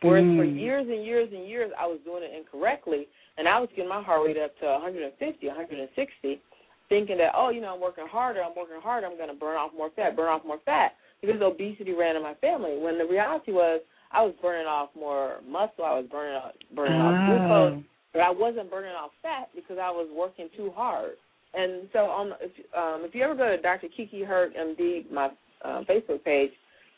Whereas 0.01 0.25
for 0.36 0.43
Mm. 0.43 0.60
years 0.60 0.86
and 0.89 1.06
years 1.06 1.30
and 1.32 1.47
years 1.47 1.71
I 1.80 1.88
was 1.88 1.99
doing 2.04 2.23
it 2.23 2.36
incorrectly 2.36 3.08
and 3.38 3.47
I 3.47 3.58
was 3.58 3.69
getting 3.69 3.88
my 3.88 4.04
heart 4.04 4.28
rate 4.28 4.38
up 4.38 4.51
to 4.60 4.65
150, 4.65 5.47
160, 5.47 6.41
thinking 6.89 7.17
that, 7.17 7.32
oh, 7.36 7.49
you 7.49 7.62
know, 7.62 7.73
I'm 7.73 7.82
working 7.82 8.08
harder, 8.12 8.43
I'm 8.43 8.56
working 8.56 8.82
harder, 8.84 9.08
I'm 9.08 9.17
gonna 9.17 9.34
burn 9.34 9.56
off 9.56 9.71
more 9.75 9.91
fat, 9.95 10.17
burn 10.17 10.28
off 10.28 10.43
more 10.45 10.60
fat 10.65 10.91
because 11.21 11.41
obesity 11.41 11.93
ran 11.93 12.17
in 12.17 12.21
my 12.21 12.36
family. 12.36 12.78
When 12.78 12.97
the 12.97 13.06
reality 13.06 13.54
was 13.54 13.80
I 14.12 14.21
was 14.23 14.34
burning 14.41 14.67
off 14.67 14.89
more 14.93 15.39
muscle, 15.47 15.86
I 15.86 15.95
was 15.99 16.06
burning 16.12 16.36
off 16.36 16.51
burning 16.75 16.99
off 16.99 17.15
glucose 17.25 17.80
Oh. 17.80 17.94
But 18.15 18.21
I 18.21 18.32
wasn't 18.32 18.71
burning 18.71 18.91
off 18.91 19.12
fat 19.21 19.49
because 19.54 19.78
I 19.78 19.91
was 19.91 20.08
working 20.15 20.47
too 20.56 20.71
hard. 20.73 21.12
And 21.54 21.89
so, 21.91 21.99
on 21.99 22.32
if 22.39 22.51
um, 22.75 23.06
if 23.06 23.13
you 23.13 23.21
ever 23.23 23.36
go 23.36 23.54
to 23.54 23.62
Dr. 23.62 23.88
Kiki 23.95 24.23
Hurt 24.23 24.54
MD, 24.56 25.12
my 25.12 25.30
uh, 25.63 25.82
Facebook 25.84 26.23
page, 26.23 26.51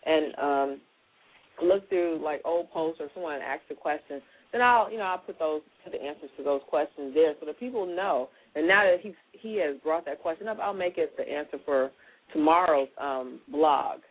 and 0.06 0.36
um, 0.38 0.82
look 1.63 1.89
through 1.89 2.21
like 2.23 2.41
old 2.45 2.69
posts 2.71 3.01
or 3.01 3.08
someone 3.15 3.41
asks 3.41 3.65
a 3.71 3.75
question, 3.75 4.21
then 4.51 4.62
I'll 4.62 4.91
you 4.91 4.97
know 4.97 5.06
I'll 5.06 5.17
put 5.17 5.39
those 5.39 5.62
the 5.91 6.01
answers 6.01 6.30
to 6.38 6.43
those 6.43 6.62
questions 6.69 7.13
there 7.15 7.34
so 7.39 7.47
that 7.47 7.60
people 7.60 7.88
know. 7.88 8.30
And 8.56 8.67
now 8.67 8.84
that 8.84 9.01
he 9.01 9.15
he 9.32 9.60
has 9.62 9.75
brought 9.84 10.06
that 10.06 10.21
question 10.21 10.47
up, 10.47 10.60
I'll 10.62 10.73
make 10.73 10.99
it 10.99 11.17
the 11.17 11.27
answer 11.27 11.58
for 11.65 11.89
tomorrow's 12.32 12.89
um, 13.01 13.39
blog. 13.51 14.01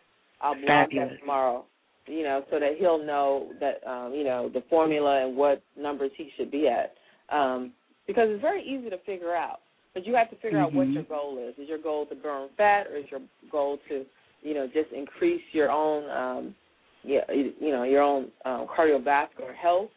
I'll 0.41 0.55
blog 0.55 0.89
Fabulous. 0.89 1.09
that 1.11 1.19
tomorrow 1.21 1.65
you 2.07 2.23
know, 2.23 2.43
so 2.49 2.59
that 2.59 2.77
he'll 2.79 3.03
know 3.03 3.51
that 3.59 3.85
um, 3.89 4.13
you 4.13 4.23
know 4.23 4.49
the 4.53 4.63
formula 4.69 5.25
and 5.25 5.35
what 5.35 5.61
numbers 5.77 6.11
he 6.17 6.29
should 6.37 6.51
be 6.51 6.67
at. 6.67 6.93
Um, 7.35 7.73
because 8.07 8.29
it's 8.29 8.41
very 8.41 8.63
easy 8.63 8.89
to 8.89 8.97
figure 9.05 9.35
out, 9.35 9.59
but 9.93 10.07
you 10.07 10.15
have 10.15 10.29
to 10.29 10.37
figure 10.37 10.59
out 10.59 10.73
what 10.73 10.87
Mhm. 10.87 10.93
your 10.93 11.03
goal 11.03 11.37
is. 11.37 11.57
Is 11.59 11.67
your 11.67 11.77
goal 11.77 12.05
to 12.05 12.15
burn 12.15 12.49
fat, 12.55 12.87
or 12.87 12.95
is 12.95 13.11
your 13.11 13.21
goal 13.51 13.77
to, 13.89 14.05
you 14.41 14.53
know, 14.53 14.65
just 14.67 14.91
increase 14.93 15.43
your 15.51 15.69
own, 15.69 16.09
um, 16.09 16.55
yeah, 17.03 17.29
you 17.31 17.53
you 17.59 17.71
know, 17.71 17.83
your 17.83 18.01
own 18.01 18.31
um, 18.45 18.67
cardiovascular 18.67 19.53
health? 19.53 19.91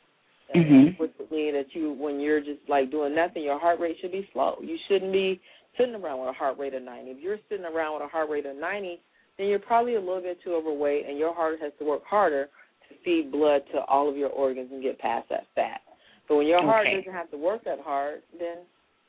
Which 0.98 1.12
would 1.20 1.30
mean 1.30 1.54
that 1.54 1.72
you, 1.76 1.92
when 1.92 2.18
you're 2.18 2.40
just 2.40 2.58
like 2.68 2.90
doing 2.90 3.14
nothing, 3.14 3.44
your 3.44 3.60
heart 3.60 3.78
rate 3.78 3.96
should 4.00 4.10
be 4.10 4.28
slow. 4.32 4.58
You 4.60 4.76
shouldn't 4.88 5.12
be 5.12 5.40
sitting 5.78 5.94
around 5.94 6.18
with 6.20 6.30
a 6.30 6.32
heart 6.32 6.58
rate 6.58 6.74
of 6.74 6.82
90. 6.82 7.12
If 7.12 7.18
you're 7.20 7.38
sitting 7.48 7.64
around 7.64 7.94
with 7.94 8.02
a 8.02 8.08
heart 8.08 8.28
rate 8.28 8.46
of 8.46 8.56
90, 8.56 8.98
then 9.40 9.48
you're 9.48 9.58
probably 9.58 9.94
a 9.94 10.00
little 10.00 10.20
bit 10.20 10.38
too 10.44 10.54
overweight, 10.54 11.06
and 11.08 11.16
your 11.16 11.34
heart 11.34 11.58
has 11.62 11.72
to 11.78 11.84
work 11.86 12.02
harder 12.04 12.48
to 12.88 12.94
feed 13.04 13.32
blood 13.32 13.62
to 13.72 13.80
all 13.88 14.08
of 14.08 14.16
your 14.16 14.28
organs 14.28 14.68
and 14.70 14.82
get 14.82 14.98
past 14.98 15.28
that 15.30 15.46
fat. 15.54 15.80
But 16.28 16.36
when 16.36 16.46
your 16.46 16.62
heart 16.62 16.86
Okay. 16.86 16.98
doesn't 16.98 17.12
have 17.12 17.30
to 17.30 17.38
work 17.38 17.64
that 17.64 17.80
hard, 17.80 18.22
then 18.38 18.58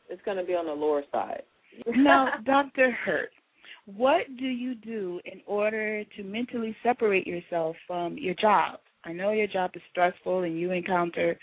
it's 0.09 0.21
going 0.23 0.38
to 0.38 0.43
be 0.43 0.55
on 0.55 0.65
the 0.65 0.73
lower 0.73 1.03
side. 1.11 1.43
Now, 1.86 2.38
Dr. 2.45 2.91
Hurt, 2.91 3.32
what 3.86 4.21
do 4.38 4.45
you 4.45 4.73
do 4.73 5.19
in 5.25 5.41
order 5.45 6.05
to 6.05 6.23
mentally 6.23 6.75
separate 6.82 7.27
yourself 7.27 7.75
from 7.86 8.17
your 8.17 8.36
job? 8.36 8.79
I 9.03 9.11
know 9.11 9.32
your 9.32 9.47
job 9.47 9.71
is 9.75 9.82
stressful 9.91 10.43
and 10.43 10.57
you 10.57 10.71
encounter 10.71 11.38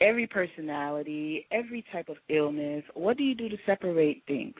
every 0.00 0.26
personality, 0.26 1.46
every 1.52 1.84
type 1.92 2.08
of 2.08 2.16
illness. 2.28 2.82
What 2.94 3.16
do 3.16 3.22
you 3.22 3.34
do 3.34 3.48
to 3.48 3.56
separate 3.66 4.24
things? 4.26 4.54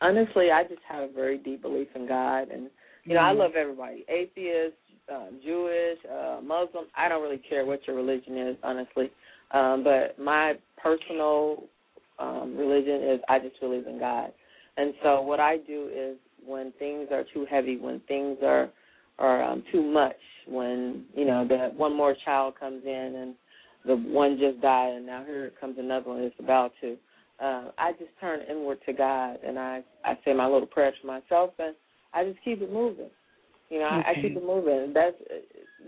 Honestly, 0.00 0.50
I 0.50 0.62
just 0.64 0.82
have 0.88 1.10
a 1.10 1.12
very 1.12 1.38
deep 1.38 1.62
belief 1.62 1.88
in 1.94 2.06
God, 2.06 2.50
and 2.50 2.68
you 3.06 3.14
know, 3.14 3.20
I 3.20 3.32
Mhm. 3.32 3.38
love 3.38 3.56
everybody, 3.56 4.04
atheist, 4.08 4.76
uh, 5.08 5.30
Jewish, 5.42 6.04
uh, 6.06 6.40
Muslim. 6.42 6.86
I 6.94 7.08
don't 7.08 7.22
really 7.22 7.38
care 7.38 7.64
what 7.64 7.86
your 7.86 7.94
religion 7.96 8.36
is, 8.36 8.56
honestly. 8.62 9.10
Um, 9.52 9.84
but 9.84 10.18
my 10.18 10.58
personal 10.76 11.64
um, 12.18 12.56
religion 12.56 13.02
is 13.02 13.20
I 13.28 13.38
just 13.38 13.58
believe 13.60 13.86
in 13.86 13.98
God, 13.98 14.32
and 14.76 14.94
so 15.02 15.20
what 15.22 15.38
I 15.38 15.58
do 15.58 15.88
is 15.94 16.16
when 16.44 16.72
things 16.72 17.12
are 17.12 17.24
too 17.32 17.44
heavy, 17.44 17.76
when 17.76 18.00
things 18.00 18.38
are 18.42 18.70
are 19.18 19.42
um, 19.42 19.62
too 19.70 19.82
much, 19.82 20.18
when 20.46 21.06
you 21.14 21.24
know 21.24 21.46
that 21.46 21.72
one 21.74 21.94
more 21.94 22.14
child 22.24 22.58
comes 22.58 22.84
in 22.84 23.14
and 23.16 23.34
the 23.84 23.94
one 23.94 24.36
just 24.38 24.60
died, 24.60 24.94
and 24.94 25.06
now 25.06 25.24
here 25.24 25.52
comes 25.60 25.78
another 25.78 26.08
one 26.10 26.22
that's 26.22 26.40
about 26.40 26.72
to. 26.80 26.96
Uh, 27.38 27.70
I 27.78 27.92
just 27.92 28.10
turn 28.20 28.40
inward 28.50 28.78
to 28.86 28.92
God, 28.92 29.38
and 29.44 29.58
I 29.58 29.84
I 30.04 30.18
say 30.24 30.32
my 30.32 30.46
little 30.46 30.66
prayers 30.66 30.94
for 31.00 31.06
myself, 31.06 31.52
and 31.60 31.76
I 32.16 32.24
just 32.24 32.42
keep 32.44 32.62
it 32.62 32.72
moving. 32.72 33.10
You 33.68 33.80
know, 33.80 33.86
I, 33.86 34.10
I 34.10 34.14
keep 34.22 34.36
it 34.36 34.46
moving. 34.46 34.92
That's 34.94 35.16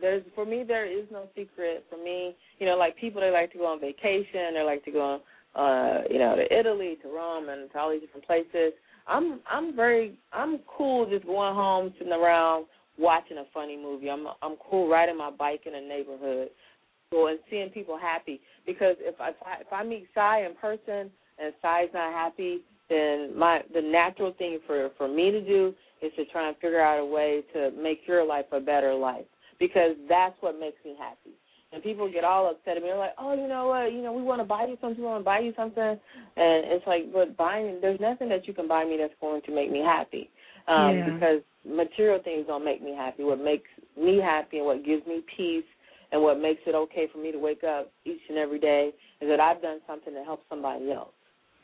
there's 0.01 0.23
for 0.35 0.45
me 0.45 0.65
there 0.67 0.87
is 0.87 1.07
no 1.11 1.29
secret. 1.35 1.85
For 1.89 1.97
me, 1.97 2.35
you 2.59 2.67
know, 2.67 2.77
like 2.77 2.97
people 2.97 3.21
they 3.21 3.31
like 3.31 3.53
to 3.53 3.59
go 3.59 3.67
on 3.67 3.81
vacation, 3.81 4.55
they 4.55 4.63
like 4.63 4.85
to 4.85 4.93
go 4.93 5.01
on 5.01 5.21
uh, 5.55 6.03
you 6.11 6.19
know, 6.19 6.37
to 6.37 6.57
Italy, 6.57 6.97
to 7.03 7.09
Rome 7.09 7.49
and 7.49 7.71
to 7.73 7.79
all 7.79 7.91
these 7.91 8.01
different 8.01 8.27
places. 8.27 8.73
I'm 9.07 9.41
I'm 9.51 9.75
very 9.75 10.19
I'm 10.33 10.61
cool 10.77 11.09
just 11.09 11.25
going 11.27 11.55
home, 11.55 11.93
sitting 11.99 12.13
around 12.13 12.67
watching 12.99 13.39
a 13.39 13.45
funny 13.55 13.77
movie. 13.77 14.11
I'm 14.11 14.27
I'm 14.43 14.57
cool 14.71 14.89
riding 14.89 15.17
my 15.17 15.31
bike 15.31 15.63
in 15.67 15.73
the 15.73 15.81
neighborhood, 15.81 16.49
so 17.11 17.27
and 17.29 17.39
seeing 17.51 17.71
people 17.71 17.99
happy. 17.99 18.41
Because 18.67 18.97
if 19.01 19.21
I 19.21 19.31
if 19.61 19.73
I, 19.73 19.83
meet 19.83 20.09
Cy 20.15 20.45
in 20.45 20.55
person 20.57 21.11
and 21.39 21.55
Cy's 21.63 21.89
not 21.95 22.13
happy, 22.13 22.59
then 22.91 23.33
my 23.37 23.63
the 23.73 23.81
natural 23.81 24.35
thing 24.37 24.59
for 24.67 24.91
for 24.99 25.09
me 25.09 25.31
to 25.31 25.41
do 25.41 25.75
is 26.03 26.13
to 26.17 26.25
try 26.27 26.49
and 26.49 26.57
figure 26.57 26.81
out 26.81 27.01
a 27.01 27.05
way 27.05 27.43
to 27.55 27.71
make 27.81 28.01
your 28.07 28.25
life 28.25 28.47
a 28.53 28.61
better 28.61 28.95
life 28.95 29.27
because 29.59 29.97
that's 30.09 30.37
what 30.41 30.59
makes 30.59 30.77
me 30.85 30.95
happy. 30.99 31.35
And 31.73 31.83
people 31.83 32.11
get 32.11 32.25
all 32.25 32.51
upset 32.51 32.77
at 32.79 32.83
me. 32.83 32.89
They're 32.89 32.97
like, 32.97 33.15
"Oh, 33.19 33.35
you 33.35 33.47
know 33.47 33.69
what? 33.69 33.93
You 33.93 34.01
know, 34.01 34.13
we 34.13 34.23
want 34.23 34.41
to 34.41 34.45
buy 34.45 34.65
you 34.67 34.79
something. 34.81 35.03
We 35.03 35.07
want 35.07 35.21
to 35.21 35.25
buy 35.25 35.41
you 35.41 35.53
something." 35.55 35.83
And 35.83 35.99
it's 36.73 36.87
like, 36.87 37.13
but 37.13 37.37
buying 37.37 37.79
there's 37.83 38.01
nothing 38.01 38.31
that 38.31 38.49
you 38.49 38.55
can 38.55 38.67
buy 38.67 38.85
me 38.85 38.97
that's 38.99 39.13
going 39.21 39.43
to 39.43 39.55
make 39.55 39.71
me 39.71 39.81
happy. 39.81 40.31
Um, 40.67 40.97
yeah. 40.97 41.11
Because 41.11 41.43
material 41.67 42.21
things 42.23 42.47
don't 42.47 42.65
make 42.65 42.83
me 42.83 42.95
happy. 42.95 43.23
What 43.25 43.41
makes 43.41 43.69
me 43.97 44.19
happy 44.19 44.59
and 44.59 44.67
what 44.67 44.85
gives 44.85 45.07
me 45.07 45.23
peace 45.37 45.65
and 46.13 46.23
what 46.23 46.41
makes 46.41 46.61
it 46.67 46.75
okay 46.75 47.07
for 47.13 47.19
me 47.19 47.33
to 47.33 47.39
wake 47.39 47.65
up 47.65 47.93
each 48.05 48.21
and 48.29 48.39
every 48.39 48.59
day 48.59 48.93
is 49.21 49.29
that 49.29 49.41
I've 49.41 49.61
done 49.61 49.81
something 49.87 50.15
to 50.15 50.25
help 50.25 50.41
somebody 50.49 50.91
else. 50.91 51.13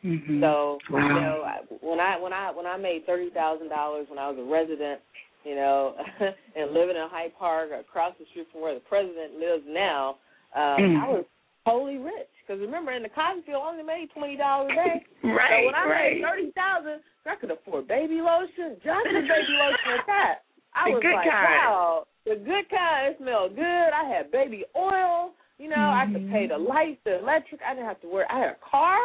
Mm-hmm. 0.05 0.41
So 0.41 0.79
wow. 0.93 1.01
you 1.01 1.15
know, 1.17 1.45
when 1.81 1.99
I 1.99 2.21
when 2.21 2.33
I 2.33 2.53
when 2.53 2.67
I 2.67 2.77
made 2.77 3.07
thirty 3.07 3.31
thousand 3.31 3.71
dollars 3.71 4.07
when 4.11 4.19
I 4.19 4.29
was 4.29 4.37
a 4.37 4.45
resident, 4.45 5.01
you 5.45 5.57
know, 5.57 5.97
and 6.57 6.73
living 6.77 6.97
in 6.97 7.09
Hyde 7.09 7.33
Park 7.39 7.71
across 7.73 8.13
the 8.21 8.27
street 8.31 8.47
from 8.53 8.61
where 8.61 8.75
the 8.75 8.85
president 8.85 9.41
lives 9.41 9.65
now, 9.65 10.21
um, 10.53 10.77
mm. 10.77 11.01
I 11.01 11.09
was 11.09 11.25
totally 11.65 11.97
rich. 11.97 12.29
Because 12.45 12.61
remember, 12.61 12.93
in 12.93 13.03
the 13.03 13.09
cotton 13.09 13.43
field, 13.49 13.65
I 13.65 13.73
only 13.73 13.83
made 13.83 14.13
twenty 14.13 14.37
dollars 14.37 14.73
a 14.73 14.77
day. 14.77 15.01
right. 15.33 15.65
So 15.65 15.73
when 15.73 15.75
I 15.75 15.85
right. 15.89 16.13
made 16.15 16.23
thirty 16.23 16.53
thousand, 16.53 17.01
I 17.25 17.37
could 17.41 17.51
afford 17.51 17.89
baby 17.89 18.21
lotion, 18.21 18.77
Johnson 18.85 19.25
baby 19.25 19.57
lotion, 19.57 19.89
and 19.89 20.05
that. 20.07 20.45
I 20.77 20.91
the 20.91 21.01
was 21.01 21.03
good 21.07 21.17
like, 21.17 21.31
kind. 21.33 21.65
wow, 21.65 22.05
the 22.29 22.37
good 22.37 22.69
kind. 22.69 23.09
It 23.09 23.17
smelled 23.25 23.57
good. 23.57 23.89
I 23.89 24.05
had 24.05 24.29
baby 24.29 24.69
oil. 24.77 25.33
You 25.57 25.71
know, 25.71 25.81
mm-hmm. 25.81 26.03
I 26.03 26.13
could 26.13 26.29
pay 26.29 26.45
the 26.51 26.59
lights, 26.59 27.01
the 27.07 27.23
electric. 27.23 27.63
I 27.65 27.73
didn't 27.73 27.87
have 27.87 28.03
to 28.03 28.11
worry. 28.11 28.27
I 28.29 28.41
had 28.41 28.51
a 28.53 28.61
car. 28.61 29.01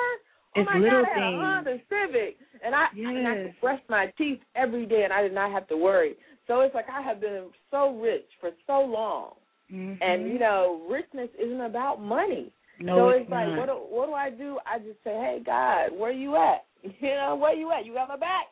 It's 0.56 0.68
oh 0.70 0.74
my 0.74 0.80
little 0.80 1.04
God, 1.04 1.12
I 1.12 1.26
had 1.26 1.34
a 1.34 1.38
Honda 1.38 1.78
Civic, 1.90 2.38
and 2.66 2.74
I 2.74 2.88
yes. 2.96 3.06
and 3.08 3.28
I 3.28 3.36
could 3.36 3.56
brush 3.62 3.82
my 3.88 4.12
teeth 4.18 4.40
every 4.56 4.86
day, 4.86 5.04
and 5.04 5.14
I 5.14 5.22
did 5.22 5.34
not 5.34 5.52
have 5.52 5.68
to 5.68 5.78
worry. 5.78 6.16
So 6.48 6.62
it's 6.62 6.74
like 6.74 6.90
I 6.90 7.02
have 7.02 7.22
been 7.22 7.50
so 7.70 8.00
rich 8.00 8.26
for 8.42 8.50
so 8.66 8.82
long, 8.82 9.34
mm-hmm. 9.72 10.02
and 10.02 10.28
you 10.28 10.40
know, 10.40 10.82
richness 10.90 11.30
isn't 11.40 11.62
about 11.62 12.02
money. 12.02 12.52
No, 12.80 12.96
so 12.96 13.10
it's, 13.10 13.24
it's 13.24 13.32
like, 13.32 13.48
not. 13.48 13.58
what 13.58 13.66
do, 13.68 13.74
what 13.74 14.06
do 14.08 14.14
I 14.14 14.30
do? 14.32 14.58
I 14.66 14.80
just 14.80 15.04
say, 15.04 15.12
hey 15.12 15.42
God, 15.46 15.90
where 15.98 16.12
you 16.12 16.36
at? 16.36 16.66
You 17.02 17.16
know, 17.16 17.36
where 17.36 17.54
you 17.54 17.70
at? 17.74 17.86
You 17.86 17.94
got 17.94 18.08
my 18.08 18.16
back? 18.16 18.48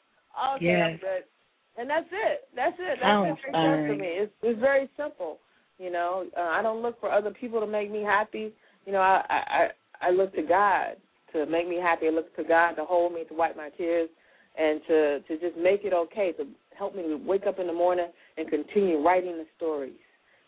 Okay, 0.58 0.66
yes. 0.66 1.00
I'm. 1.02 1.82
And 1.82 1.90
that's 1.90 2.08
it. 2.12 2.42
That's 2.56 2.76
it. 2.78 3.00
That's 3.00 3.04
How 3.04 3.24
it 3.24 3.88
for 3.88 3.96
me. 3.96 4.08
It's 4.08 4.34
it's 4.44 4.60
very 4.60 4.90
simple. 4.98 5.40
You 5.80 5.92
know, 5.92 6.26
uh, 6.36 6.42
I 6.42 6.62
don't 6.62 6.82
look 6.82 7.00
for 7.00 7.12
other 7.12 7.32
people 7.32 7.62
to 7.62 7.68
make 7.68 7.90
me 7.90 8.02
happy. 8.02 8.52
You 8.86 8.92
know, 8.92 9.00
I 9.00 9.24
I 9.30 9.68
I 10.02 10.10
look 10.10 10.36
to 10.36 10.42
God 10.42 10.98
to 11.34 11.46
make 11.46 11.68
me 11.68 11.78
happy. 11.82 12.08
I 12.08 12.12
look 12.12 12.36
to 12.36 12.44
God 12.44 12.74
to 12.74 12.86
hold 12.86 13.14
me, 13.14 13.24
to 13.26 13.34
wipe 13.34 13.58
my 13.58 13.70
tears, 13.70 14.10
and 14.58 14.82
to 14.88 15.20
to 15.22 15.40
just 15.40 15.58
make 15.58 15.84
it 15.84 15.94
okay. 15.94 16.34
To 16.34 16.46
help 16.78 16.96
me 16.96 17.04
wake 17.26 17.48
up 17.48 17.60
in 17.60 17.68
the 17.68 17.74
morning 17.74 18.08
and 18.38 18.50
continue 18.50 19.04
writing 19.04 19.38
the 19.38 19.46
stories. 19.56 19.94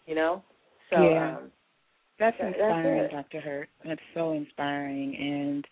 You 0.05 0.15
know. 0.15 0.43
So 0.89 1.01
yeah. 1.01 1.37
um, 1.37 1.51
that's 2.19 2.37
that, 2.39 2.47
inspiring, 2.47 3.01
that's 3.01 3.13
Dr. 3.13 3.41
Hurt. 3.41 3.69
That's 3.85 4.01
so 4.13 4.33
inspiring, 4.33 5.15
and 5.15 5.65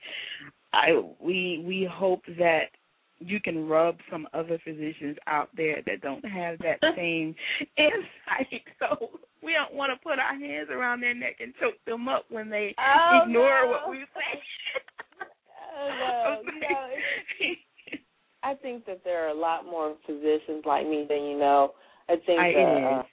I 0.73 1.01
we 1.19 1.63
we 1.65 1.89
hope 1.91 2.21
that 2.37 2.69
you 3.19 3.39
can 3.39 3.67
rub 3.67 3.97
some 4.11 4.27
other 4.33 4.59
physicians 4.63 5.17
out 5.25 5.49
there 5.55 5.81
that 5.85 6.01
don't 6.01 6.23
have 6.25 6.57
that 6.59 6.79
same 6.95 7.35
insight. 7.77 8.61
So 8.79 9.09
we 9.41 9.53
don't 9.53 9.73
want 9.73 9.91
to 9.91 9.97
put 10.03 10.19
our 10.19 10.37
hands 10.37 10.69
around 10.71 11.01
their 11.01 11.15
neck 11.15 11.37
and 11.39 11.51
choke 11.59 11.83
them 11.87 12.07
up 12.07 12.25
when 12.29 12.47
they 12.47 12.75
oh, 12.77 13.21
ignore 13.23 13.65
no. 13.65 13.71
what 13.71 13.89
we 13.89 14.05
say. 14.13 14.41
no. 15.99 16.41
you 16.45 16.59
know, 16.69 16.87
I 18.43 18.53
think 18.55 18.85
that 18.85 19.01
there 19.03 19.25
are 19.25 19.29
a 19.29 19.39
lot 19.39 19.65
more 19.65 19.95
physicians 20.05 20.63
like 20.65 20.87
me 20.87 21.05
than 21.07 21.23
you 21.23 21.37
know. 21.37 21.73
I 22.09 22.15
think 22.25 22.39
I, 22.39 22.53
that, 22.53 22.99
uh, 22.99 23.03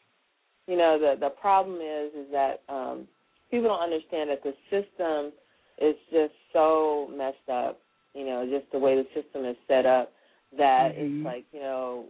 you 0.67 0.77
know 0.77 0.99
the 0.99 1.19
the 1.19 1.31
problem 1.31 1.77
is 1.77 2.13
is 2.15 2.31
that 2.33 2.63
um 2.69 3.09
people 3.51 3.69
don't 3.69 3.83
understand 3.83 4.31
that 4.31 4.43
the 4.43 4.55
system 4.71 5.33
is 5.79 5.97
just 6.11 6.35
so 6.53 7.11
messed 7.17 7.49
up. 7.53 7.81
You 8.15 8.27
know, 8.27 8.49
just 8.49 8.71
the 8.71 8.79
way 8.79 8.95
the 8.95 9.07
system 9.21 9.45
is 9.45 9.57
set 9.67 9.87
up 9.87 10.13
that 10.57 10.93
mm-hmm. 10.95 11.19
it's 11.19 11.25
like 11.25 11.45
you 11.53 11.61
know 11.61 12.07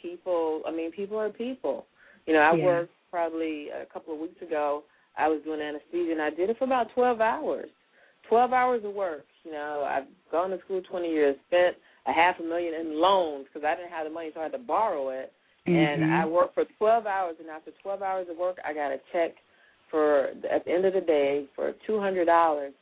people. 0.00 0.62
I 0.66 0.72
mean, 0.72 0.90
people 0.90 1.18
are 1.18 1.30
people. 1.30 1.86
You 2.26 2.34
know, 2.34 2.40
I 2.40 2.54
yeah. 2.56 2.64
worked 2.64 2.92
probably 3.10 3.68
a 3.68 3.86
couple 3.92 4.14
of 4.14 4.20
weeks 4.20 4.40
ago. 4.42 4.82
I 5.16 5.28
was 5.28 5.40
doing 5.44 5.60
anesthesia 5.60 6.10
and 6.10 6.22
I 6.22 6.30
did 6.30 6.50
it 6.50 6.58
for 6.58 6.64
about 6.64 6.88
twelve 6.94 7.20
hours. 7.20 7.68
Twelve 8.28 8.52
hours 8.52 8.82
of 8.84 8.94
work. 8.94 9.26
You 9.44 9.52
know, 9.52 9.86
I've 9.88 10.08
gone 10.32 10.50
to 10.50 10.58
school 10.64 10.82
twenty 10.90 11.10
years, 11.10 11.36
spent 11.48 11.76
a 12.06 12.12
half 12.12 12.40
a 12.40 12.42
million 12.42 12.74
in 12.74 13.00
loans 13.00 13.46
because 13.52 13.66
I 13.66 13.76
didn't 13.76 13.90
have 13.90 14.06
the 14.06 14.12
money, 14.12 14.30
so 14.34 14.40
I 14.40 14.44
had 14.44 14.52
to 14.52 14.58
borrow 14.58 15.10
it. 15.10 15.32
Mm-hmm. 15.66 16.02
And 16.02 16.12
I 16.14 16.26
worked 16.26 16.54
for 16.54 16.64
12 16.76 17.06
hours, 17.06 17.36
and 17.40 17.48
after 17.48 17.70
12 17.82 18.02
hours 18.02 18.26
of 18.30 18.36
work, 18.36 18.58
I 18.62 18.74
got 18.74 18.92
a 18.92 18.98
check 19.12 19.30
for 19.90 20.26
at 20.50 20.64
the 20.64 20.70
end 20.70 20.84
of 20.84 20.92
the 20.92 21.00
day 21.00 21.46
for 21.54 21.72
two 21.86 22.00
hundred 22.00 22.26
dollars. 22.26 22.72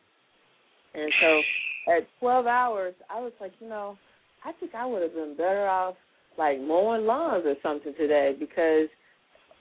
And 0.95 1.13
so 1.21 1.93
at 1.97 2.07
12 2.21 2.47
hours, 2.47 2.95
I 3.11 3.21
was 3.21 3.33
like, 3.41 3.53
you 3.61 3.69
know, 3.69 3.97
I 4.45 4.53
think 4.59 4.75
I 4.75 4.85
would 4.87 5.03
have 5.03 5.15
been 5.15 5.35
better 5.37 5.67
off 5.67 5.95
like 6.39 6.61
mowing 6.61 7.07
lawns 7.07 7.45
or 7.47 7.55
something 7.63 7.95
today 7.97 8.35
because 8.39 8.89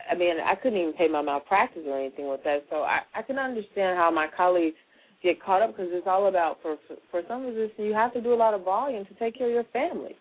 I 0.10 0.16
mean 0.16 0.36
I 0.44 0.56
couldn't 0.56 0.80
even 0.80 0.94
pay 0.94 1.08
my 1.08 1.22
malpractice 1.22 1.84
or 1.86 2.00
anything 2.00 2.30
with 2.30 2.44
that. 2.44 2.64
So 2.70 2.78
I 2.78 3.00
I 3.16 3.22
can 3.22 3.38
understand 3.38 3.98
how 3.98 4.10
my 4.12 4.28
colleagues 4.36 4.78
get 5.22 5.42
caught 5.42 5.62
up 5.62 5.76
because 5.76 5.90
it's 5.92 6.08
all 6.08 6.28
about 6.28 6.58
for 6.62 6.78
for 7.10 7.22
some 7.28 7.46
of 7.46 7.56
this 7.56 7.70
you 7.78 7.94
have 7.94 8.14
to 8.14 8.22
do 8.22 8.34
a 8.34 8.36
lot 8.36 8.54
of 8.54 8.64
volume 8.64 9.06
to 9.06 9.14
take 9.16 9.38
care 9.38 9.48
of 9.48 9.54
your 9.54 9.64
family. 9.66 10.16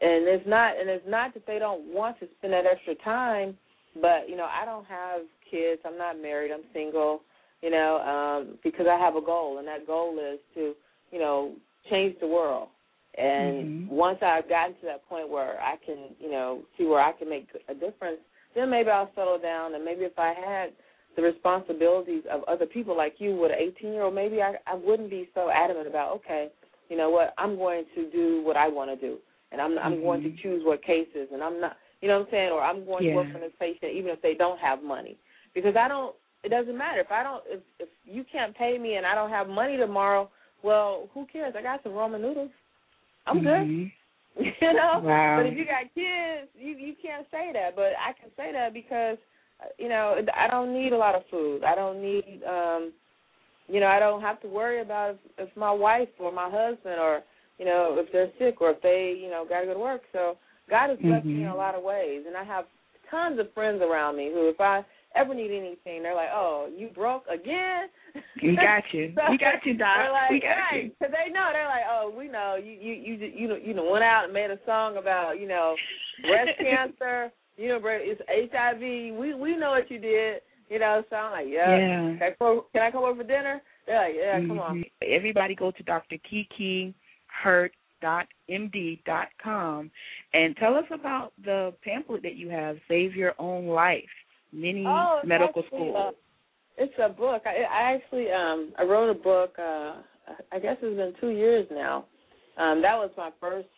And 0.00 0.28
it's 0.28 0.46
not 0.46 0.78
and 0.78 0.88
it's 0.88 1.04
not 1.06 1.34
that 1.34 1.46
they 1.46 1.58
don't 1.58 1.92
want 1.92 2.18
to 2.20 2.26
spend 2.38 2.52
that 2.52 2.64
extra 2.66 2.94
time 3.04 3.56
but 4.00 4.28
you 4.28 4.36
know 4.36 4.46
i 4.46 4.64
don't 4.64 4.86
have 4.86 5.22
kids. 5.50 5.80
I'm 5.84 5.98
not 5.98 6.20
married. 6.20 6.52
I'm 6.52 6.64
single 6.72 7.20
you 7.62 7.70
know 7.70 7.98
um 7.98 8.58
because 8.62 8.86
i 8.88 8.98
have 8.98 9.16
a 9.16 9.20
goal 9.20 9.58
and 9.58 9.66
that 9.66 9.86
goal 9.86 10.18
is 10.18 10.38
to 10.54 10.74
you 11.10 11.18
know 11.18 11.54
change 11.90 12.16
the 12.20 12.28
world. 12.28 12.68
And 13.16 13.88
mm-hmm. 13.88 13.94
once 13.94 14.18
i've 14.22 14.48
gotten 14.48 14.74
to 14.74 14.86
that 14.86 15.06
point 15.08 15.28
where 15.28 15.60
i 15.60 15.74
can 15.84 16.14
you 16.20 16.30
know 16.30 16.62
see 16.76 16.84
where 16.84 17.00
i 17.00 17.12
can 17.12 17.28
make 17.28 17.48
a 17.68 17.74
difference 17.74 18.20
then 18.54 18.70
maybe 18.70 18.88
i'll 18.90 19.10
settle 19.14 19.38
down 19.38 19.74
and 19.74 19.84
maybe 19.84 20.02
if 20.02 20.18
i 20.18 20.32
had 20.32 20.70
the 21.18 21.22
responsibilities 21.22 22.22
of 22.32 22.42
other 22.44 22.64
people 22.64 22.96
like 22.96 23.16
you 23.18 23.36
with 23.36 23.50
an 23.50 23.58
18 23.76 23.92
year 23.92 24.04
old 24.04 24.14
maybe 24.14 24.40
i 24.40 24.54
i 24.66 24.74
wouldn't 24.74 25.10
be 25.10 25.28
so 25.34 25.50
adamant 25.50 25.86
about 25.86 26.14
okay 26.14 26.48
you 26.88 26.96
know 26.96 27.10
what 27.10 27.34
i'm 27.36 27.56
going 27.56 27.84
to 27.94 28.10
do 28.10 28.40
what 28.44 28.56
i 28.56 28.66
want 28.66 28.88
to 28.88 28.96
do 28.96 29.18
and 29.52 29.60
I'm 29.60 29.78
I'm 29.78 29.92
mm-hmm. 29.94 30.02
going 30.02 30.22
to 30.22 30.42
choose 30.42 30.62
what 30.64 30.82
cases, 30.82 31.28
and 31.32 31.42
I'm 31.42 31.60
not, 31.60 31.76
you 32.00 32.08
know 32.08 32.18
what 32.18 32.26
I'm 32.26 32.30
saying, 32.30 32.50
or 32.52 32.62
I'm 32.62 32.84
going 32.84 33.04
yeah. 33.04 33.10
to 33.10 33.16
work 33.16 33.32
for 33.32 33.40
this 33.40 33.52
patient 33.58 33.92
even 33.94 34.10
if 34.10 34.20
they 34.22 34.34
don't 34.34 34.58
have 34.58 34.82
money, 34.82 35.16
because 35.54 35.74
I 35.78 35.88
don't. 35.88 36.14
It 36.44 36.50
doesn't 36.50 36.78
matter 36.78 37.00
if 37.00 37.10
I 37.10 37.22
don't 37.22 37.42
if 37.46 37.60
if 37.80 37.88
you 38.04 38.24
can't 38.30 38.56
pay 38.56 38.78
me 38.78 38.94
and 38.94 39.06
I 39.06 39.14
don't 39.14 39.30
have 39.30 39.48
money 39.48 39.76
tomorrow. 39.76 40.30
Well, 40.62 41.08
who 41.14 41.26
cares? 41.32 41.54
I 41.56 41.62
got 41.62 41.82
some 41.82 41.92
ramen 41.92 42.20
noodles. 42.20 42.50
I'm 43.26 43.40
mm-hmm. 43.40 43.84
good. 44.36 44.44
you 44.60 44.72
know. 44.72 45.00
Wow. 45.02 45.40
But 45.40 45.50
if 45.50 45.58
you 45.58 45.64
got 45.64 45.92
kids, 45.94 46.50
you 46.58 46.76
you 46.76 46.94
can't 47.02 47.26
say 47.30 47.50
that. 47.54 47.74
But 47.74 47.92
I 47.98 48.12
can 48.20 48.30
say 48.36 48.52
that 48.52 48.72
because 48.72 49.16
you 49.78 49.88
know 49.88 50.16
I 50.36 50.48
don't 50.48 50.72
need 50.72 50.92
a 50.92 50.98
lot 50.98 51.14
of 51.14 51.22
food. 51.30 51.64
I 51.64 51.74
don't 51.74 52.00
need 52.02 52.42
um 52.48 52.92
you 53.68 53.80
know 53.80 53.86
I 53.86 53.98
don't 53.98 54.20
have 54.22 54.40
to 54.42 54.48
worry 54.48 54.80
about 54.80 55.10
if, 55.10 55.48
if 55.48 55.56
my 55.56 55.72
wife 55.72 56.08
or 56.18 56.32
my 56.32 56.48
husband 56.50 57.00
or 57.00 57.22
you 57.58 57.64
know, 57.64 57.96
if 57.98 58.10
they're 58.12 58.30
sick 58.38 58.60
or 58.60 58.70
if 58.70 58.82
they, 58.82 59.18
you 59.20 59.30
know, 59.30 59.44
got 59.48 59.60
to 59.60 59.66
go 59.66 59.74
to 59.74 59.80
work. 59.80 60.02
So 60.12 60.36
God 60.70 60.90
has 60.90 60.98
blessed 60.98 61.26
mm-hmm. 61.26 61.38
me 61.38 61.42
in 61.42 61.48
a 61.48 61.56
lot 61.56 61.74
of 61.74 61.82
ways, 61.82 62.22
and 62.26 62.36
I 62.36 62.44
have 62.44 62.64
tons 63.10 63.38
of 63.40 63.52
friends 63.52 63.82
around 63.82 64.16
me 64.16 64.30
who, 64.32 64.48
if 64.48 64.60
I 64.60 64.84
ever 65.16 65.34
need 65.34 65.50
anything, 65.50 66.02
they're 66.02 66.14
like, 66.14 66.30
"Oh, 66.32 66.70
you 66.74 66.88
broke 66.88 67.24
again?" 67.26 67.88
We 68.42 68.54
got 68.54 68.84
you. 68.92 69.12
so 69.16 69.30
we 69.30 69.38
got 69.38 69.64
you, 69.64 69.74
Doc. 69.74 69.96
They're 69.98 70.12
like, 70.12 70.30
we 70.30 70.40
got 70.40 70.48
right, 70.48 70.84
you. 70.84 70.90
Because 70.90 71.12
they 71.12 71.32
know 71.32 71.50
they're 71.52 71.66
like, 71.66 71.84
"Oh, 71.90 72.14
we 72.16 72.28
know 72.28 72.56
you, 72.62 72.72
you, 72.72 72.94
you, 72.94 73.32
you, 73.34 73.48
know, 73.48 73.56
you 73.56 73.74
know, 73.74 73.90
went 73.90 74.04
out 74.04 74.24
and 74.24 74.32
made 74.32 74.50
a 74.50 74.58
song 74.64 74.98
about, 74.98 75.40
you 75.40 75.48
know, 75.48 75.74
breast 76.22 76.50
cancer. 76.58 77.32
You 77.58 77.68
know, 77.68 77.80
bro, 77.80 77.98
it's 78.00 78.22
HIV. 78.28 78.80
We, 78.80 79.34
we 79.34 79.56
know 79.56 79.70
what 79.70 79.90
you 79.90 79.98
did." 79.98 80.40
You 80.70 80.78
know, 80.78 81.02
so 81.08 81.16
I'm 81.16 81.32
like, 81.32 81.46
yeah. 81.48 81.78
yeah. 81.78 82.18
Can, 82.18 82.22
I 82.22 82.30
come, 82.38 82.60
can 82.74 82.82
I 82.82 82.90
come 82.90 83.02
over 83.04 83.22
for 83.22 83.26
dinner? 83.26 83.62
They're 83.86 84.02
like, 84.02 84.14
yeah, 84.18 84.38
mm-hmm. 84.38 84.48
come 84.48 84.58
on. 84.58 84.84
Everybody 85.02 85.54
go 85.54 85.70
to 85.70 85.82
Dr. 85.82 86.16
Kiki 86.28 86.94
Hurt 87.42 87.72
com, 89.42 89.90
and 90.32 90.56
tell 90.56 90.74
us 90.74 90.84
about 90.92 91.32
the 91.44 91.74
pamphlet 91.82 92.22
that 92.22 92.36
you 92.36 92.48
have, 92.48 92.76
Save 92.86 93.14
Your 93.14 93.34
Own 93.38 93.66
Life, 93.66 94.04
Mini 94.52 94.84
oh, 94.86 95.20
Medical 95.24 95.62
actually, 95.62 95.78
School. 95.78 96.08
Uh, 96.08 96.10
it's 96.76 96.94
a 97.02 97.08
book. 97.08 97.42
I, 97.44 97.64
I 97.64 97.94
actually 97.94 98.30
um 98.30 98.72
I 98.78 98.84
wrote 98.84 99.10
a 99.10 99.14
book. 99.14 99.54
uh 99.58 99.94
I 100.52 100.58
guess 100.60 100.76
it's 100.82 100.96
been 100.96 101.14
two 101.20 101.36
years 101.36 101.66
now. 101.70 102.04
Um, 102.58 102.82
that 102.82 102.96
was 102.96 103.10
my 103.16 103.30
first 103.40 103.68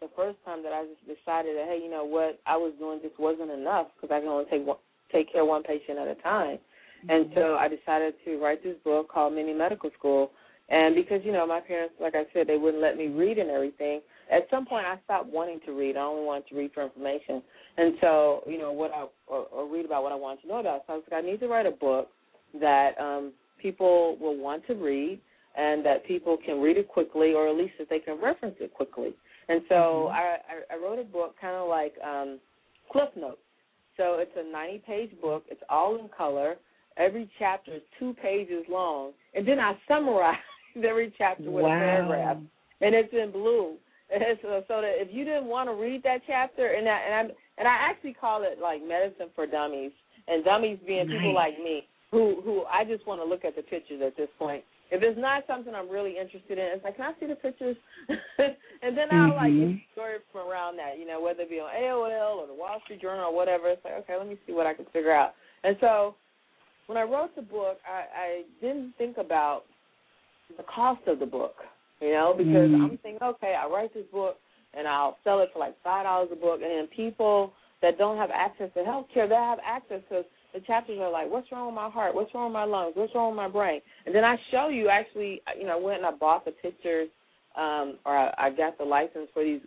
the 0.00 0.08
first 0.16 0.38
time 0.44 0.62
that 0.62 0.72
I 0.72 0.84
just 0.84 1.04
decided 1.04 1.56
that 1.56 1.66
hey, 1.68 1.80
you 1.82 1.90
know 1.90 2.04
what 2.04 2.40
I 2.46 2.56
was 2.56 2.72
doing 2.78 3.00
just 3.02 3.18
wasn't 3.18 3.50
enough 3.50 3.88
because 3.94 4.14
I 4.14 4.20
can 4.20 4.28
only 4.28 4.46
take 4.50 4.66
one, 4.66 4.78
take 5.12 5.30
care 5.32 5.42
of 5.42 5.48
one 5.48 5.62
patient 5.62 5.98
at 5.98 6.08
a 6.08 6.14
time. 6.22 6.58
And 7.08 7.30
so 7.34 7.54
I 7.54 7.68
decided 7.68 8.14
to 8.26 8.38
write 8.38 8.62
this 8.62 8.76
book 8.84 9.08
called 9.08 9.32
Mini 9.32 9.54
Medical 9.54 9.90
School. 9.98 10.30
And 10.68 10.94
because, 10.94 11.20
you 11.24 11.32
know, 11.32 11.46
my 11.46 11.60
parents, 11.60 11.94
like 12.00 12.14
I 12.14 12.24
said, 12.32 12.46
they 12.46 12.56
wouldn't 12.56 12.82
let 12.82 12.96
me 12.96 13.08
read 13.08 13.38
and 13.38 13.50
everything, 13.50 14.00
at 14.30 14.46
some 14.50 14.66
point 14.66 14.86
I 14.86 14.98
stopped 15.04 15.32
wanting 15.32 15.60
to 15.66 15.72
read. 15.72 15.96
I 15.96 16.02
only 16.02 16.24
wanted 16.24 16.48
to 16.48 16.56
read 16.56 16.70
for 16.72 16.84
information. 16.84 17.42
And 17.76 17.94
so, 18.00 18.42
you 18.46 18.58
know, 18.58 18.70
what 18.70 18.92
I, 18.92 19.06
or, 19.26 19.46
or 19.46 19.72
read 19.72 19.86
about 19.86 20.02
what 20.02 20.12
I 20.12 20.16
wanted 20.16 20.42
to 20.42 20.48
know 20.48 20.60
about. 20.60 20.82
So 20.86 20.92
I 20.92 20.96
was 20.96 21.04
like, 21.10 21.24
I 21.24 21.26
need 21.26 21.40
to 21.40 21.48
write 21.48 21.66
a 21.66 21.72
book 21.72 22.08
that 22.60 22.92
um, 23.00 23.32
people 23.60 24.16
will 24.20 24.36
want 24.36 24.66
to 24.66 24.74
read 24.74 25.20
and 25.56 25.84
that 25.84 26.06
people 26.06 26.36
can 26.44 26.60
read 26.60 26.76
it 26.76 26.86
quickly 26.86 27.32
or 27.32 27.48
at 27.48 27.56
least 27.56 27.72
that 27.78 27.88
they 27.88 27.98
can 27.98 28.20
reference 28.22 28.56
it 28.60 28.72
quickly. 28.72 29.14
And 29.50 29.62
so 29.68 29.74
mm-hmm. 29.74 30.14
I, 30.14 30.36
I, 30.72 30.74
I 30.74 30.82
wrote 30.82 31.00
a 31.00 31.04
book 31.04 31.34
kind 31.40 31.56
of 31.56 31.68
like 31.68 31.94
um, 32.06 32.38
Cliff 32.92 33.08
Notes. 33.16 33.40
So 33.96 34.18
it's 34.18 34.30
a 34.38 34.50
90 34.50 34.82
page 34.86 35.10
book. 35.20 35.44
It's 35.50 35.60
all 35.68 35.98
in 35.98 36.08
color. 36.16 36.54
Every 36.96 37.28
chapter 37.38 37.74
is 37.74 37.82
two 37.98 38.14
pages 38.22 38.64
long. 38.70 39.10
And 39.34 39.46
then 39.46 39.58
I 39.58 39.72
summarize 39.88 40.36
every 40.76 41.12
chapter 41.18 41.50
with 41.50 41.64
wow. 41.64 41.76
a 41.76 41.78
paragraph. 41.78 42.36
And 42.80 42.94
it's 42.94 43.12
in 43.12 43.32
blue. 43.32 43.74
And 44.12 44.22
so, 44.40 44.62
so 44.68 44.80
that 44.80 44.94
if 45.02 45.08
you 45.12 45.24
didn't 45.24 45.46
want 45.46 45.68
to 45.68 45.74
read 45.74 46.02
that 46.04 46.22
chapter, 46.26 46.66
and 46.66 46.88
I, 46.88 46.98
and 46.98 47.14
I 47.14 47.34
and 47.58 47.68
I 47.68 47.76
actually 47.90 48.14
call 48.14 48.42
it 48.42 48.58
like 48.60 48.82
medicine 48.82 49.28
for 49.36 49.46
dummies, 49.46 49.92
and 50.26 50.44
dummies 50.44 50.78
being 50.84 51.06
nice. 51.06 51.16
people 51.16 51.34
like 51.34 51.58
me 51.58 51.86
who 52.10 52.40
who 52.44 52.64
I 52.64 52.84
just 52.84 53.06
want 53.06 53.20
to 53.20 53.24
look 53.24 53.44
at 53.44 53.54
the 53.54 53.62
pictures 53.62 54.02
at 54.04 54.16
this 54.16 54.28
point. 54.36 54.64
If 54.90 55.02
it's 55.02 55.18
not 55.18 55.44
something 55.46 55.74
I'm 55.74 55.88
really 55.88 56.18
interested 56.18 56.58
in, 56.58 56.66
it's 56.74 56.84
like, 56.84 56.96
can 56.96 57.14
I 57.14 57.20
see 57.20 57.26
the 57.26 57.36
pictures? 57.36 57.76
and 58.82 58.96
then 58.96 59.06
I'll 59.12 59.30
mm-hmm. 59.32 59.70
like 59.70 59.80
story 59.92 60.18
from 60.32 60.48
around 60.48 60.76
that, 60.78 60.98
you 60.98 61.06
know, 61.06 61.20
whether 61.20 61.42
it 61.42 61.50
be 61.50 61.60
on 61.60 61.70
AOL 61.70 62.42
or 62.42 62.46
the 62.46 62.54
Wall 62.54 62.80
Street 62.84 63.00
Journal 63.00 63.26
or 63.26 63.34
whatever. 63.34 63.68
It's 63.68 63.84
like, 63.84 63.94
okay, 64.04 64.16
let 64.16 64.28
me 64.28 64.36
see 64.46 64.52
what 64.52 64.66
I 64.66 64.74
can 64.74 64.86
figure 64.86 65.12
out. 65.12 65.34
And 65.62 65.76
so 65.80 66.16
when 66.86 66.98
I 66.98 67.02
wrote 67.02 67.36
the 67.36 67.42
book, 67.42 67.78
I, 67.86 68.02
I 68.18 68.42
didn't 68.60 68.94
think 68.98 69.16
about 69.18 69.62
the 70.56 70.64
cost 70.64 71.06
of 71.06 71.20
the 71.20 71.26
book, 71.26 71.54
you 72.00 72.10
know, 72.10 72.34
because 72.36 72.70
mm-hmm. 72.70 72.82
I'm 72.82 72.98
thinking, 72.98 73.22
okay, 73.22 73.54
I 73.54 73.68
write 73.68 73.94
this 73.94 74.06
book 74.12 74.36
and 74.74 74.88
I'll 74.88 75.16
sell 75.22 75.40
it 75.40 75.50
for 75.52 75.58
like 75.58 75.76
five 75.82 76.04
dollars 76.04 76.28
a 76.32 76.36
book, 76.36 76.60
and 76.62 76.70
then 76.70 76.88
people 76.94 77.52
that 77.82 77.98
don't 77.98 78.16
have 78.16 78.30
access 78.30 78.70
to 78.74 78.84
health 78.84 79.06
care, 79.12 79.28
they 79.28 79.34
have 79.34 79.58
access 79.64 80.00
because 80.08 80.24
the 80.52 80.60
chapters 80.60 80.98
are 81.00 81.10
like, 81.10 81.30
what's 81.30 81.50
wrong 81.52 81.66
with 81.66 81.74
my 81.74 81.90
heart? 81.90 82.14
What's 82.14 82.34
wrong 82.34 82.50
with 82.50 82.54
my 82.54 82.64
lungs? 82.64 82.92
What's 82.94 83.14
wrong 83.14 83.30
with 83.30 83.36
my 83.36 83.48
brain? 83.48 83.80
And 84.06 84.14
then 84.14 84.24
I 84.24 84.36
show 84.50 84.68
you 84.68 84.88
actually, 84.88 85.42
you 85.58 85.66
know, 85.66 85.78
I 85.78 85.82
went 85.82 85.98
and 85.98 86.06
I 86.06 86.12
bought 86.12 86.44
the 86.44 86.52
pictures, 86.52 87.08
um, 87.56 87.98
or 88.04 88.16
I, 88.16 88.32
I 88.38 88.50
got 88.50 88.78
the 88.78 88.84
license 88.84 89.28
for 89.32 89.44
these 89.44 89.60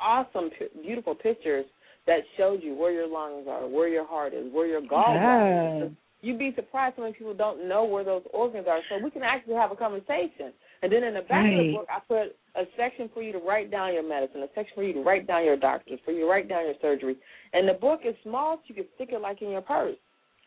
awesome, 0.00 0.50
beautiful 0.82 1.14
pictures 1.14 1.64
that 2.06 2.20
showed 2.36 2.62
you 2.62 2.74
where 2.74 2.92
your 2.92 3.06
lungs 3.06 3.46
are, 3.48 3.68
where 3.68 3.88
your 3.88 4.06
heart 4.06 4.34
is, 4.34 4.52
where 4.52 4.66
your 4.66 4.80
gallbladder 4.80 5.86
is. 5.86 5.92
You'd 6.22 6.38
be 6.38 6.52
surprised 6.54 6.96
how 6.96 7.04
many 7.04 7.14
people 7.14 7.34
don't 7.34 7.66
know 7.66 7.84
where 7.84 8.04
those 8.04 8.22
organs 8.34 8.66
are. 8.68 8.80
So 8.90 9.02
we 9.02 9.10
can 9.10 9.22
actually 9.22 9.54
have 9.54 9.72
a 9.72 9.76
conversation. 9.76 10.52
And 10.82 10.92
then 10.92 11.02
in 11.04 11.14
the 11.14 11.20
back 11.20 11.44
right. 11.44 11.52
of 11.52 11.66
the 11.66 11.72
book, 11.72 11.86
I 11.88 12.00
put 12.06 12.36
a 12.56 12.64
section 12.76 13.08
for 13.12 13.22
you 13.22 13.32
to 13.32 13.38
write 13.38 13.70
down 13.70 13.94
your 13.94 14.06
medicine, 14.06 14.42
a 14.42 14.46
section 14.54 14.74
for 14.74 14.82
you 14.82 14.92
to 14.94 15.02
write 15.02 15.26
down 15.26 15.44
your 15.44 15.56
doctors, 15.56 15.98
for 16.04 16.12
you 16.12 16.20
to 16.20 16.26
write 16.26 16.48
down 16.48 16.64
your 16.64 16.74
surgery. 16.80 17.16
And 17.52 17.68
the 17.68 17.74
book 17.74 18.00
is 18.04 18.14
small, 18.22 18.56
so 18.56 18.62
you 18.66 18.74
can 18.74 18.84
stick 18.96 19.10
it 19.12 19.20
like 19.20 19.40
in 19.40 19.50
your 19.50 19.62
purse. 19.62 19.96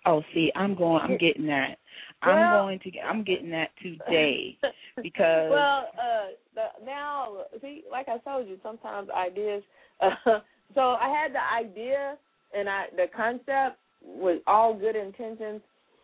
Oh, 0.05 0.21
see, 0.33 0.51
I'm 0.55 0.75
going. 0.75 1.01
I'm 1.01 1.17
getting 1.17 1.47
that. 1.47 1.77
Well, 2.25 2.35
I'm 2.35 2.65
going 2.65 2.79
to. 2.79 2.91
get 2.91 3.03
I'm 3.05 3.23
getting 3.23 3.49
that 3.51 3.69
today 3.81 4.57
because. 5.01 5.49
well, 5.49 5.87
uh, 5.97 6.27
the, 6.55 6.85
now, 6.85 7.37
see, 7.61 7.83
like 7.91 8.07
I 8.07 8.17
told 8.19 8.47
you, 8.47 8.57
sometimes 8.63 9.09
ideas. 9.09 9.63
Uh, 10.01 10.09
so 10.75 10.81
I 10.81 11.09
had 11.09 11.33
the 11.33 11.67
idea 11.69 12.17
and 12.53 12.69
I 12.69 12.85
the 12.95 13.05
concept 13.15 13.79
was 14.05 14.41
all 14.47 14.73
good 14.73 14.95
intentions, 14.95 15.61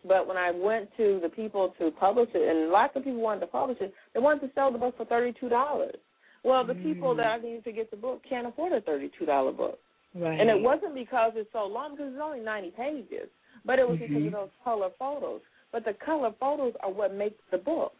but 0.07 0.27
when 0.27 0.37
I 0.37 0.51
went 0.51 0.89
to 0.97 1.19
the 1.21 1.29
people 1.29 1.73
to 1.79 1.91
publish 1.91 2.29
it, 2.33 2.49
and 2.49 2.71
lots 2.71 2.95
of 2.95 3.03
people 3.03 3.21
wanted 3.21 3.41
to 3.41 3.47
publish 3.47 3.77
it, 3.81 3.93
they 4.13 4.19
wanted 4.19 4.47
to 4.47 4.53
sell 4.55 4.71
the 4.71 4.77
book 4.77 4.97
for 4.97 5.05
thirty 5.05 5.33
two 5.39 5.49
dollars. 5.49 5.95
Well, 6.43 6.65
the 6.65 6.73
mm. 6.73 6.83
people 6.83 7.15
that 7.15 7.25
I 7.25 7.37
needed 7.37 7.63
to 7.65 7.71
get 7.71 7.91
the 7.91 7.97
book 7.97 8.21
can't 8.27 8.47
afford 8.47 8.73
a 8.73 8.81
thirty 8.81 9.11
two 9.17 9.25
dollar 9.25 9.51
book. 9.51 9.79
Right. 10.15 10.39
And 10.39 10.49
it 10.49 10.59
wasn't 10.59 10.95
because 10.95 11.33
it's 11.35 11.51
so 11.53 11.65
long, 11.65 11.91
because 11.91 12.13
it's 12.13 12.21
only 12.23 12.39
ninety 12.39 12.71
pages. 12.71 13.29
But 13.65 13.79
it 13.79 13.87
was 13.87 13.97
mm-hmm. 13.97 14.13
because 14.13 14.27
of 14.27 14.33
those 14.33 14.49
color 14.63 14.89
photos. 14.97 15.41
But 15.71 15.85
the 15.85 15.93
color 16.05 16.31
photos 16.39 16.73
are 16.81 16.91
what 16.91 17.13
makes 17.13 17.39
the 17.51 17.57
book. 17.57 17.93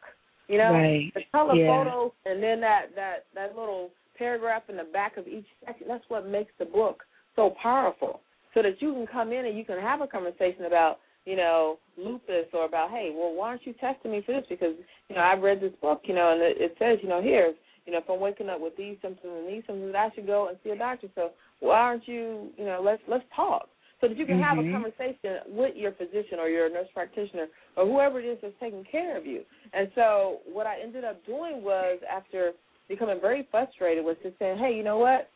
You 0.48 0.58
know, 0.58 0.72
right. 0.74 1.12
the 1.14 1.22
color 1.32 1.56
yeah. 1.56 1.68
photos, 1.68 2.12
and 2.26 2.42
then 2.42 2.60
that 2.62 2.88
that 2.96 3.26
that 3.36 3.56
little 3.56 3.92
paragraph 4.18 4.64
in 4.68 4.78
the 4.78 4.84
back 4.84 5.18
of 5.18 5.28
each 5.28 5.46
section. 5.66 5.88
That's 5.88 6.04
what 6.08 6.28
makes 6.28 6.52
the 6.58 6.66
book 6.66 7.04
so 7.36 7.54
powerful. 7.62 8.22
So 8.56 8.64
that 8.64 8.82
you 8.82 8.94
can 8.94 9.06
come 9.06 9.32
in 9.32 9.46
and 9.46 9.56
you 9.56 9.64
can 9.64 9.80
have 9.80 10.02
a 10.02 10.08
conversation 10.08 10.66
about 10.66 10.98
you 11.26 11.36
know 11.36 11.78
lupus 11.98 12.48
or 12.54 12.66
about 12.66 12.90
hey, 12.90 13.14
well, 13.16 13.36
why 13.36 13.50
aren't 13.50 13.68
you 13.68 13.74
testing 13.74 14.12
me 14.12 14.24
for 14.26 14.34
this? 14.34 14.46
Because 14.50 14.74
you 15.08 15.16
know 15.16 15.22
I've 15.22 15.44
read 15.44 15.62
this 15.62 15.74
book, 15.82 16.02
you 16.06 16.16
know, 16.16 16.34
and 16.34 16.42
it, 16.42 16.58
it 16.60 16.76
says 16.80 16.98
you 17.04 17.10
know 17.10 17.22
here 17.22 17.54
you 17.90 17.94
know, 17.94 18.02
if 18.02 18.10
I'm 18.10 18.20
waking 18.20 18.50
up 18.50 18.62
with 18.62 18.78
these 18.78 18.98
symptoms 19.02 19.34
and 19.36 19.48
these 19.48 19.64
symptoms, 19.66 19.96
I 19.98 20.10
should 20.14 20.28
go 20.28 20.48
and 20.48 20.58
see 20.64 20.70
a 20.70 20.78
doctor. 20.78 21.08
So 21.16 21.32
why 21.60 21.80
aren't 21.80 22.08
you, 22.08 22.50
you 22.56 22.66
know, 22.66 22.82
let's 22.86 23.02
let's 23.08 23.24
talk 23.36 23.68
so 24.02 24.08
that 24.08 24.18
you 24.18 24.26
can 24.26 24.38
mm-hmm. 24.38 24.44
have 24.44 24.58
a 24.58 24.72
conversation 24.72 25.40
with 25.48 25.76
your 25.76 25.92
physician 25.92 26.40
or 26.40 26.48
your 26.48 26.70
nurse 26.70 26.88
practitioner 26.94 27.48
or 27.76 27.86
whoever 27.86 28.20
it 28.20 28.26
is 28.26 28.38
that's 28.42 28.54
taking 28.60 28.84
care 28.90 29.18
of 29.18 29.26
you. 29.26 29.42
And 29.74 29.90
so 29.96 30.40
what 30.52 30.68
I 30.68 30.80
ended 30.82 31.04
up 31.04 31.26
doing 31.26 31.64
was 31.64 32.00
after 32.10 32.54
becoming 32.88 33.20
very 33.22 33.48
frustrated 33.52 34.04
was 34.04 34.18
just 34.24 34.40
saying, 34.40 34.58
hey, 34.58 34.74
you 34.74 34.84
know 34.84 34.98
what? 34.98 35.30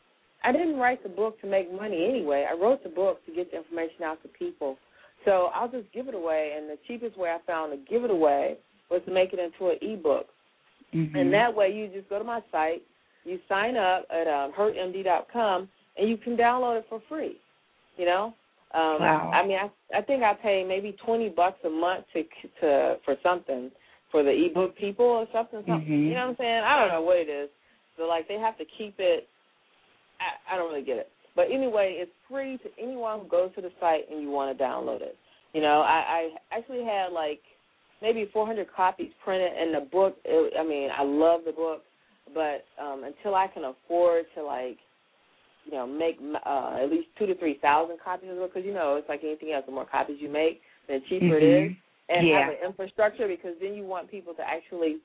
I 0.43 0.51
didn't 0.51 0.78
write 0.78 1.03
the 1.03 1.09
book 1.09 1.39
to 1.41 1.47
make 1.47 1.72
money 1.74 2.05
anyway. 2.09 2.45
I 2.49 2.55
wrote 2.55 2.84
the 2.84 2.89
book 2.89 3.26
to 3.26 3.34
get 3.34 3.51
the 3.51 3.57
information 3.57 4.03
out 4.03 4.22
to 4.24 4.30
people. 4.30 4.78
So 5.26 5.49
I'll 5.53 5.70
just 5.70 5.91
give 5.93 6.07
it 6.07 6.16
away. 6.16 6.55
And 6.57 6.70
the 6.70 6.78
cheapest 6.88 7.18
way 7.18 7.30
I 7.30 7.38
found 7.47 7.72
to 7.72 7.91
give 7.91 8.03
it 8.03 8.11
away 8.11 8.57
was 8.91 9.01
to 9.05 9.14
make 9.14 9.32
it 9.34 9.39
into 9.39 9.72
an 9.72 9.78
ebook. 9.82 10.28
Mm-hmm. 10.93 11.16
And 11.16 11.34
that 11.34 11.53
way 11.53 11.72
you 11.72 11.88
just 11.88 12.09
go 12.09 12.20
to 12.20 12.26
my 12.26 12.41
site, 12.51 12.82
you 13.24 13.39
sign 13.47 13.78
up 13.78 14.05
at 14.11 14.28
um, 14.28 14.51
hurtmd.com, 14.51 15.70
and 15.97 16.09
you 16.09 16.18
can 16.18 16.36
download 16.36 16.80
it 16.80 16.86
for 16.89 17.01
free. 17.07 17.38
You 17.97 18.05
know, 18.05 18.34
um, 18.74 19.00
wow. 19.00 19.32
I 19.34 19.46
mean, 19.46 19.58
I 19.58 19.98
I 19.98 20.02
think 20.02 20.24
I 20.24 20.34
pay 20.34 20.66
maybe 20.68 20.96
twenty 21.06 21.30
bucks 21.30 21.60
a 21.66 21.70
month 21.70 22.06
to 22.14 22.24
to 22.62 22.96
for 23.06 23.16
something 23.22 23.72
for 24.12 24.24
the 24.24 24.32
ebook 24.32 24.78
people 24.78 25.06
or 25.06 25.28
something. 25.34 25.64
something. 25.68 25.86
Mm-hmm. 25.86 26.08
You 26.08 26.14
know 26.14 26.22
what 26.22 26.30
I'm 26.30 26.36
saying? 26.38 26.64
I 26.66 26.80
don't 26.80 26.90
know 26.90 27.02
what 27.02 27.18
it 27.18 27.30
is. 27.30 27.50
So 27.98 28.04
like 28.04 28.28
they 28.28 28.36
have 28.36 28.58
to 28.58 28.66
keep 28.78 28.96
it. 29.00 29.28
I, 30.20 30.54
I 30.54 30.58
don't 30.58 30.72
really 30.72 30.86
get 30.86 30.98
it. 30.98 31.10
But 31.36 31.48
anyway, 31.52 31.98
it's 31.98 32.12
free 32.30 32.58
to 32.60 32.70
anyone 32.82 33.22
who 33.22 33.28
goes 33.28 33.54
to 33.56 33.62
the 33.62 33.72
site 33.80 34.10
and 34.12 34.22
you 34.22 34.30
want 34.30 34.56
to 34.56 34.64
download 34.64 35.02
it. 35.02 35.18
You 35.54 35.62
know, 35.62 35.82
I, 35.82 36.30
I 36.52 36.58
actually 36.58 36.84
had 36.84 37.12
like 37.12 37.42
maybe 38.02 38.30
400 38.32 38.68
copies 38.76 39.10
printed, 39.24 39.52
and 39.58 39.74
the 39.74 39.88
book. 39.90 40.18
It, 40.26 40.54
I 40.60 40.64
mean, 40.64 40.90
I 40.96 41.04
love 41.04 41.42
the 41.46 41.52
book, 41.52 41.82
but 42.34 42.66
um, 42.82 43.04
until 43.04 43.36
I 43.36 43.48
can 43.48 43.64
afford 43.64 44.26
to 44.36 44.44
like 44.44 44.78
you 45.66 45.72
know, 45.72 45.88
make 45.88 46.20
uh, 46.45 46.78
at 46.82 46.89
least 46.89 47.07
two 47.18 47.26
to 47.26 47.36
three 47.36 47.59
thousand 47.61 47.97
copies 48.03 48.30
of 48.32 48.38
it 48.38 48.53
because 48.53 48.66
you 48.66 48.74
know 48.74 48.95
it's 48.95 49.09
like 49.09 49.22
anything 49.24 49.51
else. 49.51 49.64
The 49.66 49.72
more 49.72 49.86
copies 49.86 50.18
you 50.20 50.30
make, 50.30 50.61
the 50.88 50.99
cheaper 51.09 51.26
mm-hmm. 51.26 51.45
it 51.45 51.72
is, 51.72 51.78
and 52.09 52.28
yeah. 52.28 52.39
have 52.39 52.49
an 52.49 52.59
infrastructure 52.66 53.28
because 53.28 53.53
then 53.61 53.74
you 53.74 53.86
want 53.86 54.09
people 54.09 54.34
to 54.34 54.41
actually 54.41 54.97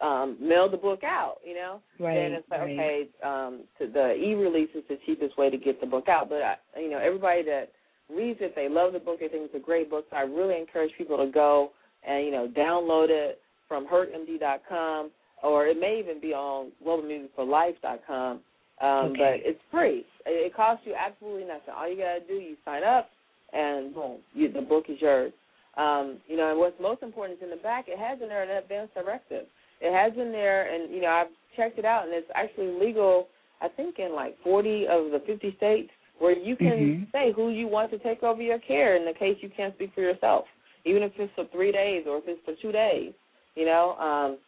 um, 0.00 0.36
mail 0.40 0.70
the 0.70 0.76
book 0.76 1.04
out. 1.04 1.36
You 1.44 1.54
know, 1.54 1.80
right? 2.00 2.14
Then 2.14 2.32
it's 2.32 2.50
like 2.50 2.60
right. 2.60 2.72
okay, 2.72 3.08
um, 3.22 3.60
to 3.78 3.86
the 3.86 4.14
e-release 4.14 4.70
is 4.74 4.84
the 4.88 4.98
cheapest 5.06 5.36
way 5.38 5.50
to 5.50 5.58
get 5.58 5.80
the 5.80 5.86
book 5.86 6.08
out. 6.08 6.28
But 6.28 6.42
I, 6.42 6.56
you 6.78 6.90
know, 6.90 6.98
everybody 6.98 7.42
that 7.44 7.72
reads 8.08 8.38
it, 8.40 8.54
they 8.54 8.68
love 8.68 8.92
the 8.92 8.98
book. 8.98 9.20
They 9.20 9.28
think 9.28 9.44
it's 9.46 9.54
a 9.54 9.64
great 9.64 9.90
book. 9.90 10.06
So 10.10 10.16
I 10.16 10.22
really 10.22 10.58
encourage 10.58 10.92
people 10.96 11.16
to 11.18 11.30
go 11.30 11.72
and 12.06 12.24
you 12.24 12.30
know 12.30 12.48
download 12.48 13.08
it 13.10 13.40
from 13.68 13.86
hurtmd.com 13.86 15.10
or 15.42 15.66
it 15.66 15.78
may 15.78 15.98
even 15.98 16.20
be 16.20 16.32
on 16.32 16.72
globalmusicforlife.com 16.84 18.40
um, 18.80 19.12
okay. 19.12 19.40
But 19.42 19.50
it's 19.50 19.60
free. 19.70 20.04
It, 20.26 20.52
it 20.52 20.54
costs 20.54 20.84
you 20.86 20.94
absolutely 20.94 21.44
nothing. 21.44 21.74
All 21.76 21.88
you 21.88 21.96
gotta 21.96 22.20
do, 22.26 22.34
you 22.34 22.56
sign 22.64 22.84
up, 22.84 23.08
and 23.52 23.94
boom, 23.94 24.18
you, 24.34 24.52
the 24.52 24.60
book 24.60 24.84
is 24.88 25.00
yours. 25.00 25.32
Um, 25.76 26.18
you 26.26 26.36
know, 26.36 26.50
and 26.50 26.58
what's 26.58 26.80
most 26.80 27.02
important 27.02 27.38
is 27.38 27.44
in 27.44 27.50
the 27.50 27.62
back. 27.62 27.86
It 27.88 27.98
has 27.98 28.20
in 28.22 28.28
there 28.28 28.42
an 28.42 28.62
advance 28.62 28.90
directive. 28.94 29.46
It 29.80 29.92
has 29.92 30.12
in 30.18 30.32
there, 30.32 30.72
and 30.72 30.92
you 30.92 31.00
know, 31.02 31.08
I've 31.08 31.32
checked 31.56 31.78
it 31.78 31.84
out, 31.84 32.04
and 32.04 32.14
it's 32.14 32.30
actually 32.34 32.68
legal. 32.78 33.28
I 33.60 33.68
think 33.68 33.98
in 33.98 34.14
like 34.14 34.36
40 34.44 34.86
of 34.88 35.10
the 35.12 35.22
50 35.26 35.54
states 35.56 35.90
where 36.18 36.36
you 36.36 36.56
can 36.56 36.66
mm-hmm. 36.66 37.04
say 37.12 37.32
who 37.34 37.50
you 37.50 37.68
want 37.68 37.90
to 37.90 37.98
take 37.98 38.22
over 38.22 38.40
your 38.40 38.58
care 38.58 38.96
in 38.96 39.04
the 39.04 39.12
case 39.18 39.36
you 39.40 39.50
can't 39.54 39.74
speak 39.74 39.92
for 39.94 40.00
yourself, 40.00 40.44
even 40.84 41.02
if 41.02 41.12
it's 41.16 41.32
for 41.34 41.46
three 41.52 41.72
days 41.72 42.04
or 42.08 42.18
if 42.18 42.24
it's 42.26 42.40
for 42.44 42.54
two 42.60 42.72
days. 42.72 43.12
You 43.54 43.66
know, 43.66 43.96
um, 43.96 44.38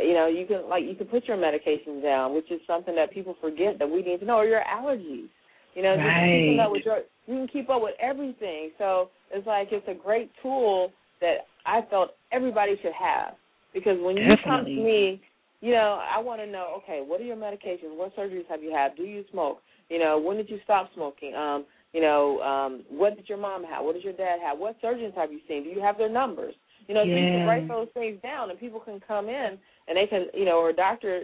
you 0.00 0.14
know, 0.14 0.26
you 0.26 0.46
can 0.46 0.68
like 0.68 0.84
you 0.84 0.94
can 0.94 1.06
put 1.06 1.26
your 1.26 1.36
medication 1.36 2.02
down, 2.02 2.34
which 2.34 2.50
is 2.50 2.60
something 2.66 2.94
that 2.94 3.12
people 3.12 3.36
forget 3.40 3.78
that 3.78 3.88
we 3.88 4.02
need 4.02 4.20
to 4.20 4.26
know, 4.26 4.36
or 4.36 4.46
your 4.46 4.62
allergies. 4.62 5.28
You 5.74 5.82
know, 5.82 5.96
right. 5.96 6.34
you, 6.34 6.56
can 6.56 6.72
with 6.72 6.82
your, 6.84 6.98
you 7.26 7.34
can 7.34 7.48
keep 7.48 7.70
up 7.70 7.82
with 7.82 7.94
everything. 8.00 8.70
So 8.78 9.10
it's 9.30 9.46
like 9.46 9.68
it's 9.70 9.86
a 9.86 9.94
great 9.94 10.30
tool 10.42 10.90
that 11.20 11.46
I 11.66 11.82
felt 11.90 12.10
everybody 12.32 12.76
should 12.82 12.92
have 12.98 13.34
because 13.72 13.96
when 14.00 14.16
you 14.16 14.22
Definitely. 14.22 14.44
come 14.44 14.64
to 14.64 14.80
me, 14.82 15.22
you 15.60 15.72
know, 15.72 16.00
I 16.02 16.18
want 16.20 16.40
to 16.40 16.46
know, 16.46 16.80
okay, 16.82 17.02
what 17.04 17.20
are 17.20 17.24
your 17.24 17.36
medications? 17.36 17.96
What 17.96 18.16
surgeries 18.16 18.46
have 18.48 18.62
you 18.62 18.72
had? 18.72 18.96
Do 18.96 19.02
you 19.02 19.24
smoke? 19.30 19.58
You 19.88 19.98
know, 19.98 20.18
when 20.18 20.36
did 20.36 20.48
you 20.48 20.58
stop 20.64 20.90
smoking? 20.94 21.34
Um, 21.34 21.64
you 21.92 22.00
know, 22.00 22.40
um, 22.40 22.84
what 22.90 23.16
did 23.16 23.28
your 23.28 23.38
mom 23.38 23.64
have? 23.64 23.84
What 23.84 23.94
does 23.94 24.04
your 24.04 24.12
dad 24.12 24.38
have? 24.44 24.58
What 24.58 24.76
surgeons 24.80 25.14
have 25.16 25.32
you 25.32 25.40
seen? 25.48 25.64
Do 25.64 25.70
you 25.70 25.80
have 25.80 25.96
their 25.96 26.10
numbers? 26.10 26.54
You 26.86 26.94
know, 26.94 27.04
so 27.04 27.08
you 27.08 27.38
can 27.38 27.46
write 27.46 27.68
those 27.68 27.88
things 27.92 28.20
down, 28.22 28.50
and 28.50 28.58
people 28.58 28.80
can 28.80 29.00
come 29.06 29.28
in 29.28 29.58
and 29.88 29.96
they 29.96 30.06
can, 30.06 30.26
you 30.34 30.44
know, 30.44 30.58
or 30.58 30.70
a 30.70 30.76
doctor, 30.76 31.20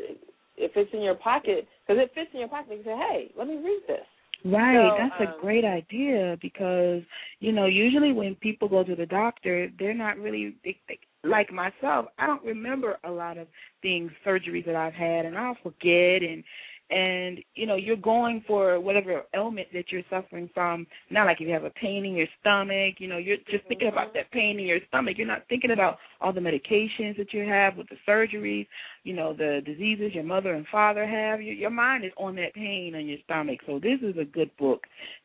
if 0.57 0.73
it's 0.77 0.91
in 0.93 1.03
your 1.03 1.15
pocket, 1.15 1.67
because 1.87 2.03
it 2.03 2.13
fits 2.15 2.31
in 2.33 2.41
your 2.41 2.49
pocket, 2.49 2.69
they 2.71 2.77
can 2.77 2.85
say, 2.85 2.97
hey, 2.97 3.31
let 3.37 3.47
me 3.47 3.57
read 3.57 3.81
this. 3.87 4.07
Right, 4.45 4.91
So, 4.91 4.97
that's 4.99 5.21
um, 5.31 5.39
a 5.39 5.41
great 5.41 5.65
idea 5.65 6.37
because 6.43 7.01
you 7.41 7.51
know 7.51 7.65
usually 7.65 8.13
when 8.13 8.35
people 8.35 8.69
go 8.69 8.85
to 8.85 8.95
the 8.95 9.07
doctor, 9.07 9.71
they're 9.79 9.95
not 9.95 10.19
really 10.19 10.55
they, 10.63 10.77
they, 10.87 10.99
like 11.27 11.51
myself. 11.51 12.07
I 12.19 12.27
don't 12.27 12.45
remember 12.45 12.99
a 13.05 13.11
lot 13.11 13.39
of 13.39 13.47
things, 13.81 14.11
surgeries 14.27 14.67
that 14.67 14.77
I've 14.77 14.93
had, 14.93 15.25
and 15.25 15.39
I'll 15.39 15.57
forget 15.63 16.23
and 16.23 16.45
and 16.91 17.39
you 17.55 17.67
know 17.67 17.77
you're 17.77 17.97
going 17.97 18.45
for 18.47 18.79
whatever 18.79 19.23
ailment 19.35 19.69
that 19.73 19.91
you're 19.91 20.03
suffering 20.11 20.51
from. 20.53 20.87
Not 21.11 21.27
like 21.27 21.41
if 21.41 21.47
you 21.47 21.55
have 21.55 21.65
a 21.65 21.71
pain 21.71 22.05
in 22.05 22.15
your 22.15 22.27
stomach, 22.41 22.97
you 22.99 23.09
know 23.09 23.19
you're 23.19 23.39
just 23.51 23.67
thinking 23.69 23.89
about 23.89 24.15
that 24.15 24.31
pain 24.31 24.59
in 24.59 24.67
your 24.67 24.81
stomach. 24.89 25.17
You're 25.17 25.27
not 25.27 25.45
thinking 25.49 25.71
about 25.71 25.99
all 26.21 26.33
the 26.33 26.41
medications 26.41 27.17
that 27.17 27.33
you 27.33 27.49
have 27.49 27.77
with 27.77 27.89
the 27.89 27.97
surgeries, 28.09 28.67
you 29.03 29.15
know 29.15 29.33
the 29.33 29.61
diseases 29.65 30.15
your 30.15 30.25
mother 30.25 30.55
and 30.55 30.67
father 30.71 31.07
have. 31.07 31.41
Your, 31.41 31.55
your 31.55 31.71
mind 31.71 32.05
is 32.05 32.13
on 32.17 32.37
that 32.37 32.55
pain 32.55 32.95
in 32.95 33.07
your 33.07 33.19
stomach. 33.25 33.61
So 33.67 33.79
this 33.79 34.01
is 34.03 34.17
a 34.21 34.25
good 34.25 34.51
book 34.59 34.83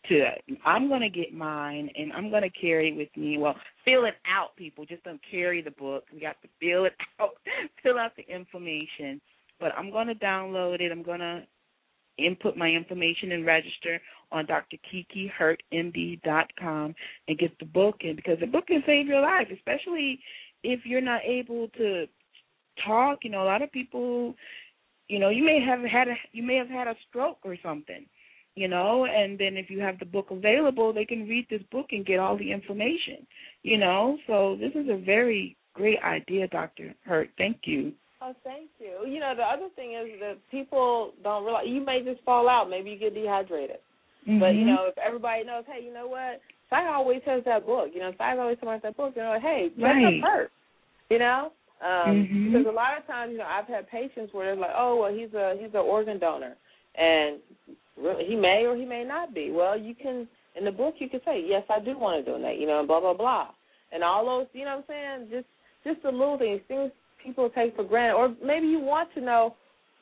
to. 0.09 0.25
I'm 0.65 0.87
going 0.87 1.01
to 1.01 1.09
get 1.09 1.33
mine 1.33 1.89
and 1.95 2.11
I'm 2.13 2.29
going 2.29 2.43
to 2.43 2.49
carry 2.49 2.89
it 2.89 2.95
with 2.95 3.09
me. 3.15 3.37
Well, 3.37 3.55
fill 3.85 4.05
it 4.05 4.15
out, 4.27 4.55
people. 4.55 4.85
Just 4.85 5.03
don't 5.03 5.21
carry 5.29 5.61
the 5.61 5.71
book. 5.71 6.05
We 6.13 6.19
got 6.19 6.41
to 6.41 6.47
fill 6.59 6.85
it 6.85 6.93
out. 7.19 7.31
fill 7.83 7.97
out 7.97 8.11
the 8.15 8.23
information. 8.33 9.21
But 9.59 9.73
I'm 9.77 9.91
going 9.91 10.07
to 10.07 10.15
download 10.15 10.81
it. 10.81 10.91
I'm 10.91 11.03
going 11.03 11.19
to 11.19 11.43
input 12.17 12.57
my 12.57 12.69
information 12.69 13.31
and 13.31 13.45
register 13.45 14.01
on 14.31 14.47
drkikihurtmd.com 14.47 16.95
and 17.27 17.37
get 17.37 17.59
the 17.59 17.65
book 17.65 17.97
in 18.01 18.15
because 18.15 18.39
the 18.39 18.47
book 18.47 18.67
can 18.67 18.81
save 18.85 19.07
your 19.07 19.21
life, 19.21 19.47
especially 19.53 20.19
if 20.63 20.85
you're 20.85 21.01
not 21.01 21.21
able 21.25 21.67
to 21.77 22.05
talk. 22.85 23.19
You 23.23 23.31
know, 23.31 23.43
a 23.43 23.45
lot 23.45 23.61
of 23.61 23.71
people, 23.71 24.35
you 25.07 25.19
know, 25.19 25.29
you 25.29 25.43
may 25.43 25.59
have 25.65 25.81
had 25.81 26.07
a 26.07 26.15
you 26.31 26.43
may 26.43 26.55
have 26.55 26.69
had 26.69 26.87
a 26.87 26.95
stroke 27.07 27.39
or 27.43 27.57
something, 27.63 28.05
you 28.55 28.67
know, 28.67 29.05
and 29.05 29.39
then 29.39 29.57
if 29.57 29.69
you 29.69 29.79
have 29.79 29.99
the 29.99 30.05
book 30.05 30.27
available, 30.31 30.93
they 30.93 31.05
can 31.05 31.27
read 31.27 31.47
this 31.49 31.63
book 31.71 31.87
and 31.91 32.05
get 32.05 32.19
all 32.19 32.37
the 32.37 32.51
information, 32.51 33.25
you 33.63 33.77
know. 33.77 34.17
So 34.27 34.57
this 34.59 34.73
is 34.75 34.89
a 34.89 34.97
very 34.97 35.55
great 35.73 35.99
idea, 36.03 36.47
Dr. 36.47 36.93
Hurt. 37.05 37.29
Thank 37.37 37.61
you. 37.63 37.93
Oh, 38.21 38.33
thank 38.43 38.69
you. 38.79 39.07
You 39.09 39.19
know, 39.19 39.33
the 39.35 39.43
other 39.43 39.69
thing 39.75 39.93
is 39.93 40.19
that 40.19 40.37
people 40.51 41.13
don't 41.23 41.45
realize 41.45 41.65
you 41.67 41.83
may 41.83 42.01
just 42.03 42.21
fall 42.23 42.49
out. 42.49 42.69
Maybe 42.69 42.91
you 42.91 42.97
get 42.99 43.13
dehydrated. 43.13 43.79
But 44.25 44.55
you 44.55 44.65
Mhm. 44.65 44.67
know, 44.67 44.85
if 44.85 44.97
everybody 44.97 45.43
knows, 45.43 45.63
hey, 45.65 45.81
you 45.81 45.93
know 45.93 46.07
what? 46.07 46.41
Sai 46.69 46.85
always 46.87 47.23
has 47.23 47.43
that 47.45 47.65
book. 47.65 47.93
You 47.93 48.01
know, 48.01 48.11
Sai 48.17 48.37
always 48.37 48.59
has 48.59 48.81
that 48.81 48.97
book. 48.97 49.15
You 49.15 49.23
know, 49.23 49.39
hey, 49.39 49.69
check 49.69 49.81
Right. 49.81 50.21
hurt. 50.21 50.51
You 51.09 51.17
know, 51.17 51.51
um, 51.81 52.27
Mhm. 52.27 52.45
because 52.45 52.65
a 52.67 52.71
lot 52.71 52.97
of 52.97 53.07
times, 53.07 53.31
you 53.31 53.37
know, 53.39 53.47
I've 53.47 53.67
had 53.67 53.87
patients 53.87 54.33
where 54.33 54.47
they're 54.47 54.55
like, 54.55 54.75
oh, 54.75 54.97
well, 54.97 55.11
he's 55.11 55.33
a 55.33 55.55
he's 55.55 55.73
an 55.73 55.77
organ 55.81 56.19
donor, 56.19 56.55
and 56.95 57.41
really, 57.97 58.25
he 58.25 58.35
may 58.35 58.67
or 58.67 58.75
he 58.75 58.85
may 58.85 59.03
not 59.03 59.33
be. 59.33 59.49
Well, 59.49 59.77
you 59.77 59.95
can 59.95 60.27
in 60.55 60.65
the 60.65 60.71
book 60.71 60.95
you 60.99 61.09
can 61.09 61.23
say, 61.23 61.39
yes, 61.39 61.63
I 61.69 61.79
do 61.79 61.97
want 61.97 62.23
to 62.23 62.31
donate. 62.31 62.59
You 62.59 62.67
know, 62.67 62.79
and 62.79 62.87
blah 62.87 62.99
blah 62.99 63.13
blah, 63.13 63.47
and 63.91 64.03
all 64.03 64.25
those. 64.25 64.47
You 64.53 64.65
know 64.65 64.75
what 64.77 64.85
I'm 64.89 65.27
saying? 65.27 65.29
Just 65.31 65.47
just 65.83 66.03
the 66.03 66.11
little 66.11 66.37
things, 66.37 66.61
things 66.67 66.91
people 67.23 67.49
take 67.49 67.75
for 67.75 67.83
granted, 67.83 68.15
or 68.15 68.35
maybe 68.43 68.67
you 68.67 68.79
want 68.79 69.13
to 69.15 69.21
know 69.21 69.55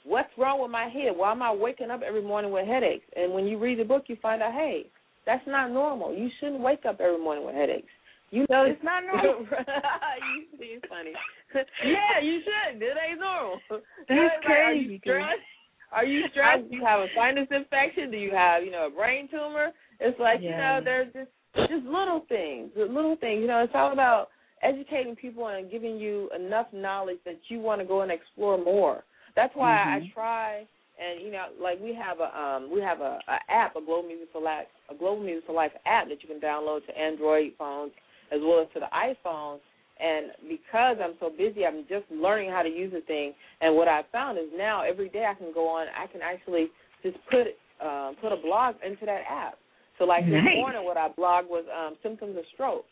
what's 0.05 0.29
wrong 0.37 0.61
with 0.61 0.71
my 0.71 0.85
head. 0.85 1.11
Why 1.15 1.31
am 1.31 1.41
I 1.41 1.51
waking 1.53 1.91
up 1.91 2.01
every 2.05 2.21
morning 2.21 2.51
with 2.51 2.67
headaches? 2.67 3.05
And 3.15 3.33
when 3.33 3.45
you 3.45 3.59
read 3.59 3.79
the 3.79 3.83
book, 3.83 4.05
you 4.07 4.17
find 4.21 4.41
out, 4.41 4.53
hey, 4.53 4.85
that's 5.25 5.45
not 5.45 5.71
normal. 5.71 6.15
You 6.15 6.29
shouldn't 6.39 6.61
wake 6.61 6.85
up 6.87 6.99
every 7.01 7.19
morning 7.19 7.45
with 7.45 7.55
headaches. 7.55 7.91
You 8.29 8.45
know, 8.49 8.63
It's 8.63 8.83
not 8.83 9.03
normal. 9.03 9.45
you 9.47 10.59
see, 10.59 10.75
it's 10.75 10.85
funny. 10.89 11.13
yeah, 11.85 12.19
you 12.21 12.39
should. 12.43 12.81
It 12.81 12.97
ain't 13.09 13.19
normal. 13.19 13.59
That's 13.69 13.79
like, 14.09 14.49
Are 14.49 14.73
you 14.73 14.87
crazy, 14.87 14.99
stressed? 14.99 15.47
Are 15.93 16.05
you 16.05 16.23
stressed? 16.31 16.69
Do 16.69 16.75
you 16.75 16.85
have 16.85 16.99
a 16.99 17.07
sinus 17.15 17.47
infection? 17.51 18.11
Do 18.11 18.17
you 18.17 18.31
have, 18.31 18.63
you 18.63 18.71
know, 18.71 18.87
a 18.87 18.89
brain 18.89 19.29
tumor? 19.31 19.69
It's 19.99 20.19
like, 20.19 20.41
you 20.41 20.51
know, 20.51 20.79
there's 20.83 21.11
just 21.13 21.31
just 21.71 21.85
little 21.85 22.25
things, 22.29 22.69
little 22.75 23.15
things. 23.15 23.41
You 23.41 23.47
know, 23.47 23.63
it's 23.63 23.73
all 23.73 23.93
about 23.93 24.27
educating 24.63 25.15
people 25.15 25.47
and 25.47 25.69
giving 25.69 25.97
you 25.97 26.29
enough 26.35 26.67
knowledge 26.73 27.19
that 27.25 27.37
you 27.47 27.59
want 27.59 27.81
to 27.81 27.85
go 27.85 28.01
and 28.01 28.11
explore 28.11 28.57
more. 28.57 29.03
That's 29.35 29.55
why 29.55 29.75
I 29.75 29.99
Mhm. 29.99 30.13
try 30.13 30.67
and 30.99 31.21
you 31.21 31.31
know, 31.31 31.45
like 31.59 31.79
we 31.79 31.93
have 31.93 32.19
a 32.19 32.29
um 32.39 32.71
we 32.71 32.81
have 32.81 33.01
a, 33.01 33.19
a 33.27 33.39
app, 33.49 33.75
a 33.75 33.81
Global 33.81 34.07
Music 34.07 34.29
for 34.31 34.41
Life 34.41 34.67
a 34.89 34.95
Global 34.95 35.21
Music 35.21 35.45
for 35.45 35.53
Life 35.53 35.71
app 35.85 36.07
that 36.09 36.23
you 36.23 36.27
can 36.27 36.39
download 36.39 36.85
to 36.87 36.97
Android 36.97 37.53
phones 37.57 37.91
as 38.31 38.41
well 38.41 38.61
as 38.61 38.67
to 38.73 38.79
the 38.79 38.89
iPhone. 38.91 39.59
And 39.99 40.31
because 40.47 40.97
I'm 41.01 41.15
so 41.19 41.29
busy, 41.29 41.65
I'm 41.65 41.85
just 41.89 42.05
learning 42.11 42.51
how 42.51 42.61
to 42.61 42.69
use 42.69 42.93
the 42.93 43.01
thing. 43.01 43.33
And 43.61 43.75
what 43.75 43.87
I 43.87 44.03
found 44.11 44.37
is 44.37 44.45
now 44.55 44.83
every 44.83 45.09
day 45.09 45.25
I 45.25 45.33
can 45.33 45.51
go 45.53 45.67
on, 45.67 45.87
I 45.89 46.05
can 46.07 46.21
actually 46.21 46.67
just 47.03 47.17
put 47.29 47.47
um, 47.79 48.15
put 48.21 48.31
a 48.31 48.37
blog 48.37 48.75
into 48.85 49.05
that 49.05 49.21
app. 49.29 49.57
So 49.99 50.05
like 50.05 50.25
this 50.25 50.41
morning, 50.55 50.83
what 50.83 50.97
I 50.97 51.09
blogged 51.09 51.49
was 51.49 51.65
um, 51.75 51.95
symptoms 52.01 52.37
of 52.37 52.43
stroke. 52.53 52.85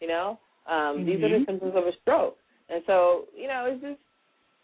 You 0.00 0.08
know, 0.08 0.38
um, 0.68 1.04
these 1.04 1.22
are 1.22 1.28
the 1.28 1.40
Mhm. 1.40 1.46
symptoms 1.46 1.74
of 1.74 1.86
a 1.86 1.92
stroke. 2.02 2.38
And 2.68 2.82
so 2.86 3.26
you 3.34 3.48
know, 3.48 3.66
it's 3.66 3.82
just 3.82 4.00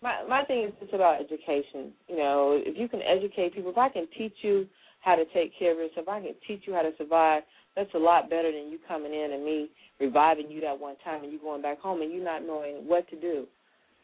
my 0.03 0.23
my 0.29 0.45
thing 0.45 0.65
is 0.65 0.73
just 0.81 0.93
about 0.93 1.21
education. 1.21 1.93
You 2.09 2.17
know, 2.17 2.61
if 2.65 2.77
you 2.77 2.89
can 2.89 3.03
educate 3.03 3.55
people, 3.55 3.71
if 3.71 3.79
I 3.79 3.89
can 3.89 4.07
teach 4.17 4.37
you 4.43 4.69
how 5.01 5.17
to 5.17 5.25
take 5.27 5.53
care 5.59 5.73
of 5.73 5.79
yourself, 5.79 6.07
if 6.07 6.09
I 6.09 6.21
can 6.21 6.35
teach 6.47 6.67
you 6.67 6.75
how 6.75 6.83
to 6.83 6.93
survive, 6.97 7.43
that's 7.77 7.93
a 7.95 7.99
lot 7.99 8.31
better 8.31 8.51
than 8.53 8.71
you 8.71 8.79
coming 8.87 9.13
in 9.13 9.33
and 9.33 9.45
me 9.45 9.71
reviving 10.01 10.51
you 10.51 10.61
that 10.61 10.79
one 10.79 10.97
time 11.05 11.25
and 11.25 11.33
you 11.33 11.39
going 11.39 11.63
back 11.63 11.79
home 11.81 12.03
and 12.03 12.13
you 12.13 12.23
not 12.23 12.45
knowing 12.45 12.87
what 12.87 13.09
to 13.11 13.17
do. 13.21 13.47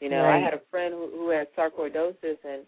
You 0.01 0.09
know, 0.09 0.24
I 0.24 0.38
had 0.38 0.55
a 0.55 0.61
friend 0.70 0.94
who, 0.94 1.11
who 1.12 1.28
had 1.28 1.46
sarcoidosis 1.55 2.38
and 2.44 2.64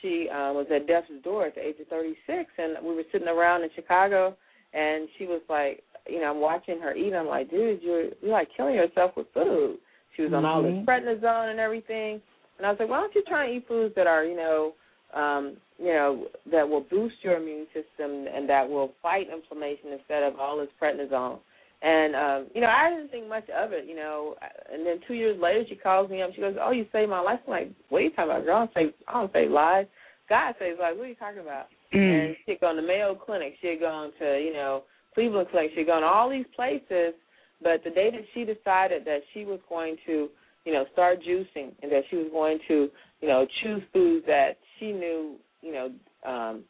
she 0.00 0.28
um, 0.30 0.56
was 0.56 0.66
at 0.74 0.86
death's 0.86 1.08
door 1.22 1.46
at 1.46 1.54
the 1.54 1.60
age 1.60 1.76
of 1.80 1.88
36, 1.88 2.50
and 2.58 2.76
we 2.82 2.94
were 2.94 3.02
sitting 3.12 3.28
around 3.28 3.62
in 3.62 3.70
Chicago, 3.74 4.34
and 4.72 5.08
she 5.18 5.26
was 5.26 5.42
like, 5.48 5.82
you 6.10 6.20
know, 6.20 6.30
I'm 6.30 6.40
watching 6.40 6.80
her 6.80 6.94
eat. 6.94 7.14
I'm 7.14 7.26
like, 7.26 7.50
dude, 7.50 7.82
you're 7.82 8.06
you're 8.20 8.32
like 8.32 8.48
killing 8.56 8.74
yourself 8.74 9.12
with 9.16 9.26
food. 9.32 9.78
She 10.16 10.22
was 10.22 10.32
on 10.32 10.44
all 10.44 10.62
this 10.62 10.72
prednisone 10.86 11.50
and 11.50 11.60
everything, 11.60 12.20
and 12.58 12.66
I 12.66 12.70
was 12.70 12.78
like, 12.80 12.88
why 12.88 13.00
don't 13.00 13.14
you 13.14 13.22
try 13.26 13.46
and 13.46 13.56
eat 13.56 13.68
foods 13.68 13.94
that 13.94 14.06
are, 14.06 14.24
you 14.24 14.36
know, 14.36 14.74
um, 15.14 15.56
you 15.78 15.92
know, 15.92 16.26
that 16.50 16.68
will 16.68 16.82
boost 16.82 17.16
your 17.22 17.36
immune 17.36 17.66
system 17.72 18.26
and 18.32 18.48
that 18.48 18.68
will 18.68 18.92
fight 19.00 19.28
inflammation 19.32 19.92
instead 19.92 20.22
of 20.22 20.38
all 20.38 20.58
this 20.58 20.68
prednisone. 20.80 21.38
And 21.82 22.14
um, 22.14 22.46
you 22.54 22.60
know, 22.60 22.66
I 22.66 22.90
didn't 22.90 23.10
think 23.10 23.28
much 23.28 23.48
of 23.48 23.72
it, 23.72 23.86
you 23.88 23.96
know. 23.96 24.34
And 24.70 24.84
then 24.84 25.00
two 25.08 25.14
years 25.14 25.40
later, 25.40 25.64
she 25.68 25.76
calls 25.76 26.10
me 26.10 26.20
up. 26.20 26.30
She 26.34 26.42
goes, 26.42 26.56
"Oh, 26.60 26.72
you 26.72 26.84
saved 26.92 27.08
my 27.08 27.20
life." 27.20 27.40
I'm 27.46 27.50
like, 27.50 27.72
"What 27.88 28.00
are 28.00 28.02
you 28.02 28.10
talking 28.10 28.30
about, 28.30 28.44
girl? 28.44 28.56
I 28.56 28.58
don't 28.58 28.74
say, 28.74 28.94
I 29.08 29.12
don't 29.14 29.32
say 29.32 29.48
lies. 29.48 29.86
God 30.28 30.54
saves 30.58 30.78
lives. 30.78 30.98
What 30.98 31.06
are 31.06 31.08
you 31.08 31.14
talking 31.14 31.40
about?" 31.40 31.66
Mm. 31.94 32.26
And 32.26 32.36
she'd 32.44 32.60
gone 32.60 32.76
to 32.76 32.82
Mayo 32.82 33.14
Clinic. 33.14 33.54
She 33.62 33.68
had 33.68 33.80
gone 33.80 34.12
to, 34.20 34.38
you 34.38 34.52
know, 34.52 34.82
Cleveland 35.14 35.48
Clinic. 35.50 35.70
She 35.74 35.80
had 35.80 35.86
gone 35.88 36.02
to 36.02 36.06
all 36.08 36.30
these 36.30 36.46
places. 36.54 37.14
But 37.62 37.84
the 37.84 37.90
day 37.90 38.10
that 38.10 38.24
she 38.32 38.44
decided 38.44 39.04
that 39.04 39.20
she 39.34 39.44
was 39.44 39.60
going 39.68 39.96
to, 40.06 40.28
you 40.64 40.72
know, 40.72 40.84
start 40.92 41.18
juicing 41.20 41.72
and 41.82 41.92
that 41.92 42.02
she 42.08 42.16
was 42.16 42.28
going 42.32 42.58
to, 42.68 42.88
you 43.20 43.28
know, 43.28 43.46
choose 43.62 43.82
foods 43.92 44.24
that 44.26 44.52
she 44.78 44.92
knew, 44.92 45.36
you 45.60 45.72
know, 45.72 45.90
um, 46.26 46.64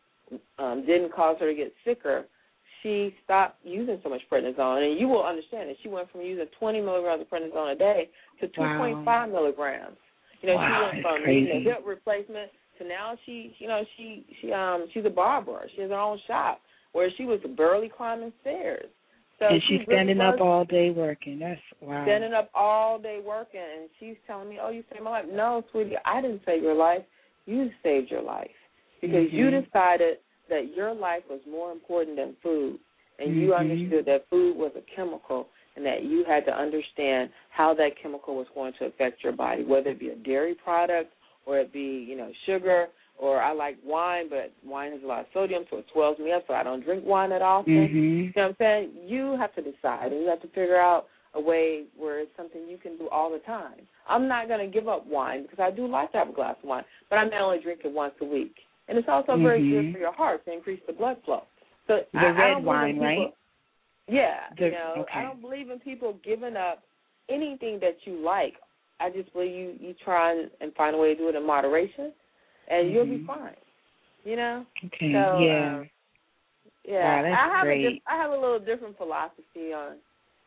um, 0.59 0.85
didn't 0.87 1.13
cause 1.13 1.37
her 1.41 1.49
to 1.49 1.55
get 1.55 1.73
sicker, 1.85 2.25
she 2.83 3.15
stopped 3.25 3.59
using 3.65 4.01
so 4.03 4.09
much 4.09 4.23
prednisone. 4.33 4.91
And 4.91 4.99
you 4.99 5.07
will 5.07 5.25
understand 5.25 5.69
that 5.69 5.77
she 5.83 5.89
went 5.89 6.11
from 6.11 6.23
using 6.23 6.47
20 6.59 6.81
milligrams 6.81 7.23
of 7.23 7.29
prednisone 7.29 7.75
a 7.75 7.79
day 7.79 8.09
to 8.41 8.49
2.5 8.49 9.31
milligrams. 9.33 9.97
You 10.41 10.49
know, 10.49 10.55
Wow, 10.57 10.91
she 10.91 10.97
went 10.97 11.07
from 11.07 11.23
crazy. 11.23 11.47
you 11.47 11.65
know, 11.65 11.71
hip 11.71 11.85
replacement 11.87 12.51
to 12.79 12.89
now 12.89 13.17
she, 13.27 13.55
you 13.59 13.69
know, 13.69 13.83
she 13.97 14.25
she 14.41 14.53
um 14.53 14.87
she's 14.95 15.05
a 15.05 15.11
barber. 15.11 15.61
She 15.77 15.83
has 15.83 15.91
her 15.91 15.99
own 15.99 16.19
shop 16.27 16.61
where 16.93 17.11
she 17.17 17.25
was 17.25 17.41
barely 17.57 17.91
climbing 17.95 18.33
stairs. 18.41 18.87
So 19.39 19.47
and 19.47 19.63
she's 19.69 19.81
really 19.87 19.87
standing 19.87 20.21
up 20.21 20.41
all 20.41 20.65
day 20.65 20.91
working. 20.91 21.39
That's 21.39 21.61
wow. 21.81 22.03
standing 22.05 22.35
up 22.35 22.51
all 22.55 22.99
day 22.99 23.21
working, 23.25 23.61
and 23.61 23.89
she's 23.99 24.17
telling 24.27 24.49
me, 24.49 24.59
"Oh, 24.61 24.69
you 24.69 24.85
saved 24.91 25.03
my 25.03 25.11
life." 25.11 25.27
No, 25.31 25.65
sweetie, 25.71 25.97
I 26.05 26.21
didn't 26.21 26.43
save 26.45 26.63
your 26.63 26.75
life. 26.75 27.03
You 27.47 27.71
saved 27.83 28.11
your 28.11 28.23
life 28.23 28.51
because 29.01 29.33
you 29.33 29.47
Mhm. 29.47 29.65
decided 29.65 30.19
that 30.51 30.75
your 30.77 30.93
life 30.93 31.27
was 31.31 31.41
more 31.47 31.73
important 31.73 32.17
than 32.17 32.37
food, 32.43 32.79
and 33.19 33.35
you 33.35 33.49
Mhm. 33.53 33.57
understood 33.57 34.05
that 34.05 34.29
food 34.29 34.57
was 34.57 34.73
a 34.77 34.83
chemical, 34.83 35.49
and 35.77 35.87
that 35.87 36.03
you 36.03 36.25
had 36.25 36.45
to 36.45 36.55
understand 36.55 37.31
how 37.49 37.73
that 37.75 37.97
chemical 37.97 38.37
was 38.37 38.49
going 38.51 38.75
to 38.75 38.87
affect 38.87 39.23
your 39.23 39.33
body, 39.33 39.65
whether 39.65 39.91
it 39.91 39.99
be 39.99 40.11
a 40.11 40.17
dairy 40.17 40.55
product 40.55 41.15
or 41.47 41.59
it 41.61 41.73
be 41.73 42.05
you 42.07 42.17
know 42.17 42.31
sugar, 42.45 42.89
or 43.21 43.43
I 43.43 43.53
like 43.53 43.77
wine, 43.85 44.29
but 44.31 44.51
wine 44.65 44.93
has 44.93 45.03
a 45.05 45.07
lot 45.07 45.21
of 45.21 45.27
sodium, 45.35 45.65
so 45.69 45.77
it 45.77 45.85
swells 45.93 46.19
me 46.19 46.33
up, 46.33 46.45
so 46.49 46.55
I 46.55 46.63
don't 46.63 46.83
drink 46.83 47.05
wine 47.05 47.29
that 47.31 47.43
often. 47.43 47.75
Mhm. 47.75 47.93
You 47.95 48.33
know 48.35 48.43
what 48.43 48.45
I'm 48.49 48.57
saying? 48.57 48.91
You 49.07 49.37
have 49.37 49.55
to 49.57 49.63
decide, 49.63 50.13
and 50.13 50.23
you 50.23 50.29
have 50.29 50.41
to 50.41 50.49
figure 50.49 50.79
out 50.81 51.07
a 51.35 51.41
way 51.41 51.85
where 51.97 52.19
it's 52.21 52.35
something 52.37 52.67
you 52.67 52.79
can 52.79 52.97
do 52.97 53.09
all 53.11 53.31
the 53.31 53.39
time. 53.41 53.87
I'm 54.09 54.27
not 54.27 54.49
going 54.49 54.61
to 54.61 54.67
give 54.67 54.89
up 54.89 55.07
wine 55.07 55.43
because 55.43 55.61
I 55.61 55.71
do 55.71 55.87
like 55.87 56.11
to 56.13 56.19
have 56.19 56.31
a 56.31 56.33
glass 56.33 56.57
of 56.63 56.69
wine, 56.69 56.85
but 57.11 57.19
I 57.19 57.25
may 57.27 57.37
only 57.39 57.61
drink 57.61 57.85
it 57.85 57.93
once 57.93 58.15
a 58.21 58.25
week. 58.25 58.57
And 58.89 58.99
it's 58.99 59.09
also 59.09 59.37
very 59.37 59.61
Mhm. 59.63 59.71
good 59.71 59.93
for 59.93 59.99
your 59.99 60.13
heart 60.13 60.45
to 60.47 60.53
increase 60.53 60.81
the 60.87 60.93
blood 60.93 61.23
flow. 61.25 61.45
So 61.87 62.05
The 62.13 62.19
I, 62.19 62.27
I 62.27 62.31
red 62.33 62.53
don't 62.55 62.65
wine, 62.65 62.95
people- 62.95 63.07
right? 63.07 63.35
Yeah, 64.09 64.49
The- 64.57 64.65
you 64.67 64.71
know, 64.73 64.95
okay. 65.03 65.21
I 65.21 65.23
don't 65.25 65.41
believe 65.41 65.71
in 65.71 65.79
people 65.79 66.15
giving 66.15 66.57
up 66.57 66.83
anything 67.29 67.79
that 67.81 68.05
you 68.07 68.15
like. 68.17 68.57
I 68.99 69.09
just 69.11 69.33
believe 69.33 69.53
you 69.55 69.77
you 69.81 69.95
try 69.95 70.33
and, 70.33 70.51
and 70.61 70.75
find 70.75 70.97
a 70.97 70.99
way 70.99 71.15
to 71.15 71.19
do 71.21 71.29
it 71.29 71.35
in 71.37 71.45
moderation, 71.47 72.13
and 72.71 72.93
you'll 72.93 73.07
be 73.07 73.19
Mhm. 73.19 73.27
fine. 73.27 73.57
You 74.25 74.37
know. 74.37 74.67
Okay. 74.87 75.13
So, 75.13 75.19
yeah. 75.19 75.77
um, 75.81 75.91
Yeah, 76.85 77.23
Wow, 77.23 77.35
I 77.35 77.49
have 77.59 77.67
a 77.69 77.71
great. 77.71 78.03
I 78.07 78.17
have 78.17 78.31
a 78.33 78.39
little 78.39 78.59
different 78.61 78.97
philosophy 78.97 79.73
on, 79.75 79.97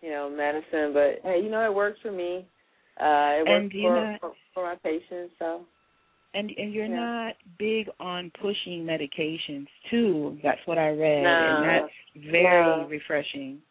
you 0.02 0.10
know, 0.12 0.30
medicine, 0.30 0.94
but 0.94 1.20
hey, 1.24 1.42
you 1.44 1.50
know, 1.50 1.64
it 1.66 1.74
works 1.74 2.00
for 2.02 2.12
me. 2.12 2.46
Uh, 3.00 3.40
it 3.40 3.48
And 3.48 3.64
works 3.64 3.76
for, 3.82 3.96
not- 3.96 4.20
for 4.22 4.34
for 4.54 4.64
my 4.66 4.76
patients. 4.78 5.34
So 5.40 5.66
And 6.34 6.52
and 6.58 6.74
you're 6.74 6.88
Yeah. 6.88 6.96
not 6.96 7.36
big 7.60 7.90
on 8.00 8.32
pushing 8.42 8.86
medications 8.86 9.68
too. 9.90 10.40
That's 10.44 10.66
what 10.66 10.78
I 10.78 10.90
read, 10.90 11.24
No. 11.24 11.30
and 11.30 11.64
that's 11.64 11.94
very 12.32 12.62
No. 12.84 12.88
refreshing. 12.90 13.62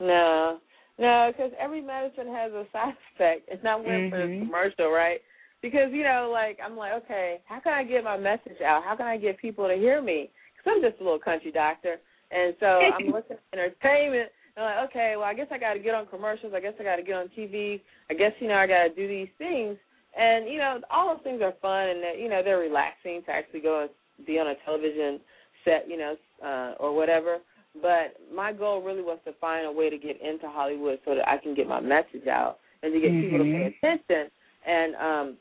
no, 0.00 0.60
no, 0.98 1.32
because 1.32 1.52
every 1.58 1.80
medicine 1.80 2.28
has 2.28 2.52
a 2.52 2.66
side 2.72 2.96
effect, 3.14 3.48
and 3.50 3.66
I 3.66 3.76
went 3.76 4.10
for 4.10 4.18
this 4.18 4.30
Mhm. 4.30 4.46
commercial, 4.46 4.90
right? 4.90 5.20
Because 5.62 5.92
you 5.92 6.02
know, 6.02 6.30
like 6.32 6.58
I'm 6.64 6.76
like, 6.76 6.92
okay, 7.04 7.40
how 7.46 7.60
can 7.60 7.72
I 7.72 7.84
get 7.84 8.04
my 8.04 8.16
message 8.16 8.60
out? 8.64 8.82
How 8.84 8.96
can 8.96 9.06
I 9.06 9.16
get 9.16 9.38
people 9.38 9.68
to 9.68 9.74
hear 9.74 10.00
me? 10.00 10.30
Because 10.56 10.72
I'm 10.76 10.82
just 10.82 11.00
a 11.00 11.04
little 11.04 11.18
country 11.18 11.52
doctor, 11.52 11.96
and 12.30 12.54
so 12.60 12.66
I'm 12.94 13.06
looking 13.12 13.36
at 13.36 13.58
entertainment. 13.58 14.30
And 14.56 14.64
I'm 14.64 14.76
like, 14.76 14.90
okay, 14.90 15.14
well, 15.16 15.26
I 15.26 15.34
guess 15.34 15.46
I 15.50 15.58
got 15.58 15.74
to 15.74 15.78
get 15.78 15.94
on 15.94 16.06
commercials. 16.06 16.52
I 16.54 16.60
guess 16.60 16.74
I 16.80 16.84
got 16.84 16.96
to 16.96 17.02
get 17.02 17.14
on 17.14 17.28
TV. 17.36 17.80
I 18.10 18.14
guess 18.14 18.32
you 18.40 18.48
know 18.48 18.54
I 18.54 18.66
got 18.66 18.82
to 18.84 18.94
do 18.94 19.06
these 19.06 19.28
things, 19.38 19.76
and 20.18 20.48
you 20.48 20.58
know 20.58 20.80
all 20.90 21.14
those 21.14 21.24
things 21.24 21.42
are 21.42 21.54
fun, 21.60 21.88
and 21.88 22.20
you 22.20 22.28
know 22.28 22.42
they're 22.42 22.58
relaxing 22.58 23.22
to 23.26 23.30
actually 23.30 23.60
go 23.60 23.82
and 23.82 24.26
be 24.26 24.38
on 24.38 24.48
a 24.48 24.54
television 24.64 25.20
set, 25.64 25.88
you 25.88 25.96
know, 25.98 26.16
uh, 26.44 26.74
or 26.80 26.94
whatever. 26.94 27.38
But 27.80 28.16
my 28.34 28.52
goal 28.52 28.82
really 28.82 29.02
was 29.02 29.18
to 29.24 29.32
find 29.40 29.66
a 29.66 29.72
way 29.72 29.90
to 29.90 29.98
get 29.98 30.20
into 30.20 30.48
Hollywood 30.48 30.98
so 31.04 31.14
that 31.14 31.28
I 31.28 31.38
can 31.38 31.54
get 31.54 31.68
my 31.68 31.80
message 31.80 32.26
out 32.26 32.58
and 32.82 32.92
to 32.92 33.00
get 33.00 33.20
people 33.20 33.38
to 33.38 33.44
pay 33.44 33.70
Mhm. 33.70 33.76
attention. 33.76 34.30
And 34.66 34.96
um, 34.96 35.38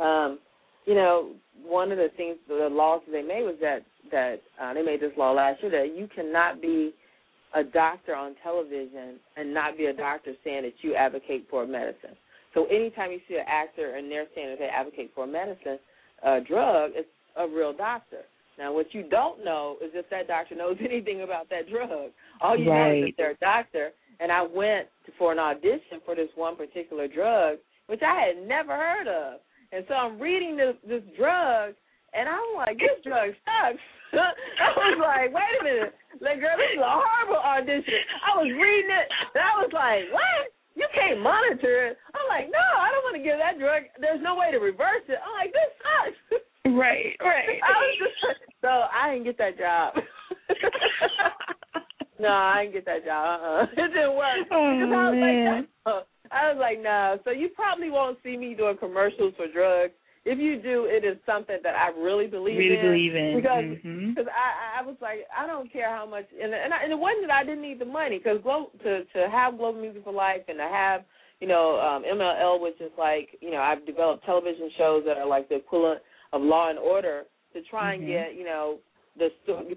um, 0.00 0.38
you 0.86 0.94
know, 0.94 1.32
one 1.62 1.92
of 1.92 1.98
the 1.98 2.08
things, 2.16 2.36
the 2.48 2.68
laws 2.70 3.02
that 3.06 3.12
they 3.12 3.22
made 3.22 3.42
was 3.42 3.56
that 3.60 3.80
that 4.10 4.42
uh, 4.60 4.74
they 4.74 4.82
made 4.82 5.00
this 5.00 5.12
law 5.16 5.32
last 5.32 5.62
year 5.62 5.70
that 5.70 5.96
you 5.96 6.08
cannot 6.14 6.60
be 6.60 6.92
a 7.54 7.62
doctor 7.62 8.14
on 8.14 8.34
television 8.42 9.18
and 9.36 9.52
not 9.52 9.76
be 9.76 9.86
a 9.86 9.92
doctor 9.92 10.32
saying 10.42 10.62
that 10.62 10.72
you 10.82 10.94
advocate 10.94 11.46
for 11.50 11.66
medicine. 11.66 12.16
So 12.54 12.64
anytime 12.66 13.12
you 13.12 13.20
see 13.28 13.36
an 13.36 13.44
actor 13.46 13.96
and 13.96 14.10
they're 14.10 14.26
saying 14.34 14.50
that 14.50 14.58
they 14.58 14.66
advocate 14.66 15.12
for 15.14 15.24
a 15.24 15.26
medicine, 15.26 15.78
a 16.24 16.40
drug, 16.40 16.92
it's 16.94 17.08
a 17.36 17.46
real 17.46 17.72
doctor. 17.72 18.22
Now, 18.58 18.72
what 18.74 18.92
you 18.92 19.04
don't 19.08 19.44
know 19.44 19.76
is 19.82 19.90
if 19.94 20.08
that 20.10 20.28
doctor 20.28 20.54
knows 20.54 20.76
anything 20.84 21.22
about 21.22 21.48
that 21.50 21.68
drug. 21.70 22.10
All 22.40 22.58
you 22.58 22.66
know 22.66 22.92
is 22.92 23.04
that 23.04 23.12
they're 23.16 23.30
a 23.32 23.36
doctor. 23.36 23.90
And 24.20 24.30
I 24.30 24.42
went 24.42 24.88
for 25.18 25.32
an 25.32 25.38
audition 25.38 26.00
for 26.04 26.14
this 26.14 26.28
one 26.34 26.56
particular 26.56 27.08
drug, 27.08 27.58
which 27.86 28.00
I 28.06 28.20
had 28.20 28.46
never 28.46 28.76
heard 28.76 29.08
of. 29.08 29.40
And 29.72 29.84
so 29.86 29.94
I'm 29.94 30.18
reading 30.18 30.56
this 30.56 30.74
this 30.86 31.02
drug, 31.16 31.74
and 32.14 32.26
I'm 32.28 32.50
like, 32.56 32.76
this 32.78 32.98
drug 33.06 33.30
sucks. 33.46 33.82
I 34.18 34.74
was 34.74 34.98
like, 34.98 35.30
wait 35.30 35.54
a 35.60 35.62
minute, 35.62 35.94
like 36.18 36.42
girl, 36.42 36.58
this 36.58 36.74
is 36.74 36.82
a 36.82 36.90
horrible 36.90 37.38
audition. 37.38 38.02
I 38.26 38.34
was 38.42 38.50
reading 38.50 38.90
it, 38.90 39.06
and 39.38 39.42
I 39.46 39.54
was 39.62 39.70
like, 39.70 40.10
what? 40.10 40.50
You 40.74 40.86
can't 40.94 41.20
monitor 41.20 41.92
it. 41.92 41.98
I'm 42.14 42.26
like, 42.30 42.46
no, 42.50 42.58
I 42.78 42.90
don't 42.90 43.04
want 43.06 43.16
to 43.18 43.22
give 43.22 43.38
that 43.38 43.58
drug. 43.58 43.86
There's 44.00 44.22
no 44.22 44.34
way 44.34 44.50
to 44.50 44.58
reverse 44.58 45.02
it. 45.10 45.18
I'm 45.22 45.34
like, 45.38 45.52
this 45.52 45.70
sucks. 45.82 46.18
Right, 46.66 47.14
right. 47.20 47.58
I 47.66 47.74
was 47.74 47.94
just, 47.98 48.40
so 48.62 48.68
I 48.90 49.10
didn't 49.12 49.24
get 49.26 49.38
that 49.38 49.58
job. 49.58 49.94
no, 52.20 52.28
I 52.28 52.62
didn't 52.64 52.74
get 52.74 52.84
that 52.86 53.04
job. 53.04 53.40
Uh-uh. 53.42 53.62
It 53.76 53.88
didn't 53.94 54.16
work. 54.16 54.46
Oh, 54.50 54.74
Because 54.78 54.94
I 54.94 55.10
was 55.10 55.18
man. 55.18 55.66
like. 55.86 56.04
I 56.30 56.52
was 56.52 56.58
like, 56.60 56.80
no. 56.82 57.18
So 57.24 57.30
you 57.30 57.48
probably 57.50 57.90
won't 57.90 58.18
see 58.22 58.36
me 58.36 58.54
doing 58.54 58.76
commercials 58.78 59.34
for 59.36 59.46
drugs. 59.52 59.92
If 60.24 60.38
you 60.38 60.60
do, 60.60 60.84
it 60.84 61.04
is 61.04 61.16
something 61.24 61.56
that 61.62 61.74
I 61.74 61.88
really 61.98 62.26
believe 62.26 62.58
really 62.58 62.76
in. 62.76 62.82
believe 62.82 63.14
in. 63.16 63.36
because 63.36 63.64
Mhm. 63.64 64.14
because 64.14 64.28
I 64.28 64.80
I 64.80 64.82
was 64.82 64.96
like 65.00 65.26
I 65.36 65.46
don't 65.46 65.72
care 65.72 65.88
how 65.88 66.04
much 66.04 66.26
and 66.32 66.52
and, 66.52 66.74
I, 66.74 66.82
and 66.84 66.92
it 66.92 66.98
wasn't 66.98 67.26
that 67.28 67.32
I 67.34 67.42
didn't 67.44 67.62
need 67.62 67.78
the 67.78 67.86
money 67.86 68.18
because 68.18 68.40
Glo- 68.42 68.70
to 68.84 69.04
to 69.04 69.28
have 69.30 69.56
Global 69.56 69.80
Music 69.80 70.04
for 70.04 70.12
Life 70.12 70.42
and 70.48 70.58
to 70.58 70.68
have 70.68 71.04
you 71.40 71.48
know 71.48 71.80
um, 71.80 72.04
MLL 72.04 72.60
which 72.60 72.78
is 72.80 72.92
like 72.98 73.38
you 73.40 73.50
know 73.50 73.62
I've 73.62 73.86
developed 73.86 74.24
television 74.26 74.70
shows 74.76 75.04
that 75.06 75.16
are 75.16 75.26
like 75.26 75.48
the 75.48 75.56
equivalent 75.56 76.02
of 76.34 76.42
Law 76.42 76.68
and 76.68 76.78
Order 76.78 77.24
to 77.54 77.62
try 77.62 77.94
and 77.94 78.02
Mhm. 78.04 78.08
get 78.08 78.34
you 78.36 78.44
know 78.44 78.78
the 79.16 79.30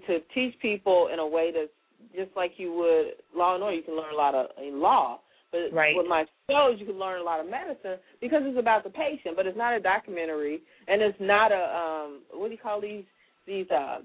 to 0.06 0.20
teach 0.34 0.58
people 0.60 1.08
in 1.08 1.18
a 1.20 1.26
way 1.26 1.52
that's 1.52 1.72
just 2.14 2.36
like 2.36 2.58
you 2.58 2.70
would 2.74 3.16
Law 3.34 3.54
and 3.54 3.64
Order 3.64 3.76
you 3.76 3.82
can 3.82 3.96
learn 3.96 4.12
a 4.12 4.16
lot 4.16 4.34
of 4.34 4.50
in 4.58 4.78
law 4.80 5.20
but 5.54 5.70
Right. 5.72 5.94
with 5.96 6.06
my 6.10 6.26
shows 6.50 6.76
you 6.80 6.86
can 6.86 6.98
learn 6.98 7.20
a 7.20 7.22
lot 7.22 7.38
of 7.38 7.46
medicine 7.48 7.98
because 8.20 8.42
it's 8.44 8.58
about 8.58 8.82
the 8.82 8.90
patient 8.90 9.36
but 9.36 9.46
it's 9.46 9.56
not 9.56 9.72
a 9.72 9.80
documentary 9.80 10.60
and 10.88 11.00
it's 11.00 11.18
not 11.20 11.52
a 11.52 11.62
um 11.78 12.10
what 12.34 12.48
do 12.48 12.52
you 12.52 12.60
call 12.60 12.80
these 12.80 13.04
these 13.46 13.70
uh 13.70 13.98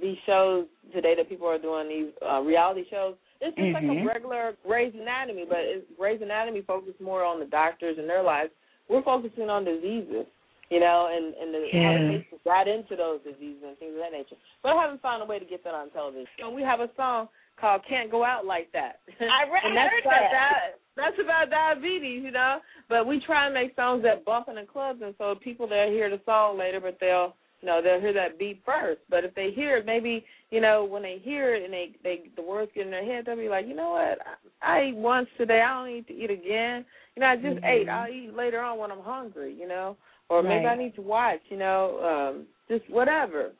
these 0.00 0.16
shows 0.26 0.66
today 0.94 1.14
that 1.16 1.28
people 1.28 1.48
are 1.48 1.58
doing 1.58 1.88
these 1.88 2.12
uh 2.22 2.40
reality 2.40 2.84
shows? 2.88 3.14
It's 3.40 3.56
just 3.56 3.74
like 3.74 3.84
Mhm. 3.84 4.02
a 4.02 4.06
regular 4.06 4.56
Grey's 4.64 4.94
Anatomy 4.94 5.44
but 5.48 5.58
it's 5.60 5.86
Grey's 5.98 6.22
Anatomy 6.22 6.62
focuses 6.62 7.00
more 7.00 7.24
on 7.24 7.40
the 7.40 7.46
doctors 7.46 7.98
and 7.98 8.08
their 8.08 8.22
lives. 8.22 8.50
We're 8.88 9.02
focusing 9.02 9.50
on 9.50 9.64
diseases 9.64 10.26
you 10.70 10.80
know 10.80 11.08
and 11.10 11.34
and 11.34 11.48
the, 11.54 11.60
how 11.82 11.92
the 11.98 12.04
patients 12.20 12.44
got 12.44 12.68
into 12.68 12.94
those 12.94 13.20
diseases 13.26 13.62
and 13.66 13.76
things 13.78 13.94
of 13.94 14.00
that 14.00 14.12
nature. 14.12 14.36
But 14.62 14.72
I 14.72 14.82
haven't 14.82 15.02
found 15.02 15.22
a 15.22 15.26
way 15.26 15.38
to 15.38 15.44
get 15.44 15.64
that 15.64 15.74
on 15.74 15.90
television. 15.90 16.28
And 16.38 16.54
we 16.54 16.62
have 16.62 16.80
a 16.80 16.88
song 16.96 17.28
called 17.60 17.82
Can't 17.88 18.10
Go 18.10 18.24
Out 18.24 18.46
Like 18.46 18.70
That 18.72 19.00
I 19.20 19.50
re- 19.50 19.60
and 19.64 19.76
that's 19.76 19.90
heard 19.92 20.04
about 20.04 20.30
that. 20.30 20.32
di- 20.32 20.72
that's 20.96 21.16
about 21.22 21.50
diabetes, 21.50 22.24
you 22.24 22.30
know. 22.32 22.58
But 22.88 23.06
we 23.06 23.20
try 23.20 23.44
and 23.46 23.54
make 23.54 23.76
songs 23.76 24.02
that 24.02 24.24
bump 24.24 24.48
in 24.48 24.56
the 24.56 24.64
clubs, 24.64 25.00
and 25.04 25.14
so 25.18 25.34
people 25.42 25.68
they'll 25.68 25.90
hear 25.90 26.10
the 26.10 26.20
song 26.24 26.58
later, 26.58 26.80
but 26.80 26.98
they'll 27.00 27.34
you 27.60 27.66
know 27.66 27.80
they'll 27.82 28.00
hear 28.00 28.12
that 28.14 28.38
beat 28.38 28.62
first. 28.66 29.00
But 29.08 29.24
if 29.24 29.34
they 29.34 29.50
hear 29.54 29.76
it, 29.76 29.86
maybe 29.86 30.24
you 30.50 30.60
know 30.60 30.84
when 30.84 31.02
they 31.02 31.18
hear 31.22 31.54
it 31.54 31.62
and 31.64 31.72
they 31.72 31.92
they 32.02 32.22
the 32.34 32.42
words 32.42 32.72
get 32.74 32.84
in 32.86 32.90
their 32.90 33.04
head, 33.04 33.24
they'll 33.26 33.36
be 33.36 33.48
like, 33.48 33.66
you 33.68 33.74
know 33.76 33.90
what, 33.90 34.18
I, 34.62 34.76
I 34.78 34.80
ate 34.88 34.96
once 34.96 35.28
today, 35.38 35.60
I 35.60 35.74
don't 35.74 35.94
need 35.94 36.06
to 36.08 36.14
eat 36.14 36.30
again. 36.30 36.84
You 37.14 37.20
know, 37.20 37.26
I 37.28 37.36
just 37.36 37.60
Mhm. 37.62 37.68
ate. 37.68 37.88
I'll 37.88 38.10
eat 38.12 38.34
later 38.34 38.60
on 38.60 38.78
when 38.78 38.90
I'm 38.90 39.00
hungry, 39.02 39.54
you 39.54 39.68
know, 39.68 39.96
or 40.28 40.42
maybe 40.42 40.66
I 40.66 40.76
need 40.76 40.94
to 40.96 41.02
watch, 41.02 41.40
you 41.48 41.56
know, 41.58 42.32
um, 42.34 42.46
just 42.68 42.88
whatever. 42.90 43.52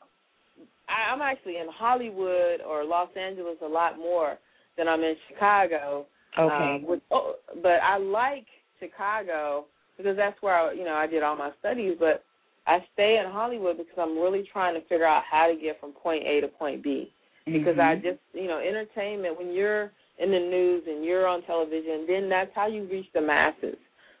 I, 0.89 1.13
I'm 1.13 1.21
actually 1.21 1.57
in 1.57 1.67
Hollywood 1.71 2.61
or 2.67 2.83
Los 2.83 3.09
Angeles 3.15 3.57
a 3.63 3.67
lot 3.67 3.97
more 3.97 4.37
than 4.77 4.87
I'm 4.87 5.01
in 5.03 5.15
Chicago. 5.27 6.05
Okay. 6.37 6.75
Um, 6.81 6.85
with, 6.87 7.01
oh, 7.11 7.35
but 7.61 7.81
I 7.83 7.97
like 7.97 8.45
Chicago 8.79 9.65
because 9.97 10.15
that's 10.15 10.41
where 10.41 10.55
I, 10.55 10.73
you 10.73 10.85
know 10.85 10.93
I 10.93 11.07
did 11.07 11.23
all 11.23 11.35
my 11.35 11.51
studies. 11.59 11.97
But 11.99 12.23
I 12.67 12.79
stay 12.93 13.21
in 13.23 13.31
Hollywood 13.31 13.77
because 13.77 13.97
I'm 13.97 14.17
really 14.17 14.47
trying 14.51 14.75
to 14.75 14.81
figure 14.87 15.05
out 15.05 15.23
how 15.29 15.47
to 15.47 15.55
get 15.59 15.79
from 15.79 15.91
point 15.91 16.23
A 16.25 16.41
to 16.41 16.47
point 16.47 16.83
B. 16.83 17.11
Because 17.45 17.79
I 17.79 17.95
Mhm. 17.95 18.03
just 18.03 18.19
you 18.33 18.47
know 18.47 18.59
entertainment 18.59 19.37
when 19.37 19.51
you're 19.51 19.91
in 20.19 20.31
the 20.31 20.39
news 20.39 20.83
and 20.87 21.03
you're 21.03 21.25
on 21.25 21.41
television, 21.43 22.05
then 22.07 22.29
that's 22.29 22.53
how 22.53 22.67
you 22.67 22.83
reach 22.83 23.11
the 23.13 23.21
masses. 23.21 23.77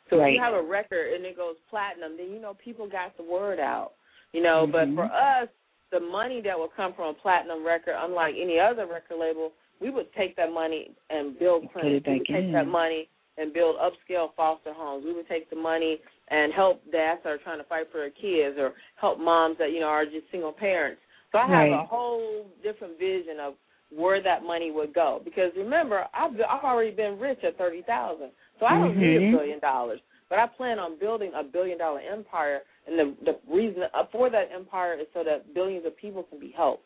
So 0.09 0.19
if 0.19 0.33
you 0.33 0.39
have 0.41 0.55
a 0.55 0.61
record 0.61 1.13
and 1.13 1.23
it 1.25 1.37
goes 1.37 1.55
platinum, 1.69 2.17
then 2.17 2.31
you 2.31 2.39
know 2.39 2.55
people 2.55 2.87
got 2.87 3.15
the 3.17 3.23
word 3.23 3.59
out. 3.59 3.93
You 4.33 4.41
know, 4.41 4.65
but 4.65 4.87
Mhm. 4.87 4.95
for 4.95 5.05
us, 5.05 5.49
the 5.91 5.99
money 5.99 6.41
that 6.43 6.57
would 6.57 6.69
come 6.75 6.93
from 6.93 7.09
a 7.09 7.13
platinum 7.13 7.65
record, 7.65 7.95
unlike 7.97 8.35
any 8.39 8.59
other 8.59 8.85
record 8.85 9.17
label, 9.19 9.51
we 9.81 9.89
would 9.89 10.11
take 10.13 10.35
that 10.35 10.51
money 10.51 10.91
and 11.09 11.37
build 11.39 11.63
clinics. 11.71 12.05
We 12.05 12.13
would 12.13 12.25
take 12.27 12.29
in. 12.29 12.51
that 12.51 12.67
money 12.67 13.07
and 13.37 13.53
build 13.53 13.77
upscale 13.77 14.29
foster 14.35 14.73
homes. 14.73 15.05
We 15.05 15.13
would 15.13 15.27
take 15.27 15.49
the 15.49 15.55
money 15.55 15.97
and 16.29 16.53
help 16.53 16.83
dads 16.91 17.21
that 17.23 17.29
are 17.29 17.37
trying 17.37 17.59
to 17.59 17.63
fight 17.65 17.87
for 17.91 17.99
their 17.99 18.09
kids 18.09 18.57
or 18.59 18.73
help 18.99 19.19
moms 19.19 19.57
that, 19.59 19.71
you 19.71 19.79
know, 19.79 19.87
are 19.87 20.05
just 20.05 20.29
single 20.31 20.51
parents. 20.51 21.01
So 21.31 21.37
I 21.37 21.47
have 21.47 21.71
a 21.71 21.85
whole 21.85 22.47
different 22.63 22.97
vision 22.99 23.37
of 23.39 23.53
where 23.95 24.21
that 24.21 24.43
money 24.43 24.71
would 24.71 24.93
go. 24.93 25.21
Because 25.23 25.51
remember, 25.55 26.05
I've 26.13 26.33
I've 26.33 26.63
already 26.63 26.91
been 26.91 27.19
rich 27.19 27.39
at 27.43 27.57
thirty 27.57 27.83
thousand. 27.83 28.31
So 28.59 28.65
I 28.65 28.73
don't 28.73 28.97
need 28.97 29.33
a 29.33 29.37
billion 29.37 29.59
dollars. 29.59 29.99
But 30.29 30.39
I 30.39 30.47
plan 30.47 30.77
on 30.79 30.99
building 30.99 31.31
a 31.35 31.43
billion 31.43 31.77
dollar 31.77 31.99
empire 31.99 32.61
and 32.89 32.99
the 32.99 33.15
the 33.25 33.53
reason 33.53 33.83
uh, 33.93 34.03
for 34.11 34.29
that 34.29 34.49
empire 34.53 34.95
is 34.99 35.07
so 35.13 35.23
that 35.23 35.53
billions 35.53 35.85
of 35.85 35.95
people 35.97 36.23
can 36.23 36.39
be 36.39 36.53
helped. 36.55 36.85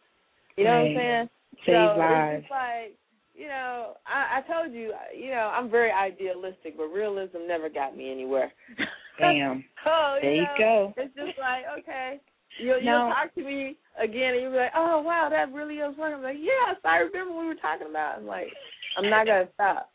You 0.57 0.65
know 0.65 0.71
what 0.71 0.89
I'm 0.89 0.95
saying? 0.95 1.29
Save 1.65 1.89
so 1.95 1.99
lives. 1.99 2.33
It's 2.33 2.43
just 2.43 2.51
like, 2.51 2.97
you 3.33 3.47
know, 3.47 3.93
I, 4.05 4.39
I 4.39 4.53
told 4.53 4.73
you, 4.73 4.93
you 5.17 5.31
know, 5.31 5.49
I'm 5.53 5.69
very 5.69 5.91
idealistic, 5.91 6.77
but 6.77 6.87
realism 6.87 7.47
never 7.47 7.69
got 7.69 7.97
me 7.97 8.11
anywhere. 8.11 8.51
Damn. 9.19 9.63
oh, 9.85 10.17
there 10.21 10.31
you, 10.31 10.41
you 10.41 10.43
know, 10.43 10.55
go. 10.57 10.93
It's 10.97 11.15
just 11.15 11.37
like 11.39 11.63
okay. 11.79 12.19
You'll, 12.61 12.81
you'll 12.81 13.09
talk 13.09 13.33
to 13.33 13.43
me 13.43 13.77
again, 13.97 14.33
and 14.33 14.41
you'll 14.41 14.51
be 14.51 14.57
like, 14.57 14.77
"Oh 14.77 15.01
wow, 15.01 15.27
that 15.29 15.51
really 15.51 15.75
is 15.75 15.95
funny." 15.97 16.13
I'm 16.13 16.21
like, 16.21 16.37
"Yes, 16.39 16.77
I 16.85 16.97
remember 16.97 17.33
what 17.33 17.41
we 17.41 17.47
were 17.47 17.55
talking 17.55 17.87
about." 17.89 18.19
I'm 18.19 18.27
like, 18.27 18.47
"I'm 18.97 19.09
not 19.09 19.25
gonna 19.25 19.49
stop. 19.55 19.89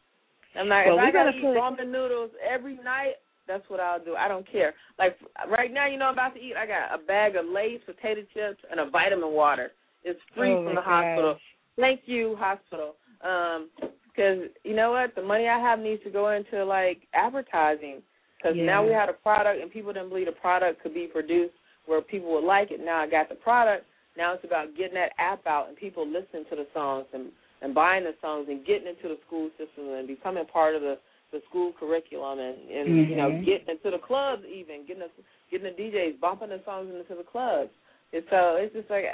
I'm 0.59 0.69
not. 0.69 0.87
Well, 0.87 0.99
if 0.99 1.05
I 1.05 1.11
gotta 1.13 1.37
eat 1.37 1.43
put- 1.43 1.55
ramen 1.55 1.93
noodles 1.93 2.31
every 2.43 2.77
night, 2.83 3.23
that's 3.49 3.69
what 3.69 3.81
I'll 3.81 4.03
do. 4.03 4.15
I 4.15 4.29
don't 4.29 4.51
care. 4.51 4.75
Like 4.99 5.17
right 5.51 5.73
now, 5.73 5.89
you 5.89 5.99
know, 5.99 6.07
I'm 6.07 6.13
about 6.15 6.35
to 6.35 6.41
eat. 6.41 6.55
I 6.57 6.67
got 6.67 6.95
a 6.95 7.05
bag 7.05 7.35
of 7.35 7.47
Lay's 7.47 7.81
potato 7.87 8.21
chips 8.35 8.63
and 8.71 8.79
a 8.79 8.91
vitamin 8.91 9.33
water. 9.33 9.73
It's 10.05 10.21
free 10.37 10.53
Oh, 10.53 10.65
from 10.65 10.75
the 10.75 10.81
hospital. 10.81 11.37
Thank 11.77 12.03
you, 12.07 12.37
hospital. 12.39 12.95
Um, 13.25 13.71
because 13.81 14.51
you 14.65 14.75
know 14.75 14.93
what, 14.93 15.15
the 15.15 15.23
money 15.23 15.49
I 15.49 15.59
have 15.59 15.79
needs 15.79 16.03
to 16.05 16.11
go 16.11 16.31
into 16.31 16.65
like 16.65 17.03
advertising. 17.15 18.03
Because 18.37 18.57
now 18.57 18.87
we 18.87 18.93
had 18.93 19.09
a 19.09 19.15
product, 19.15 19.61
and 19.61 19.71
people 19.71 19.93
didn't 19.93 20.11
believe 20.11 20.27
the 20.27 20.33
product 20.33 20.81
could 20.81 20.95
be 20.95 21.09
produced 21.13 21.55
where 21.87 22.01
people 22.03 22.33
would 22.35 22.47
like 22.47 22.71
it. 22.71 22.79
Now 22.85 23.03
I 23.03 23.09
got 23.09 23.29
the 23.29 23.35
product. 23.35 23.85
Now 24.17 24.35
it's 24.35 24.45
about 24.45 24.77
getting 24.77 24.95
that 24.95 25.11
app 25.19 25.47
out 25.47 25.69
and 25.69 25.77
people 25.77 26.07
listening 26.07 26.45
to 26.51 26.57
the 26.57 26.67
songs 26.75 27.07
and 27.13 27.33
and 27.63 27.75
buying 27.75 28.05
the 28.05 28.15
songs 28.21 28.47
and 28.49 28.65
getting 28.65 28.87
into 28.87 29.09
the 29.09 29.19
school 29.27 29.51
system 29.59 29.91
and 29.91 30.07
becoming 30.07 30.47
part 30.47 30.77
of 30.77 30.83
the 30.83 30.99
the 31.33 31.41
school 31.49 31.73
curriculum 31.79 32.39
and 32.39 32.71
and 32.71 33.09
you 33.09 33.17
know 33.17 33.31
Mhm. 33.31 33.45
getting 33.45 33.69
into 33.69 33.91
the 33.91 33.99
clubs 33.99 34.45
even 34.47 34.87
getting 34.87 35.03
the 35.03 35.11
getting 35.51 35.75
the 35.75 35.83
DJs 35.83 36.21
bumping 36.21 36.49
the 36.51 36.63
songs 36.65 36.93
into 36.95 37.15
the 37.15 37.25
clubs. 37.25 37.71
And 38.13 38.25
so 38.31 38.57
it's 38.57 38.75
just 38.75 38.89
like 38.89 39.05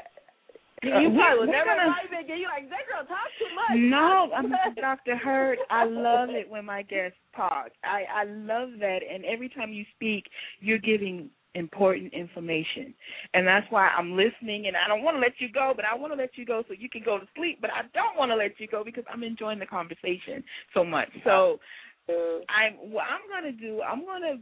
you, 0.82 0.90
Uh, 0.92 1.14
probably 1.14 1.46
never 1.48 1.74
gonna- 1.74 1.96
me 2.10 2.18
again. 2.18 2.38
You 2.38 2.46
like 2.46 2.68
that 2.68 2.86
girl 2.86 3.04
talks 3.06 3.32
too 3.38 3.48
much. 3.54 3.78
No, 3.78 4.30
I'm 4.34 4.50
not 4.50 4.74
Dr. 4.74 5.16
Hurt. 5.16 5.58
I 5.70 5.84
love 5.84 6.30
it 6.30 6.48
when 6.48 6.64
my 6.64 6.82
guests 6.82 7.18
talk. 7.34 7.70
I 7.82 8.04
I 8.04 8.24
love 8.24 8.78
that, 8.78 9.02
and 9.02 9.24
every 9.24 9.48
time 9.48 9.72
you 9.72 9.84
speak, 9.96 10.28
you're 10.60 10.78
giving 10.78 11.30
important 11.54 12.12
information, 12.12 12.92
and 13.32 13.46
that's 13.46 13.70
why 13.70 13.88
I'm 13.96 14.16
listening. 14.16 14.66
And 14.66 14.76
I 14.76 14.88
don't 14.88 15.02
want 15.02 15.16
to 15.16 15.20
let 15.20 15.40
you 15.40 15.48
go, 15.48 15.72
but 15.74 15.84
I 15.84 15.94
want 15.94 16.12
to 16.12 16.18
let 16.18 16.36
you 16.36 16.44
go 16.44 16.64
so 16.66 16.74
you 16.74 16.88
can 16.88 17.02
go 17.02 17.18
to 17.18 17.26
sleep. 17.36 17.60
But 17.60 17.70
I 17.70 17.82
don't 17.94 18.16
want 18.16 18.30
to 18.32 18.36
let 18.36 18.58
you 18.58 18.66
go 18.66 18.82
because 18.84 19.04
I'm 19.08 19.22
enjoying 19.22 19.60
the 19.60 19.66
conversation 19.66 20.42
so 20.74 20.84
much. 20.84 21.08
So 21.22 21.60
I'm 22.08 22.92
what 22.92 23.04
I'm 23.04 23.28
gonna 23.30 23.52
do. 23.52 23.80
I'm 23.82 24.04
gonna, 24.04 24.36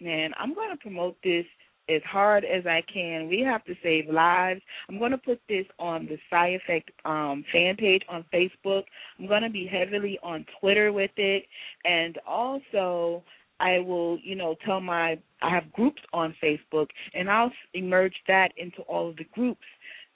man, 0.00 0.32
I'm 0.38 0.54
gonna 0.54 0.76
promote 0.76 1.16
this 1.22 1.44
as 1.88 2.02
hard 2.04 2.44
as 2.44 2.66
I 2.66 2.82
can. 2.92 3.28
We 3.28 3.40
have 3.40 3.64
to 3.64 3.74
save 3.82 4.08
lives. 4.12 4.60
I'm 4.88 4.98
going 4.98 5.12
to 5.12 5.18
put 5.18 5.40
this 5.48 5.66
on 5.78 6.06
the 6.06 6.18
Side 6.28 6.54
Effect 6.54 6.90
um, 7.04 7.44
fan 7.52 7.76
page 7.76 8.02
on 8.08 8.24
Facebook. 8.34 8.82
I'm 9.18 9.28
going 9.28 9.42
to 9.42 9.50
be 9.50 9.66
heavily 9.66 10.18
on 10.22 10.44
Twitter 10.60 10.92
with 10.92 11.12
it, 11.16 11.44
and 11.84 12.18
also 12.26 13.22
I 13.60 13.78
will, 13.78 14.18
you 14.22 14.34
know, 14.34 14.56
tell 14.64 14.80
my 14.80 15.18
I 15.42 15.50
have 15.50 15.72
groups 15.72 16.02
on 16.12 16.34
Facebook, 16.42 16.88
and 17.14 17.30
I'll 17.30 17.52
emerge 17.74 18.14
that 18.26 18.48
into 18.56 18.82
all 18.82 19.10
of 19.10 19.16
the 19.16 19.26
groups 19.32 19.64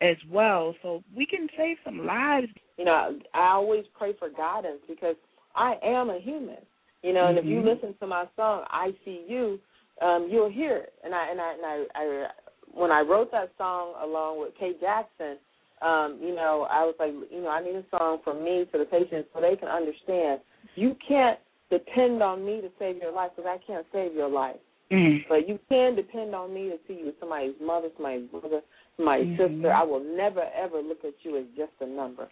as 0.02 0.16
well, 0.30 0.74
so 0.82 1.04
we 1.14 1.26
can 1.26 1.46
save 1.56 1.76
some 1.84 2.06
lives. 2.06 2.48
you 2.78 2.86
know, 2.86 3.18
I 3.34 3.50
always 3.52 3.84
pray 3.96 4.14
for 4.18 4.30
guidance 4.30 4.80
because 4.88 5.16
I 5.54 5.74
am 5.84 6.08
a 6.08 6.18
human. 6.18 6.56
You 7.02 7.12
know, 7.14 7.26
and 7.28 7.38
if 7.38 7.44
you 7.46 7.60
Mhm. 7.60 7.64
listen 7.64 7.94
to 7.94 8.06
my 8.06 8.26
song, 8.36 8.64
I 8.68 8.94
see 9.04 9.24
you, 9.26 9.58
um, 10.00 10.28
you'll 10.28 10.50
hear 10.50 10.76
it. 10.76 10.94
And 11.02 11.14
I 11.14 11.28
and 11.28 11.40
I 11.40 11.52
and 11.52 11.64
I, 11.64 11.86
I 11.94 12.30
when 12.72 12.90
I 12.92 13.00
wrote 13.00 13.30
that 13.32 13.50
song 13.58 13.94
along 14.00 14.40
with 14.40 14.54
Kate 14.56 14.80
Jackson, 14.80 15.38
um, 15.82 16.18
you 16.22 16.34
know, 16.34 16.66
I 16.70 16.84
was 16.84 16.94
like, 16.98 17.12
you 17.30 17.40
know, 17.40 17.48
I 17.48 17.62
need 17.62 17.74
a 17.74 17.84
song 17.90 18.20
for 18.22 18.34
me 18.34 18.66
for 18.70 18.78
the 18.78 18.84
patients 18.84 19.28
so 19.32 19.40
they 19.40 19.56
can 19.56 19.68
understand. 19.68 20.40
You 20.76 20.94
can't 21.06 21.38
depend 21.70 22.22
on 22.22 22.44
me 22.44 22.60
to 22.60 22.70
save 22.78 22.98
your 22.98 23.12
life 23.12 23.30
because 23.34 23.48
I 23.48 23.58
can't 23.66 23.86
save 23.92 24.14
your 24.14 24.28
life. 24.28 24.60
Mm. 24.90 25.24
But 25.28 25.48
you 25.48 25.58
can 25.68 25.94
depend 25.94 26.34
on 26.34 26.52
me 26.52 26.68
to 26.68 26.78
see 26.86 26.94
you 26.94 27.08
as 27.08 27.14
somebody's 27.20 27.54
mother, 27.60 27.88
somebody's 27.96 28.28
brother, 28.28 28.60
somebody's 28.96 29.38
Mhm. 29.38 29.54
sister. 29.54 29.72
I 29.72 29.82
will 29.84 30.00
never 30.00 30.42
ever 30.54 30.82
look 30.82 31.04
at 31.04 31.14
you 31.24 31.36
as 31.36 31.46
just 31.56 31.72
a 31.80 31.86
number. 31.86 32.28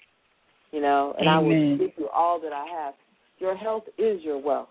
You 0.72 0.80
know, 0.80 1.14
and 1.18 1.28
I 1.28 1.38
will 1.38 1.76
give 1.78 1.96
you 1.96 2.08
all 2.10 2.38
that 2.40 2.52
I 2.52 2.66
have. 2.66 2.94
Your 3.39 3.57
health 3.57 3.84
is 3.99 4.22
your 4.22 4.39
wealth. 4.39 4.68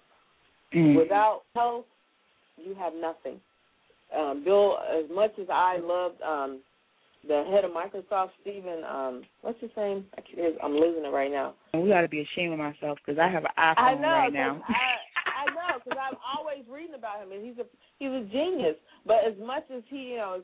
Mm. 0.74 0.98
Without 0.98 1.42
health, 1.56 1.86
you 2.58 2.76
have 2.76 2.94
nothing. 3.00 3.40
Um, 4.18 4.44
Bill, 4.44 4.78
as 4.80 5.06
much 5.14 5.32
as 5.40 5.48
I 5.52 5.78
loved 5.82 6.22
um, 6.22 6.62
the 7.28 7.44
head 7.52 7.66
of 7.66 7.72
Microsoft, 7.72 8.30
Stephen, 8.42 8.84
um, 8.90 9.24
what's 9.42 9.60
his 9.60 9.72
name? 9.76 10.06
I 10.18 10.22
can't, 10.22 10.56
I'm 10.64 10.74
losing 10.74 11.06
it 11.06 11.10
right 11.10 11.32
now. 11.32 11.56
we 11.74 11.90
got 11.90 12.02
to 12.02 12.08
be 12.08 12.22
ashamed 12.22 12.54
of 12.54 12.60
myself 12.60 12.98
because 13.06 13.20
I 13.20 13.30
have 13.30 13.44
an 13.44 13.52
iPhone 13.58 13.76
I 13.78 13.96
know. 13.96 14.08
right 14.08 14.34
now. 14.34 14.62
I, 14.68 15.44
I 15.44 15.46
know 15.54 15.80
because 15.84 16.00
I'm 16.02 16.18
always 16.38 16.64
reading 16.72 16.96
about 16.96 17.22
him, 17.22 17.32
and 17.32 17.46
he's 17.46 17.58
a 17.58 17.66
he's 18.00 18.10
a 18.10 18.28
genius. 18.32 18.76
But 19.06 19.18
as 19.28 19.34
much 19.40 19.64
as 19.76 19.84
he, 19.90 19.98
you 19.98 20.18
know, 20.18 20.42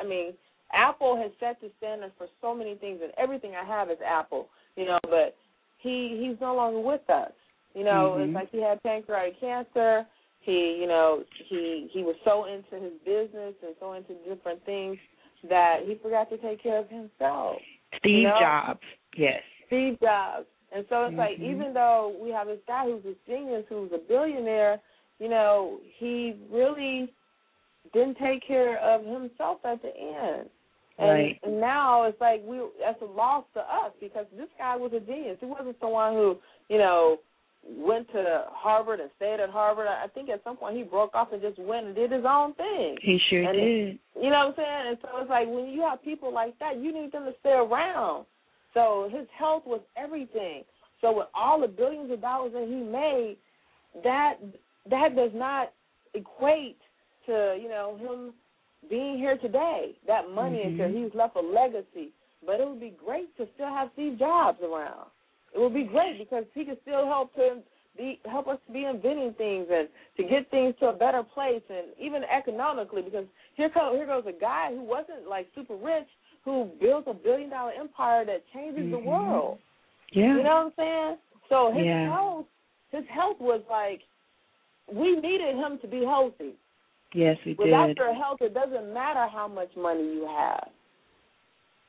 I 0.00 0.06
mean, 0.06 0.34
Apple 0.72 1.16
has 1.16 1.30
set 1.40 1.60
the 1.60 1.70
standard 1.78 2.12
for 2.18 2.26
so 2.40 2.54
many 2.54 2.76
things, 2.76 3.00
and 3.02 3.12
everything 3.18 3.52
I 3.54 3.66
have 3.66 3.90
is 3.90 3.98
Apple. 4.06 4.48
You 4.76 4.86
know, 4.86 4.98
but 5.02 5.34
he 5.78 6.18
he's 6.20 6.40
no 6.40 6.54
longer 6.54 6.80
with 6.80 7.08
us. 7.10 7.32
You 7.76 7.84
know, 7.84 8.16
Mhm. 8.16 8.24
it's 8.24 8.34
like 8.34 8.50
he 8.50 8.62
had 8.62 8.82
pancreatic 8.82 9.38
cancer. 9.38 10.06
He, 10.40 10.76
you 10.80 10.86
know, 10.86 11.24
he 11.30 11.88
he 11.92 12.02
was 12.02 12.16
so 12.24 12.46
into 12.46 12.76
his 12.76 12.94
business 13.04 13.54
and 13.62 13.76
so 13.78 13.92
into 13.92 14.14
different 14.26 14.64
things 14.64 14.98
that 15.44 15.82
he 15.84 15.96
forgot 15.96 16.30
to 16.30 16.38
take 16.38 16.62
care 16.62 16.78
of 16.78 16.88
himself. 16.88 17.60
Steve 17.98 18.24
know? 18.24 18.38
Jobs. 18.40 18.80
Yes. 19.14 19.42
Steve 19.66 20.00
Jobs. 20.00 20.46
And 20.72 20.86
so 20.88 21.04
it's 21.04 21.18
like 21.18 21.38
Mhm. 21.38 21.50
even 21.50 21.74
though 21.74 22.16
we 22.18 22.30
have 22.30 22.46
this 22.46 22.62
guy 22.66 22.86
who's 22.86 23.04
a 23.04 23.14
genius, 23.26 23.66
who's 23.68 23.92
a 23.92 23.98
billionaire, 23.98 24.80
you 25.18 25.28
know, 25.28 25.78
he 25.98 26.34
really 26.50 27.12
didn't 27.92 28.16
take 28.16 28.42
care 28.42 28.78
of 28.78 29.04
himself 29.04 29.62
at 29.64 29.82
the 29.82 29.94
end. 29.94 30.48
And, 30.98 31.10
Right. 31.10 31.38
and 31.42 31.60
now 31.60 32.04
it's 32.04 32.20
like 32.22 32.42
we 32.42 32.58
that's 32.80 33.02
a 33.02 33.04
loss 33.04 33.44
to 33.52 33.60
us 33.60 33.92
because 34.00 34.26
this 34.34 34.48
guy 34.56 34.76
was 34.76 34.94
a 34.94 35.00
genius. 35.00 35.38
He 35.40 35.46
wasn't 35.46 35.78
someone 35.78 36.14
who, 36.14 36.40
you 36.70 36.78
know, 36.78 37.20
went 37.68 38.08
to 38.12 38.44
Harvard 38.50 39.00
and 39.00 39.10
stayed 39.16 39.40
at 39.40 39.50
Harvard. 39.50 39.88
I 39.88 40.06
think 40.08 40.28
at 40.28 40.42
some 40.44 40.56
point 40.56 40.76
he 40.76 40.82
broke 40.82 41.14
off 41.14 41.32
and 41.32 41.42
just 41.42 41.58
went 41.58 41.86
and 41.86 41.94
did 41.94 42.12
his 42.12 42.24
own 42.26 42.54
thing. 42.54 42.96
He 43.02 43.18
sure 43.28 43.42
And 43.42 43.56
did. 43.58 43.98
You 44.22 44.30
know 44.30 44.38
what 44.38 44.48
I'm 44.48 44.54
saying? 44.56 44.88
And 44.88 44.98
so 45.02 45.08
it's 45.20 45.30
like 45.30 45.48
when 45.48 45.66
you 45.66 45.82
have 45.82 46.02
people 46.02 46.32
like 46.32 46.58
that, 46.58 46.78
you 46.78 46.92
need 46.92 47.12
them 47.12 47.24
to 47.24 47.32
stay 47.40 47.52
around. 47.52 48.26
So 48.74 49.08
his 49.10 49.26
health 49.36 49.62
was 49.66 49.80
everything. 49.96 50.62
So 51.00 51.16
with 51.16 51.26
all 51.34 51.60
the 51.60 51.68
billions 51.68 52.10
of 52.10 52.20
dollars 52.20 52.52
that 52.52 52.66
he 52.68 52.76
made, 52.76 53.36
that 54.04 54.34
that 54.90 55.16
does 55.16 55.32
not 55.34 55.72
equate 56.14 56.78
to 57.26 57.58
you 57.60 57.68
know 57.68 57.96
him 57.98 58.32
being 58.88 59.18
here 59.18 59.36
today. 59.38 59.96
That 60.06 60.30
money 60.30 60.58
Mhm. 60.58 60.80
until 60.80 60.88
he's 61.02 61.14
left 61.14 61.36
a 61.36 61.40
legacy. 61.40 62.12
But 62.44 62.60
it 62.60 62.68
would 62.68 62.80
be 62.80 62.90
great 62.90 63.34
to 63.38 63.48
still 63.54 63.68
have 63.68 63.90
Steve 63.94 64.18
Jobs 64.18 64.60
around. 64.62 65.10
It 65.54 65.60
would 65.60 65.74
be 65.74 65.84
great 65.84 66.18
because 66.18 66.44
he 66.54 66.64
could 66.64 66.78
still 66.82 67.06
help 67.06 67.34
to 67.36 67.62
be 67.96 68.20
help 68.30 68.46
us 68.48 68.58
to 68.66 68.72
be 68.72 68.84
inventing 68.84 69.34
things 69.38 69.66
and 69.70 69.88
to 70.16 70.22
get 70.24 70.50
things 70.50 70.74
to 70.80 70.88
a 70.88 70.92
better 70.92 71.22
place 71.22 71.62
and 71.70 71.86
even 72.00 72.24
economically 72.24 73.02
because 73.02 73.24
here 73.54 73.70
comes 73.70 73.96
here 73.96 74.06
goes 74.06 74.24
a 74.26 74.38
guy 74.38 74.70
who 74.70 74.82
wasn't 74.82 75.26
like 75.28 75.48
super 75.54 75.76
rich 75.76 76.06
who 76.44 76.70
built 76.80 77.04
a 77.06 77.14
billion 77.14 77.50
dollar 77.50 77.72
empire 77.72 78.24
that 78.24 78.42
changes 78.52 78.90
the 78.90 78.96
Mhm. 78.96 79.04
world. 79.04 79.58
Yeah. 80.12 80.36
You 80.36 80.42
know 80.42 80.54
what 80.56 80.66
I'm 80.66 80.72
saying? 80.76 81.18
So 81.48 81.70
his 81.72 81.84
Yeah. 81.86 82.06
health 82.12 82.46
his 82.90 83.06
health 83.06 83.40
was 83.40 83.62
like 83.70 84.02
we 84.92 85.16
needed 85.16 85.56
him 85.56 85.78
to 85.78 85.88
be 85.88 86.04
healthy. 86.04 86.54
yes, 87.14 87.38
we 87.46 87.54
Without 87.54 87.86
did. 87.86 87.96
Without 87.98 88.04
your 88.04 88.14
health 88.14 88.42
it 88.42 88.52
doesn't 88.52 88.92
matter 88.92 89.26
how 89.26 89.48
much 89.48 89.74
money 89.74 90.04
you 90.04 90.26
have. 90.26 90.68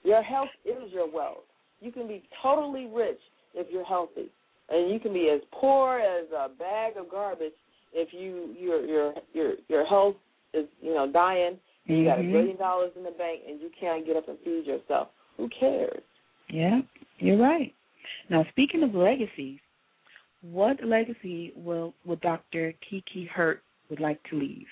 Your 0.03 0.22
health 0.22 0.49
is 0.64 0.91
your 0.93 1.08
wealth. 1.08 1.43
You 1.82 1.91
can 1.91 2.08
be 2.08 2.24
totally 2.41 2.86
rich 2.88 3.20
if 3.58 3.68
you're 3.72 3.86
healthy. 3.86 4.30
And 4.70 4.91
you 4.91 4.99
can 4.99 5.14
be 5.14 5.30
as 5.34 5.41
poor 5.51 5.99
as 5.99 6.28
a 6.32 6.49
bag 6.49 6.93
of 6.97 7.10
garbage 7.10 7.53
if 7.93 8.10
you 8.12 8.55
your 8.60 8.86
your 8.86 9.14
your 9.34 9.53
your 9.68 9.86
health 9.86 10.16
is, 10.53 10.66
you 10.82 10.93
know, 10.93 11.12
dying 11.12 11.58
and 11.88 11.97
you 11.97 12.05
got 12.05 12.20
a 12.20 12.22
Mhm. 12.22 12.32
billion 12.34 12.58
dollars 12.58 12.91
in 12.95 13.03
the 13.03 13.12
bank 13.12 13.41
and 13.47 13.62
you 13.62 13.70
can't 13.80 14.05
get 14.05 14.18
up 14.18 14.28
and 14.28 14.38
feed 14.39 14.66
yourself. 14.66 15.10
Who 15.38 15.49
cares? 15.49 16.03
Yeah, 16.49 16.82
you're 17.20 17.38
right. 17.38 17.74
Now, 18.30 18.43
speaking 18.49 18.84
of 18.84 18.93
legacies, 18.93 19.60
what 20.41 20.84
legacy 20.84 21.53
will 21.55 21.93
will 22.05 22.18
Dr. 22.18 22.74
Kiki 22.82 23.26
Hurt 23.26 23.64
would 23.89 23.99
like 23.99 24.22
to 24.30 24.38
leave? 24.38 24.68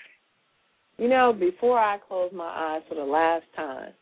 You 0.98 1.08
know, 1.08 1.32
before 1.32 1.78
I 1.78 1.98
close 1.98 2.32
my 2.32 2.46
eyes 2.46 2.82
for 2.88 2.94
the 2.94 3.04
last 3.04 3.44
time, 3.54 3.92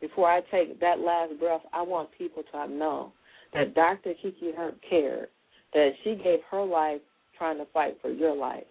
before 0.00 0.30
I 0.30 0.40
take 0.50 0.78
that 0.80 0.98
last 0.98 1.38
breath, 1.38 1.62
I 1.72 1.82
want 1.82 2.10
people 2.12 2.42
to 2.42 2.56
have 2.56 2.70
known 2.70 3.12
that 3.54 3.74
Dr. 3.74 4.14
Kiki 4.20 4.52
Hurt 4.56 4.76
cared, 4.88 5.28
that 5.72 5.90
she 6.02 6.14
gave 6.14 6.40
her 6.50 6.64
life 6.64 7.00
trying 7.38 7.58
to 7.58 7.66
fight 7.72 7.98
for 8.00 8.10
your 8.10 8.34
life. 8.34 8.64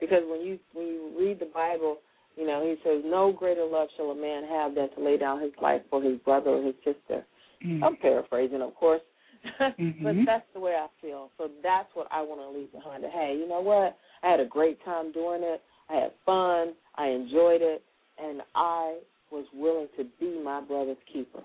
Because 0.00 0.22
when 0.26 0.40
you 0.40 0.58
when 0.72 0.86
you 0.86 1.12
read 1.18 1.40
the 1.40 1.50
Bible, 1.52 1.98
you 2.36 2.46
know, 2.46 2.62
he 2.64 2.76
says, 2.84 3.02
No 3.04 3.32
greater 3.32 3.64
love 3.64 3.88
shall 3.96 4.10
a 4.10 4.14
man 4.14 4.44
have 4.44 4.74
than 4.74 4.90
to 4.94 5.00
lay 5.04 5.16
down 5.16 5.40
his 5.40 5.52
life 5.60 5.82
for 5.90 6.02
his 6.02 6.18
brother 6.20 6.50
or 6.50 6.62
his 6.62 6.74
sister. 6.84 7.24
Mm. 7.64 7.82
I'm 7.82 7.96
paraphrasing, 7.96 8.60
of 8.62 8.74
course. 8.74 9.02
but 9.58 9.76
Mhm. 9.78 10.24
that's 10.26 10.46
the 10.54 10.60
way 10.60 10.74
I 10.74 10.88
feel. 11.00 11.30
So 11.38 11.50
that's 11.62 11.88
what 11.94 12.08
I 12.10 12.22
want 12.22 12.40
to 12.40 12.48
leave 12.48 12.72
behind. 12.72 13.04
Hey, 13.04 13.36
you 13.38 13.46
know 13.46 13.60
what? 13.60 13.98
I 14.22 14.30
had 14.30 14.40
a 14.40 14.46
great 14.46 14.82
time 14.84 15.12
doing 15.12 15.42
it. 15.42 15.62
I 15.88 15.96
had 15.96 16.12
fun, 16.24 16.74
I 16.96 17.08
enjoyed 17.08 17.60
it, 17.60 17.82
and 18.18 18.40
I 18.54 18.98
was 19.30 19.44
willing 19.52 19.88
to 19.98 20.04
be 20.18 20.40
my 20.42 20.62
brother's 20.62 20.96
keeper. 21.12 21.42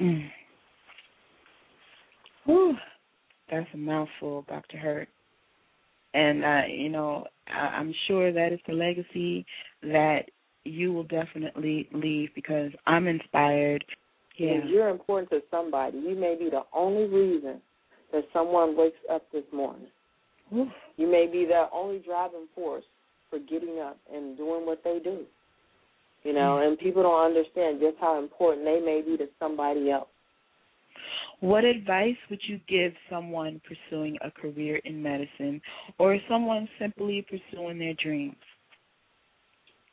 Mm. 0.00 0.30
Whew. 2.46 2.74
That's 3.50 3.68
a 3.74 3.76
mouthful, 3.76 4.44
Dr. 4.48 4.78
Hurt. 4.78 5.08
And 6.14 6.44
uh, 6.44 6.62
you 6.68 6.88
know, 6.88 7.26
I, 7.48 7.76
I'm 7.76 7.94
sure 8.08 8.32
that 8.32 8.52
is 8.52 8.60
the 8.66 8.72
legacy 8.72 9.44
that 9.82 10.22
you 10.64 10.92
will 10.92 11.04
definitely 11.04 11.88
leave 11.92 12.30
because 12.34 12.70
I'm 12.86 13.06
inspired. 13.06 13.84
Yeah. 14.38 14.64
You're 14.66 14.88
important 14.88 15.30
to 15.30 15.40
somebody. 15.50 15.98
You 15.98 16.14
may 16.14 16.36
be 16.38 16.50
the 16.50 16.62
only 16.74 17.04
reason 17.04 17.60
that 18.12 18.24
someone 18.32 18.76
wakes 18.76 18.96
up 19.10 19.22
this 19.32 19.44
morning. 19.52 19.86
Oof. 20.54 20.68
You 20.96 21.10
may 21.10 21.26
be 21.30 21.44
the 21.44 21.66
only 21.72 21.98
driving 22.00 22.46
force 22.54 22.84
for 23.30 23.38
getting 23.38 23.80
up 23.80 23.98
and 24.12 24.36
doing 24.36 24.66
what 24.66 24.82
they 24.84 25.00
do. 25.02 25.24
You 26.22 26.32
know, 26.32 26.58
and 26.58 26.78
people 26.78 27.02
don't 27.02 27.24
understand 27.24 27.78
just 27.80 27.96
how 28.00 28.18
important 28.18 28.64
they 28.64 28.80
may 28.80 29.00
be 29.00 29.16
to 29.16 29.26
somebody 29.38 29.90
else. 29.90 30.08
What 31.40 31.64
advice 31.64 32.16
would 32.30 32.40
you 32.48 32.60
give 32.68 32.92
someone 33.10 33.60
pursuing 33.66 34.16
a 34.22 34.30
career 34.30 34.76
in 34.84 35.02
medicine 35.02 35.60
or 35.98 36.18
someone 36.28 36.68
simply 36.78 37.26
pursuing 37.28 37.78
their 37.78 37.94
dreams? 37.94 38.36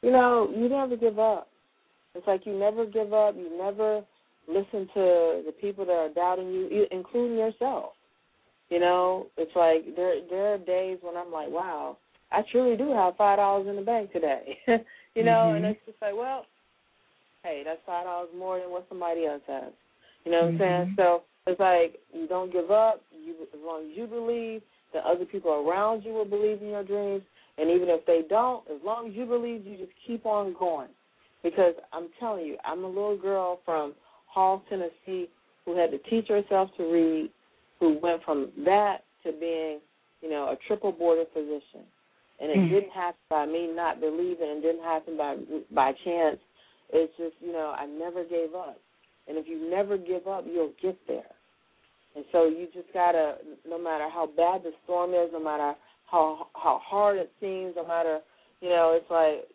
You 0.01 0.11
know, 0.11 0.51
you 0.55 0.69
never 0.69 0.97
give 0.97 1.19
up. 1.19 1.47
It's 2.15 2.27
like 2.27 2.45
you 2.45 2.57
never 2.57 2.85
give 2.85 3.13
up. 3.13 3.35
You 3.35 3.57
never 3.57 4.03
listen 4.47 4.87
to 4.93 5.41
the 5.45 5.53
people 5.59 5.85
that 5.85 5.91
are 5.91 6.09
doubting 6.13 6.51
you, 6.51 6.85
including 6.91 7.37
yourself. 7.37 7.93
You 8.69 8.79
know, 8.79 9.27
it's 9.37 9.55
like 9.55 9.95
there 9.95 10.15
there 10.29 10.53
are 10.53 10.57
days 10.57 10.97
when 11.01 11.15
I'm 11.15 11.31
like, 11.31 11.49
wow, 11.49 11.97
I 12.31 12.41
truly 12.51 12.75
do 12.75 12.91
have 12.91 13.15
five 13.17 13.37
dollars 13.37 13.67
in 13.67 13.75
the 13.75 13.81
bank 13.81 14.11
today. 14.11 14.57
you 15.15 15.23
know, 15.23 15.51
Mhm. 15.51 15.57
and 15.57 15.65
it's 15.65 15.85
just 15.85 16.01
like, 16.01 16.15
well, 16.15 16.45
hey, 17.43 17.63
that's 17.63 17.81
five 17.85 18.05
dollars 18.05 18.29
more 18.35 18.59
than 18.59 18.71
what 18.71 18.87
somebody 18.89 19.25
else 19.25 19.43
has. 19.47 19.73
You 20.25 20.31
know 20.31 20.41
what 20.41 20.53
I'm 20.53 20.57
saying? 20.57 20.87
Mhm. 20.87 20.95
So 20.95 21.23
it's 21.47 21.59
like 21.59 21.99
you 22.13 22.27
don't 22.27 22.51
give 22.51 22.71
up. 22.71 23.01
You 23.11 23.35
as 23.53 23.59
long 23.59 23.89
as 23.91 23.97
you 23.97 24.07
believe, 24.07 24.61
that 24.93 25.03
other 25.05 25.25
people 25.25 25.51
around 25.51 26.03
you 26.05 26.13
will 26.13 26.25
believe 26.25 26.61
in 26.61 26.69
your 26.69 26.83
dreams, 26.83 27.23
and 27.57 27.69
even 27.69 27.89
if 27.89 28.05
they 28.05 28.21
don't, 28.29 28.67
as 28.69 28.81
long 28.83 29.07
as 29.09 29.13
you 29.13 29.25
believe, 29.25 29.65
you 29.65 29.77
just 29.77 29.91
keep 30.05 30.25
on 30.25 30.53
going. 30.57 30.89
Because 31.41 31.75
I'm 31.91 32.09
telling 32.19 32.45
you, 32.45 32.57
I'm 32.63 32.83
a 32.83 32.87
little 32.87 33.17
girl 33.17 33.59
from 33.65 33.93
Hall, 34.27 34.63
Tennessee, 34.69 35.29
who 35.65 35.75
had 35.75 35.91
to 35.91 35.97
teach 36.09 36.27
herself 36.29 36.69
to 36.77 36.83
read, 36.91 37.29
who 37.79 37.99
went 38.01 38.23
from 38.23 38.51
that 38.65 39.03
to 39.23 39.31
being, 39.33 39.79
you 40.21 40.29
know, 40.29 40.45
a 40.45 40.55
triple 40.67 40.91
boarded 40.91 41.27
physician. 41.33 41.85
And 42.39 42.49
it 42.51 42.57
Mm. 42.57 42.69
didn't 42.69 42.91
happen 42.91 43.19
by 43.29 43.45
me 43.45 43.67
not 43.67 43.99
believing. 43.99 44.49
It 44.49 44.61
didn't 44.61 44.83
happen 44.83 45.17
by 45.17 45.35
by 45.71 45.93
chance. 45.93 46.39
It's 46.91 47.15
just, 47.17 47.35
you 47.41 47.51
know, 47.51 47.73
I 47.77 47.85
never 47.85 48.23
gave 48.23 48.55
up. 48.55 48.79
And 49.27 49.37
if 49.37 49.47
you 49.47 49.69
never 49.69 49.97
give 49.97 50.27
up, 50.27 50.45
you'll 50.47 50.73
get 50.81 50.97
there. 51.07 51.23
And 52.15 52.25
so 52.31 52.45
you 52.45 52.67
just 52.73 52.91
gotta, 52.93 53.37
no 53.67 53.79
matter 53.79 54.07
how 54.09 54.27
bad 54.27 54.63
the 54.63 54.71
storm 54.83 55.11
is, 55.11 55.29
no 55.31 55.43
matter 55.43 55.73
how 56.05 56.47
how 56.53 56.79
hard 56.83 57.17
it 57.17 57.31
seems, 57.39 57.75
no 57.75 57.87
matter, 57.87 58.19
you 58.61 58.69
know, 58.69 58.97
it's 58.99 59.09
like, 59.09 59.47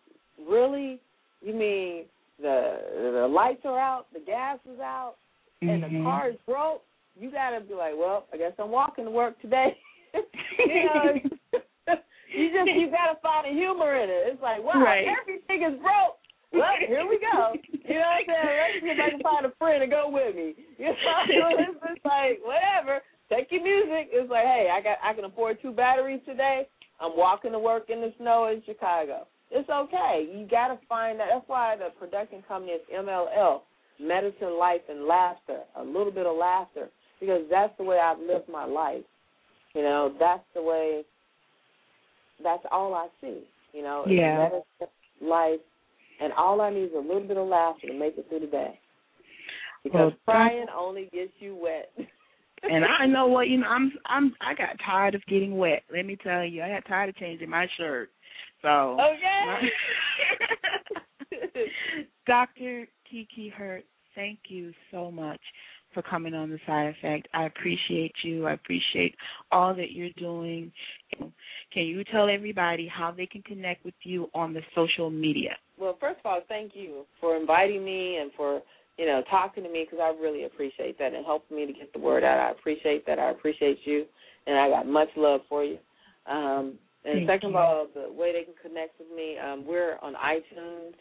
really, 0.49 0.99
you 1.41 1.55
mean 1.55 2.05
the 2.41 2.81
the 3.15 3.29
lights 3.29 3.63
are 3.65 3.79
out, 3.79 4.07
the 4.13 4.21
gas 4.21 4.59
is 4.73 4.81
out, 4.81 5.15
and 5.63 5.83
the 5.83 5.87
Mhm. 5.89 6.03
car 6.03 6.31
is 6.31 6.37
broke? 6.47 6.83
You 7.21 7.31
gotta 7.31 7.61
be 7.61 7.75
like, 7.75 7.95
well, 7.97 8.27
I 8.33 8.37
guess 8.37 8.53
I'm 8.59 8.71
walking 8.71 9.05
to 9.05 9.11
work 9.11 9.41
today. 9.41 9.77
you 10.59 10.85
know, 10.85 11.21
you 12.35 12.51
just 12.53 12.71
you 12.75 12.91
gotta 12.91 13.19
find 13.23 13.47
a 13.47 13.51
humor 13.51 13.95
in 13.95 14.11
it. 14.11 14.33
It's 14.33 14.43
like, 14.43 14.63
wow, 14.63 14.83
Right. 14.83 15.07
everything 15.21 15.63
is 15.63 15.79
broke. 15.81 16.18
Well, 16.53 16.65
here 16.87 17.07
we 17.07 17.19
go. 17.21 17.53
You 17.73 17.95
know 17.95 18.09
what 18.09 18.25
I'm 18.25 18.27
saying? 18.27 18.59
Let's 18.59 18.81
see 18.81 18.91
if 18.91 19.01
I 19.01 19.11
can 19.11 19.21
find 19.21 19.47
a 19.47 19.53
friend 19.59 19.81
to 19.83 19.87
go 19.87 20.09
with 20.09 20.35
me. 20.35 20.55
You 20.79 20.89
know, 21.41 21.51
it's 21.59 21.81
just 21.81 22.05
like 22.05 22.41
whatever. 22.43 23.01
Take 23.29 23.51
your 23.51 23.63
music. 23.63 24.09
It's 24.13 24.31
like, 24.31 24.45
hey, 24.45 24.71
I 24.73 24.81
got 24.81 24.97
I 25.05 25.13
can 25.13 25.25
afford 25.25 25.59
two 25.61 25.73
batteries 25.73 26.21
today. 26.25 26.67
I'm 27.01 27.17
walking 27.17 27.53
to 27.53 27.59
work 27.59 27.91
in 27.91 28.01
the 28.01 28.13
snow 28.19 28.47
in 28.49 28.63
Chicago. 28.65 29.27
It's 29.51 29.69
okay. 29.69 30.29
You 30.33 30.47
got 30.49 30.69
to 30.69 30.79
find 30.89 31.19
that. 31.21 31.29
That's 31.33 31.49
why 31.49 31.77
the 31.77 31.89
production 31.99 32.43
company 32.49 32.73
is 32.73 32.81
MLL, 32.95 33.61
Medicine, 34.01 34.59
Life, 34.59 34.83
and 34.89 35.05
Laughter. 35.07 35.61
A 35.77 35.83
little 35.83 36.11
bit 36.13 36.27
of 36.27 36.37
laughter 36.37 36.89
because 37.21 37.43
that's 37.51 37.73
the 37.79 37.85
way 37.85 37.99
I've 37.99 38.19
lived 38.19 38.49
my 38.49 38.65
life. 38.65 39.05
You 39.75 39.83
know, 39.83 40.15
that's 40.19 40.45
the 40.55 40.63
way. 40.63 41.03
That's 42.43 42.63
all 42.71 42.95
I 42.95 43.09
see. 43.21 43.43
You 43.73 43.83
know, 43.83 44.05
Yeah. 44.07 44.39
medicine, 44.39 44.89
life, 45.21 45.61
and 46.21 46.33
all 46.33 46.61
I 46.61 46.71
need 46.71 46.85
is 46.85 46.93
a 46.97 47.01
little 47.01 47.27
bit 47.27 47.37
of 47.37 47.49
laughter 47.49 47.89
to 47.89 47.95
make 47.95 48.17
it 48.19 48.27
through 48.29 48.41
the 48.41 48.47
day. 48.47 48.79
Because 49.85 50.13
Well, 50.27 50.35
crying 50.35 50.67
only 50.77 51.09
gets 51.13 51.33
you 51.39 51.57
wet. 51.57 51.93
and 52.63 52.85
I 52.85 53.07
know 53.07 53.27
what 53.27 53.49
you 53.49 53.59
know. 53.59 53.69
I'm 53.69 53.93
I'm 54.07 54.35
I 54.41 54.55
got 54.55 54.77
tired 54.85 55.15
of 55.15 55.25
getting 55.27 55.57
wet. 55.57 55.83
Let 55.95 56.07
me 56.07 56.17
tell 56.17 56.45
you, 56.45 56.63
I 56.63 56.69
got 56.69 56.87
tired 56.87 57.11
of 57.11 57.17
changing 57.17 57.49
my 57.49 57.67
shirt. 57.77 58.11
So 58.63 58.97
oh, 58.99 59.15
Okay. 59.15 59.69
Dr. 62.27 62.87
Kiki 63.11 63.49
Hurt, 63.49 63.85
thank 64.15 64.39
you 64.49 64.73
so 64.91 65.11
much 65.11 65.41
for 65.99 66.09
coming 66.09 66.33
on 66.33 66.49
the 66.49 66.59
side 66.65 66.95
effect. 66.97 67.27
I 67.35 67.47
appreciate 67.47 68.13
you. 68.23 68.47
I 68.47 68.53
appreciate 68.53 69.17
all 69.51 69.75
that 69.75 69.91
you're 69.91 70.11
doing. 70.17 70.71
Can 71.19 71.83
you 71.83 72.05
tell 72.05 72.29
everybody 72.29 72.87
how 72.87 73.11
they 73.11 73.27
can 73.27 73.43
connect 73.43 73.85
with 73.85 73.95
you 74.05 74.29
on 74.33 74.55
the 74.55 74.61
social 74.77 75.11
media? 75.11 75.57
Well, 75.77 75.97
first 75.99 76.21
of 76.21 76.27
all, 76.27 76.41
thank 76.49 76.73
you 76.75 77.05
for 77.21 77.37
inviting 77.37 77.85
me 77.85 78.19
and 78.19 78.31
for 78.37 78.63
you 78.97 79.07
know 79.07 79.23
talking 79.29 79.65
to 79.65 79.71
me 79.71 79.87
because 79.91 80.01
I 80.01 80.17
really 80.21 80.45
appreciate 80.45 80.99
that 81.01 81.15
and 81.15 81.27
helping 81.27 81.57
me 81.57 81.67
to 81.67 81.73
get 81.73 81.93
the 81.93 81.99
word 81.99 82.23
out. 82.23 82.39
I 82.39 82.53
appreciate 82.53 83.05
that. 83.07 83.19
I 83.19 83.31
appreciate 83.31 83.79
you, 83.85 84.05
and 84.47 84.57
I 84.57 84.69
got 84.69 84.87
much 84.87 85.09
love 85.17 85.41
for 85.49 85.65
you. 85.65 85.79
Um, 86.27 86.79
and 87.05 87.27
Thank 87.27 87.29
second 87.29 87.51
you. 87.51 87.57
of 87.57 87.65
all, 87.65 87.87
the 87.93 88.13
way 88.13 88.33
they 88.33 88.45
can 88.45 88.55
connect 88.63 88.99
with 89.01 89.09
me, 89.17 89.37
um, 89.39 89.67
we're 89.67 89.99
on 90.01 90.15
iTunes. 90.15 90.95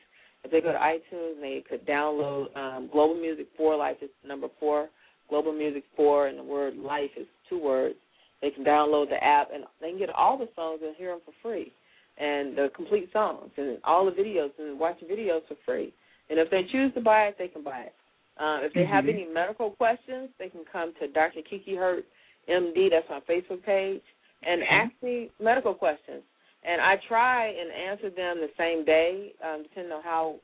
If 0.48 0.52
they 0.52 0.62
go 0.62 0.72
to 0.72 0.80
iTunes, 0.80 1.42
they 1.42 1.62
could 1.68 1.86
download 1.86 2.56
um, 2.56 2.90
Global 2.90 3.16
Music 3.16 3.48
Four 3.58 3.76
Life 3.76 3.98
is 4.02 4.10
number 4.26 4.48
four. 4.62 4.88
Global 5.30 5.52
Music 5.52 5.84
Four, 5.94 6.28
and 6.28 6.40
the 6.40 6.44
word 6.44 6.78
life 6.78 7.10
is 7.18 7.28
two 7.50 7.62
words. 7.62 7.96
They 8.42 8.52
can 8.52 8.64
download 8.64 9.10
the 9.10 9.22
app 9.22 9.50
and 9.54 9.66
they 9.82 9.90
can 9.90 10.00
get 10.00 10.10
all 10.10 10.38
the 10.38 10.48
songs 10.56 10.80
and 10.86 10.96
hear 10.96 11.10
them 11.10 11.20
for 11.26 11.34
free, 11.44 11.74
and 12.18 12.58
the 12.58 12.72
complete 12.78 13.10
songs 13.12 13.52
and 13.58 13.78
all 13.84 14.06
the 14.06 14.12
videos 14.12 14.52
and 14.58 14.80
watch 14.80 14.96
the 15.02 15.14
videos 15.14 15.42
for 15.50 15.58
free. 15.66 15.94
And 16.30 16.40
if 16.40 16.50
they 16.50 16.62
choose 16.72 16.94
to 16.94 17.02
buy 17.02 17.24
it, 17.24 17.36
they 17.38 17.50
can 17.50 17.62
buy 17.62 17.82
it. 17.82 17.96
Uh, 18.40 18.60
if 18.62 18.72
they 18.74 18.86
have 18.86 19.04
Mhm. 19.04 19.10
any 19.10 19.26
medical 19.26 19.72
questions, 19.72 20.30
they 20.40 20.48
can 20.48 20.64
come 20.72 20.94
to 20.94 21.10
Dr. 21.10 21.42
Kiki 21.42 21.76
Hurt, 21.76 22.06
MD. 22.48 22.88
That's 22.90 23.10
my 23.10 23.20
Facebook 23.22 23.64
page, 23.64 24.04
and 24.44 24.62
Okay. 24.62 24.72
ask 24.72 24.94
me 25.02 25.30
medical 25.40 25.74
questions. 25.74 26.24
And 26.64 26.82
I 26.82 26.96
try 27.08 27.48
and 27.48 27.72
answer 27.72 28.10
them 28.10 28.38
the 28.40 28.50
same 28.58 28.84
day, 28.86 29.34
um, 29.44 29.64
depending 29.64 29.92
on 29.94 30.04
how 30.04 30.36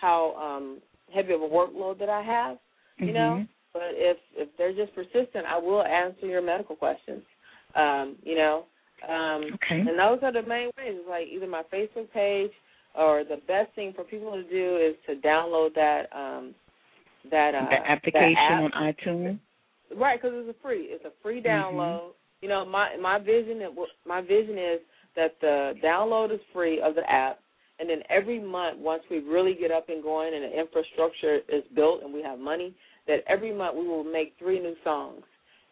how 0.00 0.34
um, 0.36 0.80
heavy 1.14 1.32
of 1.32 1.42
a 1.42 1.48
workload 1.48 1.98
that 1.98 2.08
I 2.08 2.22
have. 2.22 2.58
You 3.00 3.12
know, 3.12 3.36
Mhm. 3.38 3.48
but 3.72 3.92
if 3.94 4.18
if 4.36 4.48
they're 4.56 4.74
just 4.74 4.94
persistent, 4.94 5.46
I 5.46 5.58
will 5.58 5.82
answer 5.82 6.26
your 6.26 6.42
medical 6.42 6.76
questions. 6.76 7.22
Um, 7.74 8.16
you 8.22 8.36
know, 8.36 8.66
um, 9.08 9.52
Okay. 9.54 9.80
and 9.80 9.98
those 9.98 10.22
are 10.22 10.32
the 10.32 10.42
main 10.42 10.70
ways. 10.78 10.96
It's 10.98 11.08
like 11.08 11.28
either 11.28 11.46
my 11.46 11.62
Facebook 11.64 12.10
page 12.12 12.52
or 12.94 13.24
the 13.24 13.36
best 13.46 13.72
thing 13.74 13.92
for 13.94 14.04
people 14.04 14.32
to 14.32 14.42
do 14.44 14.76
is 14.76 14.96
to 15.06 15.16
download 15.26 15.74
that 15.74 16.08
um, 16.16 16.54
that 17.30 17.54
uh, 17.54 17.68
the 17.70 17.90
application 17.90 18.34
that 18.34 18.62
on 18.62 18.70
iTunes. 18.72 19.38
Right, 19.94 20.20
because 20.20 20.34
it's 20.34 20.58
a 20.58 20.62
free. 20.62 20.86
It's 20.90 21.04
a 21.04 21.12
free 21.22 21.40
Mm-hmm. 21.40 21.48
download. 21.48 22.10
You 22.40 22.48
know, 22.48 22.64
my 22.64 22.96
my 22.96 23.18
vision 23.18 23.60
it, 23.62 23.72
my 24.06 24.20
vision 24.20 24.58
is 24.58 24.80
that 25.16 25.34
the 25.40 25.72
download 25.84 26.32
is 26.32 26.40
free 26.52 26.80
of 26.80 26.94
the 26.94 27.10
app, 27.10 27.40
and 27.78 27.90
then 27.90 27.98
every 28.08 28.40
month, 28.40 28.78
once 28.78 29.02
we 29.10 29.18
really 29.18 29.54
get 29.58 29.70
up 29.70 29.88
and 29.88 30.02
going 30.02 30.34
and 30.34 30.44
the 30.44 30.58
infrastructure 30.58 31.40
is 31.48 31.62
built 31.74 32.02
and 32.02 32.12
we 32.12 32.22
have 32.22 32.38
money, 32.38 32.74
that 33.06 33.18
every 33.28 33.54
month 33.54 33.76
we 33.76 33.86
will 33.86 34.04
make 34.04 34.32
three 34.38 34.58
new 34.58 34.74
songs, 34.84 35.22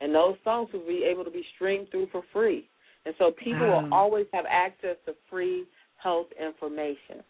and 0.00 0.14
those 0.14 0.36
songs 0.44 0.68
will 0.72 0.86
be 0.86 1.06
able 1.10 1.24
to 1.24 1.30
be 1.30 1.44
streamed 1.54 1.88
through 1.90 2.08
for 2.12 2.22
free. 2.32 2.68
And 3.06 3.14
so 3.18 3.32
people 3.42 3.66
will 3.66 3.92
always 3.92 4.26
have 4.32 4.44
access 4.48 4.96
to 5.06 5.12
free 5.30 5.64
health 6.02 6.26
information. 6.40 7.22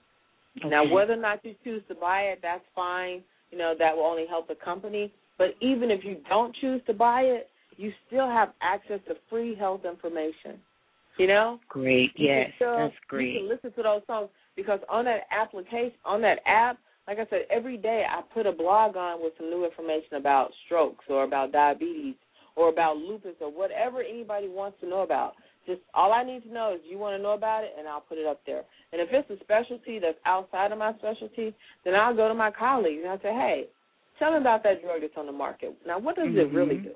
Now, 0.65 0.89
whether 0.89 1.15
or 1.15 1.17
not 1.17 1.45
you 1.45 1.55
choose 1.65 1.83
to 1.89 1.97
buy 1.97 2.21
it, 2.23 2.39
that's 2.43 2.63
fine. 2.77 3.23
You 3.51 3.59
know, 3.59 3.75
that 3.77 3.97
will 3.97 4.05
only 4.05 4.27
help 4.29 4.47
the 4.47 4.55
company. 4.55 5.13
But 5.37 5.49
even 5.61 5.91
if 5.91 6.05
you 6.05 6.19
don't 6.29 6.55
choose 6.61 6.81
to 6.87 6.95
buy 6.95 7.23
it, 7.23 7.49
you 7.77 7.91
still 8.07 8.29
have 8.29 8.51
access 8.63 9.01
to 9.09 9.15
free 9.29 9.57
health 9.57 9.81
information. 9.85 10.61
You 11.17 11.29
know? 11.29 11.61
Great. 11.69 12.11
You 12.17 12.27
Yes, 12.27 12.53
still- 12.57 12.77
that's 12.77 12.95
You 12.95 13.01
great. 13.09 13.37
can 13.39 13.49
listen 13.49 13.73
to 13.73 13.83
those 13.83 14.03
songs 14.07 14.31
because 14.57 14.81
on 14.89 15.05
that 15.05 15.27
application, 15.31 15.97
on 16.05 16.21
that 16.23 16.41
app, 16.47 16.79
like 17.07 17.19
I 17.19 17.27
said, 17.27 17.47
every 17.51 17.77
day 17.77 18.05
I 18.09 18.23
put 18.33 18.47
a 18.47 18.53
blog 18.53 18.97
on 18.97 19.23
with 19.23 19.37
some 19.37 19.51
new 19.51 19.65
information 19.65 20.17
about 20.17 20.53
strokes 20.65 21.05
or 21.09 21.25
about 21.25 21.53
diabetes 21.53 22.17
or 22.57 22.69
about 22.69 22.97
lupus 22.97 23.35
or 23.41 23.51
whatever 23.51 24.01
anybody 24.01 24.49
wants 24.49 24.81
to 24.81 24.87
know 24.87 25.03
about. 25.03 25.35
just 25.67 25.81
all 25.95 26.13
I 26.13 26.23
need 26.23 26.43
to 26.43 26.53
know 26.53 26.75
is 26.75 26.81
you 26.85 26.99
want 26.99 27.17
to 27.17 27.23
know 27.23 27.33
about 27.33 27.65
it, 27.65 27.75
and 27.79 27.89
I'll 27.89 28.03
put 28.03 28.19
it 28.19 28.27
up 28.27 28.41
there. 28.45 28.65
And 28.93 29.01
if 29.01 29.09
it's 29.13 29.31
a 29.31 29.43
specialty 29.43 29.99
that's 29.99 30.19
outside 30.27 30.73
of 30.73 30.79
my 30.79 30.93
specialty, 30.99 31.55
then 31.85 31.95
I'll 31.95 32.15
go 32.15 32.29
to 32.29 32.35
my 32.35 32.51
colleagues 32.51 33.01
and 33.03 33.11
I'll 33.11 33.21
say, 33.23 33.33
hey, 33.33 33.65
tell 34.19 34.33
me 34.33 34.39
about 34.39 34.63
that 34.65 34.83
drug 34.83 35.01
that's 35.01 35.15
on 35.17 35.27
the 35.27 35.33
market. 35.33 35.75
Now, 35.87 35.99
what 35.99 36.17
does 36.17 36.27
mm-hmm. 36.27 36.39
it 36.39 36.53
really 36.53 36.77
do? 36.77 36.93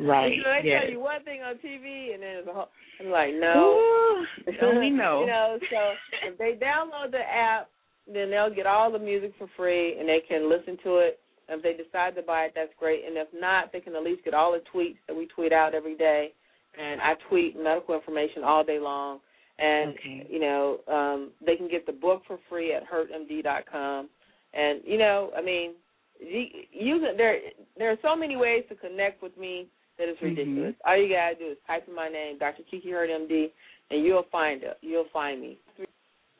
Right. 0.00 0.32
you 0.32 0.42
know, 0.42 0.54
they 0.62 0.68
yes. 0.68 0.82
tell 0.82 0.92
you 0.92 1.00
one 1.00 1.24
thing 1.24 1.42
on 1.42 1.56
TV, 1.56 2.14
and 2.14 2.22
then 2.22 2.36
it's 2.36 2.48
a 2.48 2.52
whole. 2.52 2.68
I'm 3.00 3.10
like, 3.10 3.30
no. 3.38 4.24
Only 4.62 4.90
know. 4.90 5.20
you 5.24 5.26
know, 5.26 5.58
so 5.70 5.92
if 6.28 6.38
they 6.38 6.58
download 6.62 7.10
the 7.10 7.20
app, 7.20 7.68
then 8.12 8.30
they'll 8.30 8.54
get 8.54 8.66
all 8.66 8.90
the 8.90 8.98
music 8.98 9.32
for 9.38 9.48
free, 9.56 9.98
and 9.98 10.08
they 10.08 10.20
can 10.26 10.48
listen 10.48 10.76
to 10.84 10.98
it. 10.98 11.20
If 11.48 11.62
they 11.62 11.72
decide 11.72 12.14
to 12.14 12.22
buy 12.22 12.44
it, 12.44 12.52
that's 12.54 12.72
great. 12.78 13.04
And 13.04 13.16
if 13.16 13.28
not, 13.34 13.72
they 13.72 13.80
can 13.80 13.96
at 13.96 14.04
least 14.04 14.24
get 14.24 14.34
all 14.34 14.52
the 14.52 14.62
tweets 14.72 14.98
that 15.08 15.16
we 15.16 15.26
tweet 15.26 15.52
out 15.52 15.74
every 15.74 15.96
day. 15.96 16.32
And 16.80 17.00
I 17.00 17.14
tweet 17.28 17.60
medical 17.60 17.96
information 17.96 18.44
all 18.44 18.64
day 18.64 18.78
long. 18.78 19.18
And 19.58 19.90
okay. 19.90 20.26
you 20.30 20.38
know, 20.38 20.78
um, 20.86 21.32
they 21.44 21.56
can 21.56 21.68
get 21.68 21.86
the 21.86 21.92
book 21.92 22.22
for 22.26 22.38
free 22.48 22.72
at 22.72 22.82
hurtmd.com. 22.88 24.08
And 24.54 24.80
you 24.84 24.96
know, 24.96 25.30
I 25.36 25.42
mean, 25.42 25.72
you, 26.20 27.12
there 27.16 27.38
there 27.78 27.90
are 27.90 27.96
so 28.02 28.14
many 28.16 28.36
ways 28.36 28.64
to 28.68 28.74
connect 28.74 29.22
with 29.22 29.36
me 29.38 29.68
that 29.98 30.08
it's 30.08 30.16
Mm-hmm. 30.18 30.26
ridiculous. 30.26 30.74
Mm-hmm. 30.74 30.88
All 30.90 30.96
you 31.02 31.08
gotta 31.14 31.34
do 31.36 31.50
is 31.52 31.58
type 31.66 31.84
in 31.88 31.94
my 31.94 32.08
name, 32.08 32.38
Dr. 32.38 32.62
Kiki 32.70 32.90
Hurt 32.90 33.10
MD, 33.10 33.50
and 33.90 34.04
you'll 34.04 34.26
find 34.30 34.62
it. 34.62 34.78
You'll 34.82 35.08
find 35.12 35.40
me. 35.40 35.58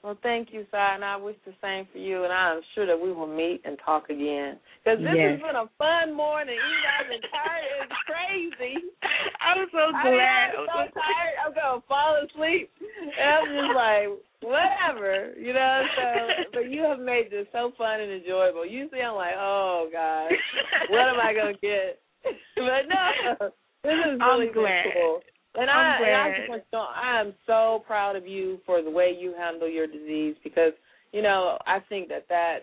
Well, 0.02 0.16
thank 0.22 0.48
you, 0.52 0.64
Sai, 0.70 0.94
and 0.94 1.04
I 1.04 1.16
wish 1.16 1.36
the 1.44 1.52
same 1.60 1.84
for 1.92 1.98
you, 1.98 2.24
and 2.24 2.32
I'm 2.32 2.62
sure 2.74 2.86
that 2.86 2.96
we 2.96 3.12
will 3.12 3.28
meet 3.28 3.60
and 3.64 3.76
talk 3.84 4.08
again. 4.08 4.56
Because 4.80 4.96
this 5.04 5.12
yes. 5.12 5.36
has 5.36 5.40
been 5.44 5.60
a 5.60 5.68
fun 5.76 6.16
morning. 6.16 6.56
You 6.56 6.76
guys 6.80 7.04
I've 7.04 7.28
tired, 7.28 7.64
it's 7.84 8.00
crazy. 8.08 8.80
I'm 9.44 9.68
so 9.68 9.92
glad. 9.92 10.56
I 10.56 10.56
am 10.56 10.64
so 10.64 10.80
tired. 10.96 11.36
I'm 11.44 11.52
gonna 11.52 11.84
fall 11.84 12.16
asleep, 12.16 12.72
and 12.80 13.28
I'm 13.28 13.48
just 13.52 13.76
like, 13.76 14.08
whatever, 14.40 15.36
you 15.36 15.52
know. 15.52 15.84
So, 15.92 16.04
but 16.54 16.70
you 16.70 16.80
have 16.82 17.00
made 17.00 17.28
this 17.30 17.46
so 17.52 17.72
fun 17.76 18.00
and 18.00 18.10
enjoyable. 18.10 18.64
Usually, 18.64 19.02
I'm 19.02 19.16
like, 19.16 19.36
oh 19.36 19.88
God, 19.92 20.32
what 20.88 21.12
am 21.12 21.20
I 21.20 21.34
gonna 21.36 21.60
get? 21.60 22.00
but 22.56 22.88
no, 22.88 23.52
this 23.84 24.00
is 24.08 24.16
really 24.16 24.48
I'm 24.48 24.54
glad. 24.54 24.84
cool. 24.96 25.20
And 25.54 25.68
I'm 25.68 25.94
I, 25.94 25.98
glad. 25.98 26.08
and 26.08 26.16
I 26.16 26.38
just 26.38 26.48
want 26.48 26.62
to 26.62 26.76
know, 26.76 26.86
I 26.94 27.20
am 27.20 27.34
so 27.46 27.82
proud 27.86 28.16
of 28.16 28.26
you 28.26 28.58
for 28.64 28.82
the 28.82 28.90
way 28.90 29.16
you 29.18 29.34
handle 29.36 29.68
your 29.68 29.86
disease 29.86 30.36
because 30.44 30.72
you 31.12 31.22
know 31.22 31.58
I 31.66 31.78
think 31.88 32.08
that 32.08 32.26
that 32.28 32.60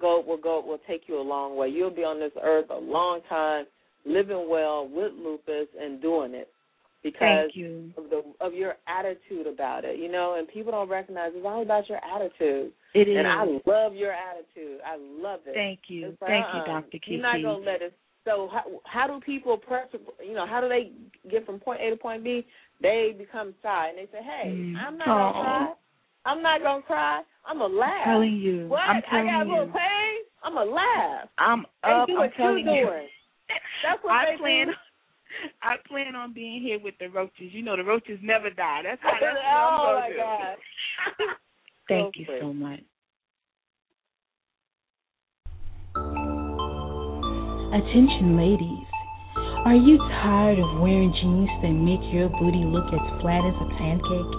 go 0.00 0.22
will 0.26 0.38
go 0.38 0.62
will 0.64 0.80
take 0.88 1.02
you 1.08 1.20
a 1.20 1.22
long 1.22 1.56
way. 1.56 1.68
You'll 1.68 1.90
be 1.90 2.04
on 2.04 2.20
this 2.20 2.32
earth 2.42 2.70
a 2.70 2.78
long 2.78 3.20
time, 3.28 3.66
living 4.06 4.48
well 4.48 4.88
with 4.88 5.12
lupus 5.12 5.68
and 5.78 6.00
doing 6.00 6.34
it 6.34 6.48
because 7.02 7.50
of 7.96 8.04
the 8.10 8.22
of 8.40 8.54
your 8.54 8.76
attitude 8.86 9.46
about 9.46 9.84
it. 9.84 9.98
You 9.98 10.10
know, 10.10 10.36
and 10.38 10.48
people 10.48 10.72
don't 10.72 10.88
recognize 10.88 11.32
it's 11.34 11.44
all 11.46 11.62
about 11.62 11.88
your 11.88 11.98
attitude. 11.98 12.72
It 12.94 13.08
is. 13.08 13.16
And 13.16 13.26
I 13.26 13.44
love 13.66 13.94
your 13.94 14.12
attitude. 14.12 14.80
I 14.86 14.96
love 14.98 15.40
it. 15.46 15.54
Thank 15.54 15.80
you. 15.88 16.16
Like, 16.20 16.30
Thank 16.30 16.46
uh-uh, 16.46 16.58
you, 16.58 16.64
Dr. 16.66 16.90
Kiki. 16.92 17.12
You're 17.12 17.22
not 17.22 17.42
gonna 17.42 17.58
let 17.58 17.82
it 17.82 17.94
so 18.24 18.48
how, 18.52 18.62
how 18.84 19.06
do 19.06 19.20
people 19.24 19.56
press? 19.56 19.88
You 20.24 20.34
know, 20.34 20.46
how 20.46 20.60
do 20.60 20.68
they 20.68 20.92
get 21.30 21.44
from 21.46 21.58
point 21.58 21.80
A 21.80 21.90
to 21.90 21.96
point 21.96 22.22
B? 22.24 22.46
They 22.80 23.14
become 23.16 23.54
shy 23.62 23.88
and 23.88 23.98
they 23.98 24.10
say, 24.12 24.22
"Hey, 24.22 24.48
Mm. 24.48 24.76
I'm 24.76 24.98
not 24.98 25.06
gonna 25.06 25.32
cry. 25.32 25.74
I'm 26.24 26.42
not 26.42 26.62
gonna 26.62 26.82
cry. 26.82 27.22
I'm 27.44 27.58
gonna 27.58 27.74
laugh. 27.74 28.06
I'm 28.06 28.12
telling 28.12 28.36
you. 28.36 28.68
what? 28.68 28.80
I'm 28.80 28.96
I 28.96 29.00
telling 29.10 29.26
got 29.26 29.42
a 29.42 29.44
you. 29.44 29.50
little 29.50 29.72
pain. 29.72 30.24
I'm 30.42 30.54
gonna 30.54 30.70
laugh. 30.70 31.28
I'm 31.38 31.66
Hey, 31.84 31.92
up. 31.92 32.06
do 32.08 32.14
I'm 32.14 32.20
what 32.20 32.34
telling 32.36 32.64
you're 32.64 32.84
doing. 32.90 33.08
That's 33.82 34.02
what 34.04 34.12
I 34.12 34.30
they 34.32 34.36
plan. 34.36 34.66
do. 34.68 34.72
I 35.62 35.76
plan 35.88 36.14
on 36.14 36.32
being 36.32 36.62
here 36.62 36.78
with 36.78 36.94
the 37.00 37.08
roaches. 37.08 37.52
You 37.52 37.62
know, 37.62 37.76
the 37.76 37.84
roaches 37.84 38.18
never 38.22 38.50
die. 38.50 38.82
That's 38.84 39.00
how. 39.02 39.12
That's 39.20 39.36
oh 39.36 39.82
what 39.82 39.94
my 39.94 40.06
I'm 40.06 40.12
gonna 40.12 40.16
God. 40.16 40.56
Thank 41.88 42.14
So 42.16 42.20
you 42.20 42.38
so 42.40 42.52
much. 42.52 42.80
Attention, 47.72 48.36
ladies. 48.36 48.84
Are 49.64 49.72
you 49.72 49.96
tired 50.20 50.60
of 50.60 50.84
wearing 50.84 51.08
jeans 51.08 51.48
that 51.64 51.72
make 51.72 52.04
your 52.12 52.28
booty 52.28 52.68
look 52.68 52.84
as 52.92 53.00
flat 53.24 53.40
as 53.48 53.56
a 53.64 53.68
pancake? 53.80 54.32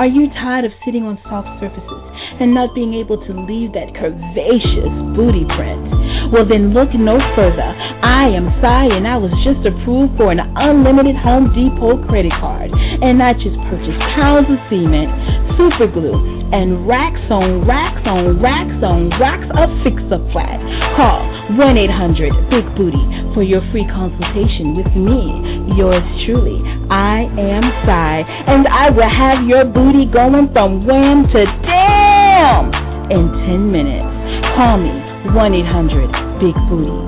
Are 0.00 0.08
you 0.08 0.32
tired 0.40 0.64
of 0.64 0.72
sitting 0.80 1.04
on 1.04 1.20
soft 1.28 1.60
surfaces 1.60 2.02
and 2.40 2.56
not 2.56 2.72
being 2.72 2.96
able 2.96 3.20
to 3.20 3.32
leave 3.44 3.76
that 3.76 3.92
curvaceous 4.00 4.96
booty 5.12 5.44
print? 5.52 5.92
Well, 6.32 6.48
then 6.48 6.72
look 6.72 6.88
no 6.96 7.20
further. 7.36 7.68
I 8.00 8.32
am 8.32 8.48
Sai, 8.64 8.88
and 8.88 9.04
I 9.04 9.20
was 9.20 9.34
just 9.44 9.60
approved 9.60 10.16
for 10.16 10.32
an 10.32 10.40
unlimited 10.40 11.20
Home 11.20 11.52
Depot 11.52 12.00
credit 12.08 12.32
card. 12.40 12.72
And 12.72 13.20
I 13.20 13.36
just 13.36 13.60
purchased 13.68 14.00
pounds 14.16 14.48
of 14.48 14.56
cement, 14.72 15.12
super 15.60 15.84
glue, 15.84 16.16
and 16.56 16.88
racks 16.88 17.28
on 17.28 17.68
racks 17.68 18.08
on 18.08 18.40
racks 18.40 18.80
on 18.80 19.12
racks 19.20 19.52
of 19.52 19.68
Fix 19.84 20.00
Up 20.08 20.24
Flat. 20.32 20.56
Call 20.96 21.29
1 21.56 21.78
800 21.78 22.30
Big 22.50 22.66
Booty 22.78 23.04
for 23.34 23.42
your 23.42 23.62
free 23.74 23.86
consultation 23.90 24.78
with 24.78 24.90
me, 24.94 25.74
yours 25.74 26.04
truly. 26.26 26.62
I 26.90 27.26
am 27.26 27.64
Sai, 27.86 28.22
and 28.46 28.66
I 28.70 28.90
will 28.90 29.10
have 29.10 29.46
your 29.46 29.64
booty 29.66 30.06
going 30.06 30.50
from 30.52 30.86
wham 30.86 31.26
to 31.30 31.40
damn 31.66 32.70
in 33.10 33.26
10 33.50 33.72
minutes. 33.72 34.10
Call 34.54 34.78
me 34.78 34.94
1 35.34 35.54
800 35.54 36.38
Big 36.38 36.56
Booty. 36.70 37.00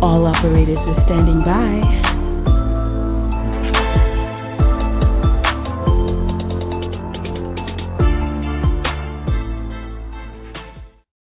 All 0.00 0.24
operators 0.24 0.80
are 0.80 1.00
standing 1.04 1.44
by. 1.44 2.19